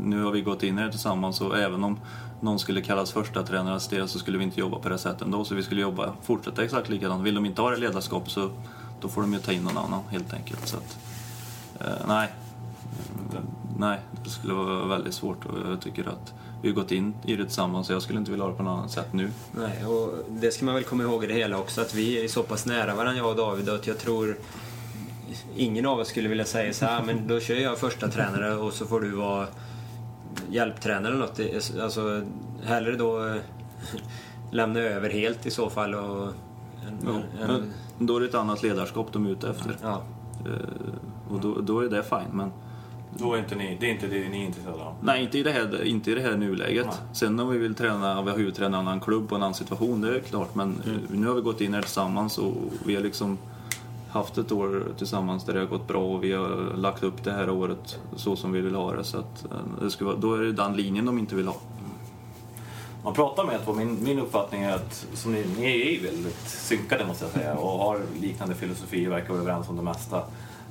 nu 0.00 0.22
har 0.22 0.30
vi 0.30 0.40
gått 0.40 0.62
in 0.62 0.78
här 0.78 0.90
tillsammans 0.90 1.40
och 1.40 1.58
även 1.58 1.84
om 1.84 1.98
någon 2.40 2.58
skulle 2.58 2.82
kallas 2.82 3.12
första 3.12 3.42
tränare 3.42 3.74
assisterad 3.74 4.10
så 4.10 4.18
skulle 4.18 4.38
vi 4.38 4.44
inte 4.44 4.60
jobba 4.60 4.78
på 4.78 4.88
det 4.88 4.98
sättet 4.98 5.22
ändå. 5.22 5.44
Så 5.44 5.54
vi 5.54 5.62
skulle 5.62 5.80
jobba, 5.80 6.12
fortsätta 6.22 6.64
exakt 6.64 6.88
likadant. 6.88 7.24
Vill 7.24 7.34
de 7.34 7.46
inte 7.46 7.62
ha 7.62 7.70
det 7.70 7.76
ledarskapet 7.76 8.30
så 8.30 8.50
då 9.00 9.08
får 9.08 9.20
de 9.20 9.32
ju 9.32 9.38
ta 9.38 9.52
in 9.52 9.62
någon 9.62 9.78
annan 9.78 10.02
helt 10.10 10.32
enkelt. 10.32 10.68
Så 10.68 10.76
att, 10.76 10.98
eh, 11.80 12.06
nej. 12.08 12.28
nej, 13.78 14.00
det 14.24 14.30
skulle 14.30 14.54
vara 14.54 14.86
väldigt 14.86 15.14
svårt 15.14 15.46
och 15.46 15.70
jag 15.70 15.80
tycker 15.80 16.08
att 16.08 16.34
vi 16.62 16.68
har 16.68 16.74
gått 16.74 16.92
in 16.92 17.14
i 17.24 17.36
det 17.36 17.44
tillsammans 17.44 17.86
så 17.86 17.92
jag 17.92 18.02
skulle 18.02 18.18
inte 18.18 18.30
vilja 18.30 18.44
ha 18.44 18.50
det 18.50 18.56
på 18.56 18.62
något 18.62 18.78
annat 18.78 18.90
sätt 18.90 19.12
nu. 19.12 19.30
Nej, 19.52 19.86
och 19.86 20.14
det 20.28 20.50
ska 20.50 20.64
man 20.64 20.74
väl 20.74 20.84
komma 20.84 21.02
ihåg 21.02 21.24
i 21.24 21.26
det 21.26 21.34
hela 21.34 21.58
också 21.58 21.80
att 21.80 21.94
vi 21.94 22.24
är 22.24 22.28
så 22.28 22.42
pass 22.42 22.66
nära 22.66 22.94
varandra 22.94 23.16
jag 23.16 23.30
och 23.30 23.36
David 23.36 23.68
att 23.68 23.86
jag 23.86 23.98
tror 23.98 24.36
ingen 25.56 25.86
av 25.86 25.98
oss 25.98 26.08
skulle 26.08 26.28
vilja 26.28 26.44
säga 26.44 26.72
så 26.72 26.84
här, 26.84 26.98
ah, 26.98 27.04
men 27.04 27.28
då 27.28 27.40
kör 27.40 27.54
jag 27.54 27.78
första 27.78 28.08
tränare 28.08 28.54
och 28.54 28.72
så 28.72 28.86
får 28.86 29.00
du 29.00 29.10
vara 29.10 29.46
hjälptränare 30.50 31.12
eller 31.12 31.26
något. 31.26 31.40
Alltså, 31.82 32.22
hellre 32.62 32.96
då 32.96 33.26
eh, 33.26 33.36
lämna 34.50 34.80
över 34.80 35.10
helt 35.10 35.46
i 35.46 35.50
så 35.50 35.70
fall. 35.70 35.94
Och 35.94 36.32
en, 36.86 37.22
ja, 37.40 37.46
en, 37.48 37.72
då 37.98 38.16
är 38.16 38.20
det 38.20 38.26
ett 38.26 38.34
annat 38.34 38.62
ledarskap 38.62 39.12
de 39.12 39.26
är 39.26 39.30
ute 39.30 39.48
efter. 39.48 39.76
Ja. 39.82 40.02
Uh, 40.46 40.54
och 41.34 41.40
då, 41.40 41.60
då, 41.60 41.80
är 41.80 41.88
det 41.88 42.02
fine. 42.02 42.30
Men, 42.32 42.52
då 43.10 43.34
är 43.34 43.38
inte 43.38 43.54
ni, 43.54 43.76
det 43.80 43.86
är 43.86 43.90
inte 43.90 44.06
det 44.06 44.28
ni 44.28 44.42
är 44.42 44.46
intresserade 44.46 44.82
av? 44.82 44.94
Nej, 45.00 45.22
inte 45.22 45.38
i 45.38 45.42
det 45.42 45.50
här, 45.50 45.84
inte 45.84 46.10
i 46.10 46.14
det 46.14 46.20
här 46.20 46.36
nuläget. 46.36 46.86
Nej. 46.86 46.96
Sen 47.12 47.40
om 47.40 47.48
vi 47.48 47.58
vill 47.58 47.74
träna, 47.74 48.22
vi 48.22 48.30
har 48.30 48.38
huvudtränat 48.38 48.80
en 48.80 48.86
annan 48.86 49.00
klubb 49.00 49.32
och 49.32 49.36
en 49.36 49.42
annan 49.42 49.54
situation, 49.54 50.00
det 50.00 50.16
är 50.16 50.20
klart. 50.20 50.54
Men 50.54 50.82
mm. 50.86 51.00
nu 51.10 51.26
har 51.26 51.34
vi 51.34 51.40
gått 51.40 51.60
in 51.60 51.74
här 51.74 51.82
tillsammans 51.82 52.38
och 52.38 52.54
vi 52.86 52.94
har 52.94 53.02
liksom 53.02 53.38
haft 54.10 54.38
ett 54.38 54.52
år 54.52 54.86
tillsammans 54.98 55.44
där 55.44 55.54
det 55.54 55.60
har 55.60 55.66
gått 55.66 55.88
bra 55.88 56.04
och 56.04 56.24
vi 56.24 56.32
har 56.32 56.76
lagt 56.76 57.02
upp 57.02 57.24
det 57.24 57.32
här 57.32 57.50
året 57.50 58.00
så 58.16 58.36
som 58.36 58.52
vi 58.52 58.60
vill 58.60 58.74
ha 58.74 58.92
det. 58.92 59.04
Så 59.04 59.18
att 59.18 59.44
eh, 59.44 59.82
det 59.82 59.90
ska 59.90 60.04
vara, 60.04 60.16
då 60.16 60.34
är 60.34 60.38
det 60.38 60.52
den 60.52 60.76
linjen 60.76 61.06
de 61.06 61.18
inte 61.18 61.34
vill 61.34 61.46
ha. 61.46 61.56
man 63.04 63.14
pratar 63.14 63.44
med 63.44 63.64
två, 63.64 63.72
min, 63.72 64.04
min 64.04 64.18
uppfattning 64.18 64.62
är 64.62 64.74
att 64.74 65.06
som 65.14 65.32
ni, 65.32 65.44
ni 65.58 65.64
är 65.64 65.90
ju 65.90 66.06
väldigt 66.06 66.48
synkade 66.48 67.06
måste 67.06 67.24
jag 67.24 67.32
säga 67.32 67.54
och 67.54 67.78
har 67.78 68.00
liknande 68.20 68.54
filosofi 68.54 69.08
och 69.08 69.12
verkar 69.12 69.28
vara 69.28 69.40
överens 69.40 69.68
om 69.68 69.76
det 69.76 69.82
mesta. 69.82 70.22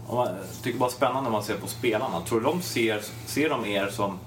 Och 0.08 0.16
man, 0.16 0.28
jag 0.28 0.64
tycker 0.64 0.80
bara 0.80 0.90
spännande 0.90 1.22
när 1.22 1.32
man 1.32 1.44
ser 1.44 1.58
på 1.58 1.68
spelarna. 1.68 2.22
Tror 2.22 2.40
du 2.40 2.46
de 2.46 2.62
ser, 2.62 3.02
ser 3.26 3.50
de 3.50 3.66
er 3.66 3.88
som 3.88 4.20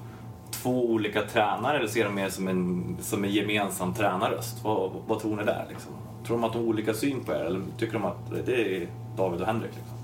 två 0.50 0.90
olika 0.90 1.22
tränare 1.22 1.78
eller 1.78 1.88
ser 1.88 2.04
de 2.04 2.18
er 2.18 2.28
som 2.28 2.48
en, 2.48 2.96
som 3.00 3.24
en 3.24 3.30
gemensam 3.30 3.94
tränarröst? 3.94 4.64
Vad, 4.64 4.90
vad 5.06 5.20
tror 5.20 5.36
ni 5.36 5.44
där? 5.44 5.66
Liksom? 5.68 5.92
Tror 6.30 6.38
de 6.38 6.44
att 6.44 6.52
de 6.52 6.58
har 6.58 6.66
olika 6.68 6.94
syn 6.94 7.24
på 7.24 7.32
er 7.32 7.36
eller 7.44 7.60
tycker 7.78 7.92
de 7.92 8.04
att 8.04 8.16
det 8.46 8.54
är 8.76 8.88
David 9.16 9.40
och 9.40 9.46
Henrik? 9.46 9.70
Liksom? 9.74 9.96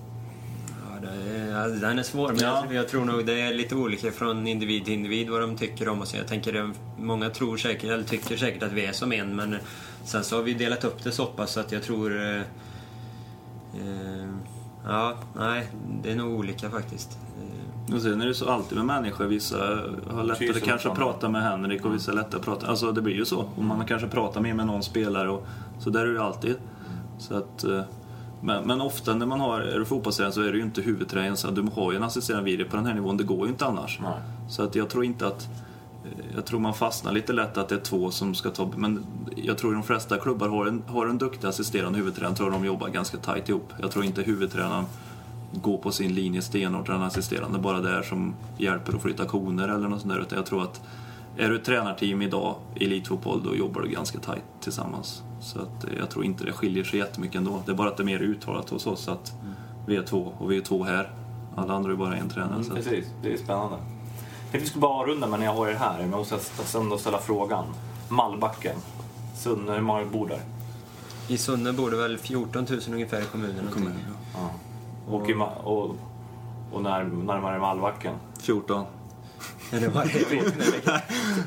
Ja, 0.85 1.01
det 1.09 1.39
är, 1.41 1.69
den 1.81 1.99
är 1.99 2.03
svår, 2.03 2.29
men 2.29 2.39
Ja. 2.41 2.65
jag, 2.67 2.75
jag 2.75 2.89
tror 2.89 3.05
nog 3.05 3.27
det 3.27 3.41
är 3.41 3.55
lite 3.55 3.75
olika 3.75 4.13
från 4.13 4.47
individ 4.47 4.85
till 4.85 4.95
individ 4.95 5.31
vad 5.31 5.41
de 5.41 5.57
tycker 5.57 5.89
om 5.89 6.01
oss. 6.03 6.15
Jag 6.15 6.27
tänker, 6.29 6.53
det- 6.53 6.73
många 6.99 7.31
tror 7.31 7.57
säkert, 7.57 7.85
eller 7.91 8.05
tycker 8.05 8.37
säkert 8.37 8.63
att 8.63 8.73
vi 8.73 8.87
är 8.87 8.93
som 8.93 9.13
en, 9.13 9.37
men 9.37 9.57
sen 10.05 10.25
så 10.25 10.37
har 10.37 10.43
vi 10.43 10.55
delat 10.55 10.85
upp 10.85 11.05
det 11.05 11.13
så 11.13 11.27
pass 11.27 11.57
att 11.57 11.73
jag 11.73 11.83
tror... 11.83 12.23
Eh, 12.23 12.37
eh, 13.75 14.29
ja, 14.85 15.17
nej, 15.37 15.67
det 16.03 16.11
är 16.13 16.17
nog 16.17 16.39
olika 16.39 16.71
faktiskt. 16.71 17.19
Och 17.93 18.03
sen 18.03 18.21
är 18.21 18.27
det 18.27 18.35
så 18.35 18.51
alltid 18.51 18.79
med 18.79 18.87
människor. 18.87 19.25
Vissa 19.25 19.57
har 20.11 20.25
lättare 20.25 20.47
Precis 20.47 20.63
kanske 20.63 20.89
att 20.89 20.97
prata 20.97 21.29
med 21.29 21.43
Henrik 21.43 21.85
och 21.85 21.95
vissa 21.95 22.13
lättare 22.13 22.37
att 22.39 22.45
prata... 22.45 22.67
Alltså 22.67 22.93
det 22.93 23.03
blir 23.03 23.15
ju 23.15 23.25
så. 23.25 23.49
Och 23.57 23.65
man 23.65 23.87
kanske 23.87 24.09
pratar 24.09 24.41
mer 24.41 24.55
med 24.55 24.67
någon 24.67 24.83
spelare 24.83 25.31
och 25.31 25.47
så 25.79 25.91
där 25.91 26.07
är 26.07 26.15
det 26.15 26.23
alltid. 26.23 26.57
Så 27.19 27.35
att, 27.37 27.65
eh, 27.65 27.83
men, 28.41 28.67
men 28.67 28.81
ofta 28.81 29.15
när 29.15 29.27
man 29.27 29.41
har, 29.41 29.61
är 29.61 29.79
du 29.79 29.85
fotbollstränare 29.85 30.33
så 30.33 30.43
är 30.43 30.53
du 30.53 30.59
ju 30.59 30.65
inte 30.65 30.81
huvudtränaren 30.83 31.37
så 31.37 31.51
du 31.51 31.63
har 31.75 31.93
ju 31.93 31.97
en 31.97 32.03
assisterande 32.03 32.45
video 32.51 32.69
på 32.69 32.77
den 32.77 32.87
här 32.87 32.95
nivån. 32.95 33.17
Det 33.17 33.25
går 33.25 33.47
ju 33.47 33.49
inte 33.53 33.67
annars. 33.67 33.99
Nej. 34.03 34.13
Så 34.49 34.63
att 34.63 34.75
jag 34.75 34.89
tror 34.91 35.05
inte 35.05 35.27
att... 35.27 35.49
eh, 36.05 36.35
Jag 36.35 36.47
tror 36.47 36.61
man 36.61 36.75
fastnar 36.75 37.13
lite 37.13 37.33
lätt 37.33 37.59
att 37.59 37.69
det 37.69 37.75
är 37.75 37.81
två 37.81 38.11
som 38.11 38.35
ska 38.35 38.51
ta... 38.51 38.71
Men 38.77 39.07
jag 39.37 39.59
tror 39.59 39.73
de 39.75 39.83
flesta 39.83 40.19
klubbar 40.19 40.49
har 40.49 40.67
en, 40.67 40.83
har 40.87 41.07
en 41.07 41.19
duktig 41.19 41.49
assisterande 41.49 41.99
huvudtränare. 41.99 42.37
tror 42.37 42.51
de 42.51 42.65
jobbar 42.65 42.89
ganska 42.89 43.17
tajt 43.17 43.49
ihop. 43.49 43.73
Jag 43.81 43.91
tror 43.91 44.05
inte 44.05 44.23
huvudtränaren 44.23 44.85
går 45.57 45.79
på 45.79 45.93
sin 45.93 46.15
linje 46.15 46.43
stenhårt 46.43 46.87
den 46.87 47.03
assisterande 47.03 47.59
bara 47.59 47.81
där 47.81 48.03
som 48.03 48.35
hjälper 48.59 48.97
att 48.97 49.03
flytta 49.03 49.25
koner 49.25 49.69
eller 49.69 49.89
något 49.89 50.01
sånt 50.01 50.13
där. 50.13 50.21
Utan 50.21 50.39
jag 50.39 50.47
tror 50.47 50.63
att 50.63 50.81
är 51.37 51.49
du 51.49 51.57
ett 51.57 51.65
tränarteam 51.65 52.23
idag 52.23 52.57
i 52.75 52.85
elitfotboll 52.85 53.43
då 53.45 53.57
jobbar 53.57 53.81
du 53.81 53.89
ganska 53.89 54.19
tajt 54.19 54.45
tillsammans. 54.61 55.23
Så 55.41 55.61
att 55.61 55.85
eh, 55.85 55.91
jag 55.99 56.11
tror 56.11 56.25
inte 56.25 56.45
det 56.45 56.53
skiljer 56.53 56.85
sig 56.85 56.99
jättemycket 56.99 57.37
ändå. 57.37 57.63
Det 57.67 57.73
är 57.73 57.77
bara 57.77 57.89
att 57.89 57.97
det 57.97 58.03
är 58.03 58.05
mer 58.05 58.23
uttalat 58.23 58.71
hos 58.71 58.87
oss 58.87 59.09
att 59.09 59.33
vi 59.87 59.97
är 59.97 60.03
två 60.03 60.33
och 60.39 60.51
vi 60.53 60.57
är 60.57 60.61
två 60.61 60.85
här. 60.85 61.11
Alla 61.57 61.75
andra 61.75 61.93
är 61.93 61.97
bara 61.97 62.17
en 62.17 62.29
tränare. 62.29 62.55
Mm, 62.55 62.65
så 62.65 62.73
att, 62.73 62.77
precis, 62.79 63.07
det 63.23 63.33
är 63.33 63.37
spännande. 63.37 63.77
Jag 63.77 64.51
tänkte 64.51 64.59
vi 64.59 64.67
skulle 64.67 64.81
bara 64.81 65.01
avrunda 65.01 65.27
men 65.27 65.41
när 65.41 65.47
jag 65.47 65.55
har 65.55 65.69
er 65.69 65.75
här. 65.75 65.99
Men 65.99 66.11
jag 66.11 66.19
måste 66.19 66.79
ändå 66.79 66.99
ställa 66.99 67.19
frågan. 67.19 67.65
Mallbacken. 68.09 68.77
Sunne, 69.35 69.73
hur 69.73 69.81
många 69.81 70.05
bor 70.05 70.29
där? 70.29 70.41
I 71.29 71.39
Sunne 71.39 71.73
bor 71.73 71.91
det 71.91 71.97
väl 71.97 72.19
14 72.19 72.67
000 72.71 72.81
ungefär 72.93 73.23
i 73.23 73.25
kommunen. 73.25 73.69
kommun, 73.73 73.93
ja. 74.35 74.51
Och, 75.09 75.31
i, 75.31 75.35
Ma- 75.35 75.63
och, 75.65 75.97
och 76.73 76.83
när, 76.83 77.05
närmare 77.05 77.59
Mallbacken? 77.59 78.15
14. 78.41 78.85
Eller 79.73 79.89
vad 79.89 80.07
det 80.07 80.19
är. 80.37 80.43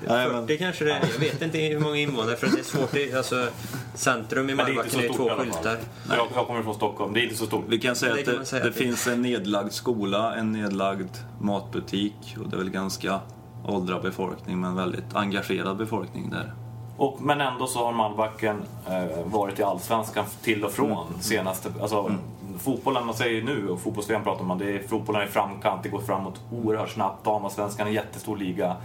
Nej, 0.08 0.28
men- 0.32 0.48
40 0.48 0.58
kanske 0.58 0.86
det 0.86 0.93
är. 0.93 1.00
Jag 1.13 1.19
vet 1.19 1.41
inte 1.41 1.58
hur 1.58 1.80
många 1.80 1.95
invånare 1.98 2.36
för 2.36 2.48
det 2.48 2.60
är 2.60 2.63
svårt. 2.63 2.91
Det- 2.91 3.13
Alltså, 3.13 3.48
centrum 3.93 4.50
i 4.50 4.54
det 4.54 4.62
är 4.62 4.65
Malbacken 4.65 5.00
är 5.00 5.08
två 5.13 5.30
skyltar. 5.30 5.78
Jag, 6.10 6.28
jag 6.36 6.48
kommer 6.48 6.63
från 6.63 6.76
Stockholm, 6.76 7.13
det 7.13 7.19
är 7.19 7.24
inte 7.24 7.36
så 7.36 7.45
stort. 7.45 7.63
Vi 7.67 7.80
kan 7.80 7.95
säga 7.95 8.13
Det 8.13 8.19
att 8.19 8.26
det, 8.39 8.45
säga 8.45 8.63
det 8.63 8.69
det- 8.69 8.76
finns 8.76 9.08
en 9.08 9.22
nedlagd 9.22 9.72
skola, 9.72 10.36
en 10.36 10.52
nedlagd 10.52 11.10
matbutik 11.41 12.36
och 12.43 12.50
det 12.50 12.56
är 12.56 12.58
väl 12.58 12.69
ganska 12.69 13.19
åldrad 13.67 14.02
befolkning 14.02 14.60
men 14.62 14.76
väldigt 14.76 15.15
engagerad 15.15 15.78
befolkning 15.78 16.30
där. 16.30 16.54
Och, 16.98 17.22
men 17.22 17.41
ändå 17.41 17.67
så 17.67 17.86
har 17.86 17.91
Mallbacken 17.93 18.62
eh, 18.88 19.24
varit 19.26 19.60
i 19.60 19.63
Allsvenskan 19.63 20.26
till 20.43 20.65
och 20.65 20.72
från 20.72 21.08
senaste... 21.22 21.69
Alltså, 21.82 22.15
Fotbollen, 22.60 23.06
man 23.06 23.15
säger 23.15 23.41
nu, 23.41 23.69
och 23.69 23.82
fotbolls 23.82 24.08
pratar 24.08 24.43
man, 24.43 24.58
det 24.58 24.76
är 24.76 24.88
fotbollen 24.88 25.28
i 25.28 25.32
framkant, 25.32 25.84
det 25.84 25.89
går 25.89 26.02
framåt 26.02 26.41
oerhört 26.52 26.89
snabbt. 26.89 27.26
Damallsvenskan 27.26 27.88
är 27.88 27.89
en 27.89 27.95
jättestor 27.95 28.38
liga. 28.38 28.76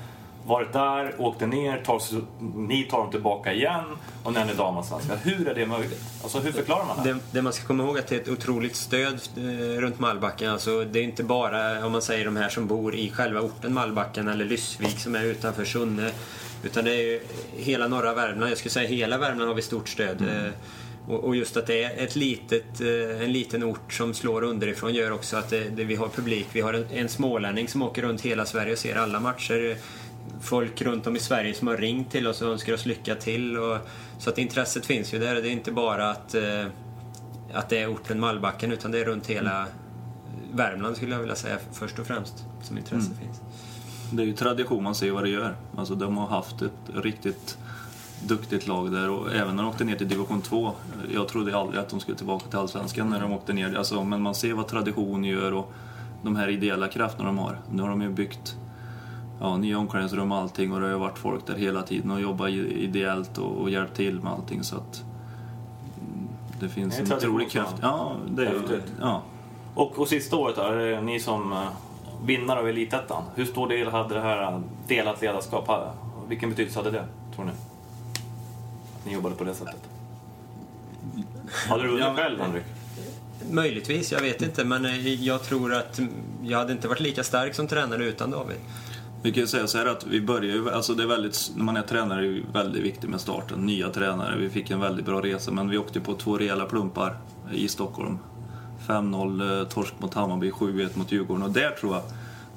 Varit 0.46 0.72
där, 0.72 1.14
åkte 1.18 1.46
ner, 1.46 1.82
tar, 1.84 2.00
ni 2.68 2.82
tar 2.84 2.98
dem 2.98 3.10
tillbaka 3.10 3.52
igen 3.52 3.84
och 4.22 4.32
nu 4.32 4.38
är 4.38 4.44
ni 4.44 4.54
damallsvenskan. 4.54 5.18
Hur 5.22 5.48
är 5.48 5.54
det 5.54 5.66
möjligt? 5.66 6.02
Alltså 6.22 6.38
hur 6.38 6.52
förklarar 6.52 6.84
man 6.84 7.04
det? 7.04 7.12
Det, 7.12 7.18
det 7.30 7.42
man 7.42 7.52
ska 7.52 7.66
komma 7.66 7.84
ihåg 7.84 7.96
är 7.96 8.00
att 8.00 8.06
det 8.06 8.16
är 8.16 8.20
ett 8.20 8.28
otroligt 8.28 8.76
stöd 8.76 9.20
eh, 9.36 9.80
runt 9.80 9.98
Malbacken. 9.98 10.50
Alltså, 10.50 10.84
det 10.84 10.98
är 10.98 11.02
inte 11.02 11.24
bara 11.24 11.86
om 11.86 11.92
man 11.92 12.02
säger 12.02 12.24
de 12.24 12.36
här 12.36 12.48
som 12.48 12.66
bor 12.66 12.94
i 12.94 13.10
själva 13.10 13.40
orten 13.40 13.74
Malbacken 13.74 14.28
eller 14.28 14.44
Lyssvik 14.44 14.98
som 14.98 15.14
är 15.14 15.24
utanför 15.24 15.64
Sunne. 15.64 16.10
Utan 16.62 16.84
det 16.84 16.90
är 16.90 17.02
ju 17.02 17.20
hela 17.56 17.88
norra 17.88 18.14
Värmland. 18.14 18.50
Jag 18.50 18.58
skulle 18.58 18.72
säga 18.72 18.88
hela 18.88 19.18
Värmland 19.18 19.48
har 19.48 19.54
vi 19.54 19.62
stort 19.62 19.88
stöd. 19.88 20.22
Eh, 20.22 20.52
Och, 21.06 21.36
just 21.36 21.56
att 21.56 21.66
det 21.66 21.84
är 21.84 22.04
ett 22.04 22.16
litet, 22.16 22.80
eh, 22.80 23.22
en 23.22 23.32
liten 23.32 23.64
ort 23.64 23.92
som 23.92 24.14
slår 24.14 24.42
underifrån 24.42 24.94
gör 24.94 25.10
också 25.10 25.36
att 25.36 25.50
det, 25.50 25.68
det, 25.68 25.84
vi 25.84 25.94
har 25.96 26.08
publik. 26.08 26.46
Vi 26.52 26.60
har 26.60 26.74
en, 26.74 26.86
en 26.92 27.08
smålänning 27.08 27.68
som 27.68 27.82
åker 27.82 28.02
runt 28.02 28.20
hela 28.20 28.46
Sverige 28.46 28.72
och 28.72 28.78
ser 28.78 28.96
alla 28.96 29.20
matcher. 29.20 29.76
Folk 30.40 30.82
runt 30.82 31.06
om 31.06 31.16
i 31.16 31.18
Sverige 31.18 31.54
som 31.54 31.68
har 31.68 31.76
ringt 31.76 32.10
till 32.10 32.26
oss 32.26 32.42
och 32.42 32.52
önskar 32.52 32.72
oss 32.72 32.86
lycka 32.86 33.14
till. 33.14 33.58
Och, 33.58 33.78
så 34.18 34.30
att 34.30 34.38
intresset 34.38 34.86
finns 34.86 35.14
ju 35.14 35.18
där. 35.18 35.34
Det 35.34 35.48
är 35.48 35.52
inte 35.52 35.72
bara 35.72 36.10
att, 36.10 36.34
eh, 36.34 36.66
att 37.52 37.68
det 37.68 37.78
är 37.78 37.92
orten 37.92 38.20
Malbacken 38.20 38.72
utan 38.72 38.90
det 38.90 38.98
är 38.98 39.04
runt 39.04 39.26
hela 39.26 39.66
Värmland 40.52 40.96
skulle 40.96 41.12
jag 41.12 41.20
vilja 41.20 41.36
säga 41.36 41.58
först 41.72 41.98
och 41.98 42.06
främst 42.06 42.44
som 42.62 42.78
intresse 42.78 43.10
finns. 43.20 43.40
Det 44.12 44.22
är 44.22 44.26
ju 44.26 44.32
tradition, 44.32 44.82
man 44.82 44.94
ser 44.94 45.10
vad 45.10 45.22
det 45.22 45.28
gör. 45.28 45.56
Alltså 45.76 45.94
de 45.94 46.16
har 46.16 46.26
haft 46.26 46.62
ett 46.62 46.72
riktigt 47.02 47.58
duktigt 48.26 48.66
lag 48.66 48.92
där 48.92 49.10
och 49.10 49.34
även 49.34 49.56
när 49.56 49.62
de 49.62 49.68
åkte 49.68 49.84
ner 49.84 49.96
till 49.96 50.08
division 50.08 50.42
2. 50.42 50.72
Jag 51.14 51.28
trodde 51.28 51.58
aldrig 51.58 51.80
att 51.80 51.88
de 51.88 52.00
skulle 52.00 52.16
tillbaka 52.16 52.46
till 52.48 52.58
Allsvenskan 52.58 53.10
när 53.10 53.20
de 53.20 53.32
åkte 53.32 53.52
ner. 53.52 53.74
Alltså, 53.74 54.04
men 54.04 54.22
man 54.22 54.34
ser 54.34 54.52
vad 54.52 54.68
tradition 54.68 55.24
gör 55.24 55.52
och 55.52 55.72
de 56.22 56.36
här 56.36 56.48
ideella 56.48 56.88
krafterna 56.88 57.26
de 57.28 57.38
har. 57.38 57.58
Nu 57.70 57.82
har 57.82 57.88
de 57.88 58.02
ju 58.02 58.08
byggt 58.08 58.56
ja, 59.40 59.56
nya 59.56 59.78
omklädningsrum 59.78 60.32
och 60.32 60.38
allting 60.38 60.72
och 60.72 60.80
det 60.80 60.86
har 60.86 60.92
ju 60.92 60.98
varit 60.98 61.18
folk 61.18 61.46
där 61.46 61.54
hela 61.54 61.82
tiden 61.82 62.10
och 62.10 62.20
jobbat 62.20 62.50
ideellt 62.50 63.38
och, 63.38 63.60
och 63.60 63.70
hjälpt 63.70 63.96
till 63.96 64.20
med 64.20 64.32
allting 64.32 64.62
så 64.62 64.76
att 64.76 65.04
mm, 65.98 66.28
det 66.60 66.68
finns 66.68 66.98
en 66.98 67.12
otrolig 67.12 67.50
kraft. 67.50 67.76
Ja, 67.82 68.12
det 68.28 68.46
är 68.46 68.82
ja. 69.00 69.22
Och, 69.74 69.98
och 69.98 70.08
sista 70.08 70.36
året 70.36 70.56
då, 70.56 70.62
är 70.62 70.76
det 70.76 71.00
ni 71.00 71.20
som 71.20 71.52
eh, 71.52 71.68
vinnare 72.24 72.58
av 72.58 72.68
Elitettan. 72.68 73.22
Hur 73.34 73.44
stor 73.44 73.68
del 73.68 73.88
hade 73.88 74.14
det 74.14 74.20
här 74.20 74.42
eh, 74.42 74.60
delat 74.88 75.22
ledarskap? 75.22 75.70
Vilken 76.28 76.50
betydelse 76.50 76.78
hade 76.78 76.90
det, 76.90 77.04
tror 77.34 77.44
ni? 77.44 77.52
Ni 79.04 79.12
jobbade 79.14 79.34
på 79.34 79.44
det 79.44 79.54
sättet. 79.54 79.80
Hade 81.68 81.82
du 81.82 81.88
vunnit 81.88 82.00
Ja, 82.04 82.12
men- 82.12 82.16
själv, 82.16 82.40
Henrik? 82.40 82.64
Möjligtvis, 83.50 84.12
jag 84.12 84.20
vet 84.20 84.42
inte. 84.42 84.64
Men 84.64 84.84
eh, 84.84 85.24
jag 85.24 85.42
tror 85.42 85.74
att 85.74 86.00
jag 86.42 86.58
hade 86.58 86.72
inte 86.72 86.88
varit 86.88 87.00
lika 87.00 87.24
stark 87.24 87.54
som 87.54 87.66
tränare 87.68 88.04
utan 88.04 88.30
David. 88.30 88.56
Vi 89.22 89.32
kan 89.32 89.40
ju 89.40 89.46
säga 89.46 89.66
så 89.66 89.78
här 89.78 89.86
att 89.86 90.06
vi 90.06 90.20
börjar 90.20 90.54
ju, 90.54 90.70
alltså 90.70 90.94
det 90.94 91.02
är 91.02 91.06
väldigt, 91.06 91.50
när 91.56 91.64
man 91.64 91.76
är 91.76 91.82
tränare 91.82 92.26
är 92.26 92.30
det 92.30 92.42
väldigt 92.52 92.82
viktigt 92.82 93.10
med 93.10 93.20
starten. 93.20 93.66
Nya 93.66 93.90
tränare, 93.90 94.36
vi 94.36 94.50
fick 94.50 94.70
en 94.70 94.80
väldigt 94.80 95.06
bra 95.06 95.22
resa 95.22 95.50
men 95.50 95.70
vi 95.70 95.78
åkte 95.78 96.00
på 96.00 96.14
två 96.14 96.38
rejäla 96.38 96.64
plumpar 96.64 97.16
i 97.52 97.68
Stockholm. 97.68 98.18
5-0 98.86 99.60
eh, 99.60 99.68
torsk 99.68 99.94
mot 99.98 100.14
Hammarby, 100.14 100.50
7-1 100.50 100.88
mot 100.94 101.12
Djurgården 101.12 101.42
och 101.42 101.50
där 101.50 101.70
tror 101.70 101.94
jag, 101.94 102.02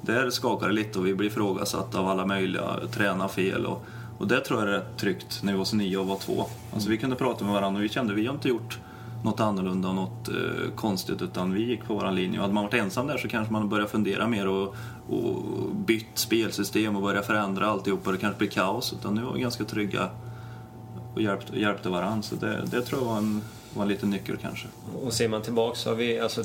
där 0.00 0.30
skakar 0.30 0.68
det 0.68 0.74
lite 0.74 0.98
och 0.98 1.06
vi 1.06 1.14
blir 1.14 1.28
ifrågasatta 1.28 1.98
av 2.00 2.08
alla 2.08 2.26
möjliga, 2.26 2.64
träna 2.92 3.28
fel 3.28 3.66
och, 3.66 3.84
och 4.18 4.28
det 4.28 4.40
tror 4.40 4.60
jag 4.60 4.68
är 4.68 4.72
rätt 4.72 4.96
tryggt 4.96 5.40
när 5.42 5.52
vi 5.52 5.58
var 5.58 5.64
så 5.64 5.76
nio 5.76 5.96
och 5.96 6.06
var 6.06 6.16
två. 6.16 6.44
Alltså 6.74 6.90
vi 6.90 6.98
kunde 6.98 7.16
prata 7.16 7.44
med 7.44 7.54
varandra 7.54 7.78
och 7.78 7.84
vi 7.84 7.88
kände 7.88 8.14
vi 8.14 8.26
har 8.26 8.34
inte 8.34 8.48
gjort 8.48 8.78
något 9.24 9.40
annorlunda 9.40 9.88
och 9.88 9.94
något 9.94 10.28
eh, 10.28 10.70
konstigt 10.74 11.22
utan 11.22 11.52
vi 11.52 11.64
gick 11.64 11.84
på 11.84 11.94
våran 11.94 12.14
linje. 12.14 12.38
Och 12.38 12.42
hade 12.42 12.54
man 12.54 12.64
varit 12.64 12.74
ensam 12.74 13.06
där 13.06 13.18
så 13.18 13.28
kanske 13.28 13.52
man 13.52 13.68
började 13.68 13.90
fundera 13.90 14.28
mer 14.28 14.48
och, 14.48 14.74
och 15.08 15.74
bytt 15.74 16.06
spelsystem 16.18 16.96
och 16.96 17.02
börjat 17.02 17.26
förändra 17.26 17.66
alltihop 17.66 18.06
och 18.06 18.12
det 18.12 18.18
kanske 18.18 18.38
blir 18.38 18.48
kaos. 18.48 18.92
Utan 18.92 19.14
nu 19.14 19.22
var 19.22 19.32
vi 19.32 19.40
ganska 19.40 19.64
trygga 19.64 20.10
och 21.14 21.22
hjälpte, 21.22 21.60
hjälpte 21.60 21.88
varandra. 21.88 22.22
Så 22.22 22.34
det, 22.34 22.64
det 22.70 22.82
tror 22.82 23.00
jag 23.00 23.08
var 23.08 23.18
en, 23.18 23.42
var 23.74 23.82
en 23.82 23.88
liten 23.88 24.10
nyckel 24.10 24.36
kanske. 24.36 24.66
Och 25.02 25.12
ser 25.12 25.28
man 25.28 25.42
tillbaka 25.42 25.76
så 25.76 25.88
har 25.88 25.96
vi, 25.96 26.20
alltså 26.20 26.44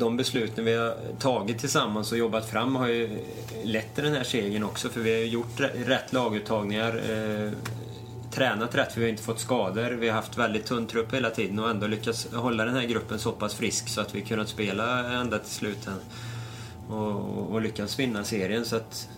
de 0.00 0.16
besluten 0.16 0.64
vi 0.64 0.74
har 0.74 0.94
tagit 1.18 1.58
tillsammans 1.58 2.12
och 2.12 2.18
jobbat 2.18 2.50
fram 2.50 2.76
har 2.76 2.86
ju 2.88 3.18
lett 3.64 3.94
till 3.94 4.04
den 4.04 4.12
här 4.12 4.24
segern 4.24 4.64
också 4.64 4.88
för 4.88 5.00
vi 5.00 5.12
har 5.12 5.20
ju 5.20 5.26
gjort 5.26 5.60
rätt 5.86 6.12
laguttagningar, 6.12 7.02
eh, 7.10 7.52
tränat 8.30 8.74
rätt 8.74 8.92
för 8.92 9.00
vi 9.00 9.06
har 9.06 9.10
inte 9.10 9.22
fått 9.22 9.40
skador. 9.40 9.90
Vi 9.90 10.08
har 10.08 10.16
haft 10.16 10.38
väldigt 10.38 10.66
tunn 10.66 10.86
trupp 10.86 11.14
hela 11.14 11.30
tiden 11.30 11.58
och 11.58 11.70
ändå 11.70 11.86
lyckats 11.86 12.32
hålla 12.32 12.64
den 12.64 12.74
här 12.74 12.84
gruppen 12.84 13.18
så 13.18 13.32
pass 13.32 13.54
frisk 13.54 13.88
så 13.88 14.00
att 14.00 14.14
vi 14.14 14.20
kunnat 14.20 14.48
spela 14.48 15.12
ända 15.12 15.38
till 15.38 15.52
slutet 15.52 15.94
och, 16.88 17.50
och 17.52 17.60
lyckats 17.60 17.98
vinna 17.98 18.24
serien. 18.24 18.64
Så 18.64 18.76
att 18.76 19.08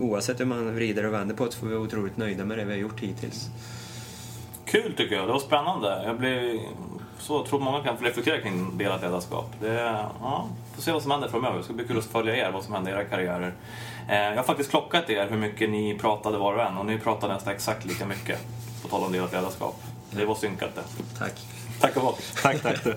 oavsett 0.00 0.40
hur 0.40 0.44
man 0.44 0.74
vrider 0.74 1.06
och 1.06 1.12
vänder 1.12 1.34
på 1.34 1.44
det 1.44 1.52
så 1.52 1.58
får 1.58 1.66
vi 1.66 1.74
vara 1.74 1.84
otroligt 1.84 2.16
nöjda 2.16 2.44
med 2.44 2.58
det 2.58 2.64
vi 2.64 2.72
har 2.72 2.80
gjort 2.80 3.00
hittills. 3.00 3.50
Kul 4.64 4.94
tycker 4.96 5.14
jag, 5.14 5.28
det 5.28 5.32
var 5.32 5.40
spännande. 5.40 6.02
Jag 6.04 6.18
blev 6.18 6.60
så 7.18 7.44
tror 7.44 7.60
många 7.60 7.82
kan 7.82 7.96
reflektera 7.96 8.40
kring 8.40 8.78
delat 8.78 9.02
ledarskap. 9.02 9.46
Det, 9.60 9.74
ja, 10.20 10.48
får 10.74 10.82
se 10.82 10.92
vad 10.92 11.02
som 11.02 11.10
händer 11.10 11.28
framöver. 11.28 11.58
Det 11.58 11.64
ska 11.64 11.72
bli 11.72 11.86
kul 11.86 11.98
att 11.98 12.04
följa 12.04 12.36
er, 12.36 12.50
vad 12.52 12.64
som 12.64 12.74
händer 12.74 12.90
i 12.92 12.94
era 12.94 13.04
karriärer. 13.04 13.52
Eh, 14.08 14.16
jag 14.16 14.36
har 14.36 14.42
faktiskt 14.42 14.70
klockat 14.70 15.10
er 15.10 15.26
hur 15.30 15.36
mycket 15.36 15.70
ni 15.70 15.98
pratade 15.98 16.38
var 16.38 16.54
och 16.54 16.62
en 16.62 16.76
och 16.76 16.86
ni 16.86 16.98
pratade 16.98 17.34
nästan 17.34 17.54
exakt 17.54 17.84
lika 17.84 18.06
mycket. 18.06 18.38
På 18.82 18.88
tal 18.88 19.02
om 19.02 19.12
delat 19.12 19.32
ledarskap. 19.32 19.82
Det 20.10 20.24
var 20.24 20.34
synkat 20.34 20.74
det. 20.74 20.82
Tack. 21.18 21.46
Tack 21.80 21.96
och 21.96 22.02
bock. 22.02 22.18
Tack, 22.42 22.62
tack 22.62 22.76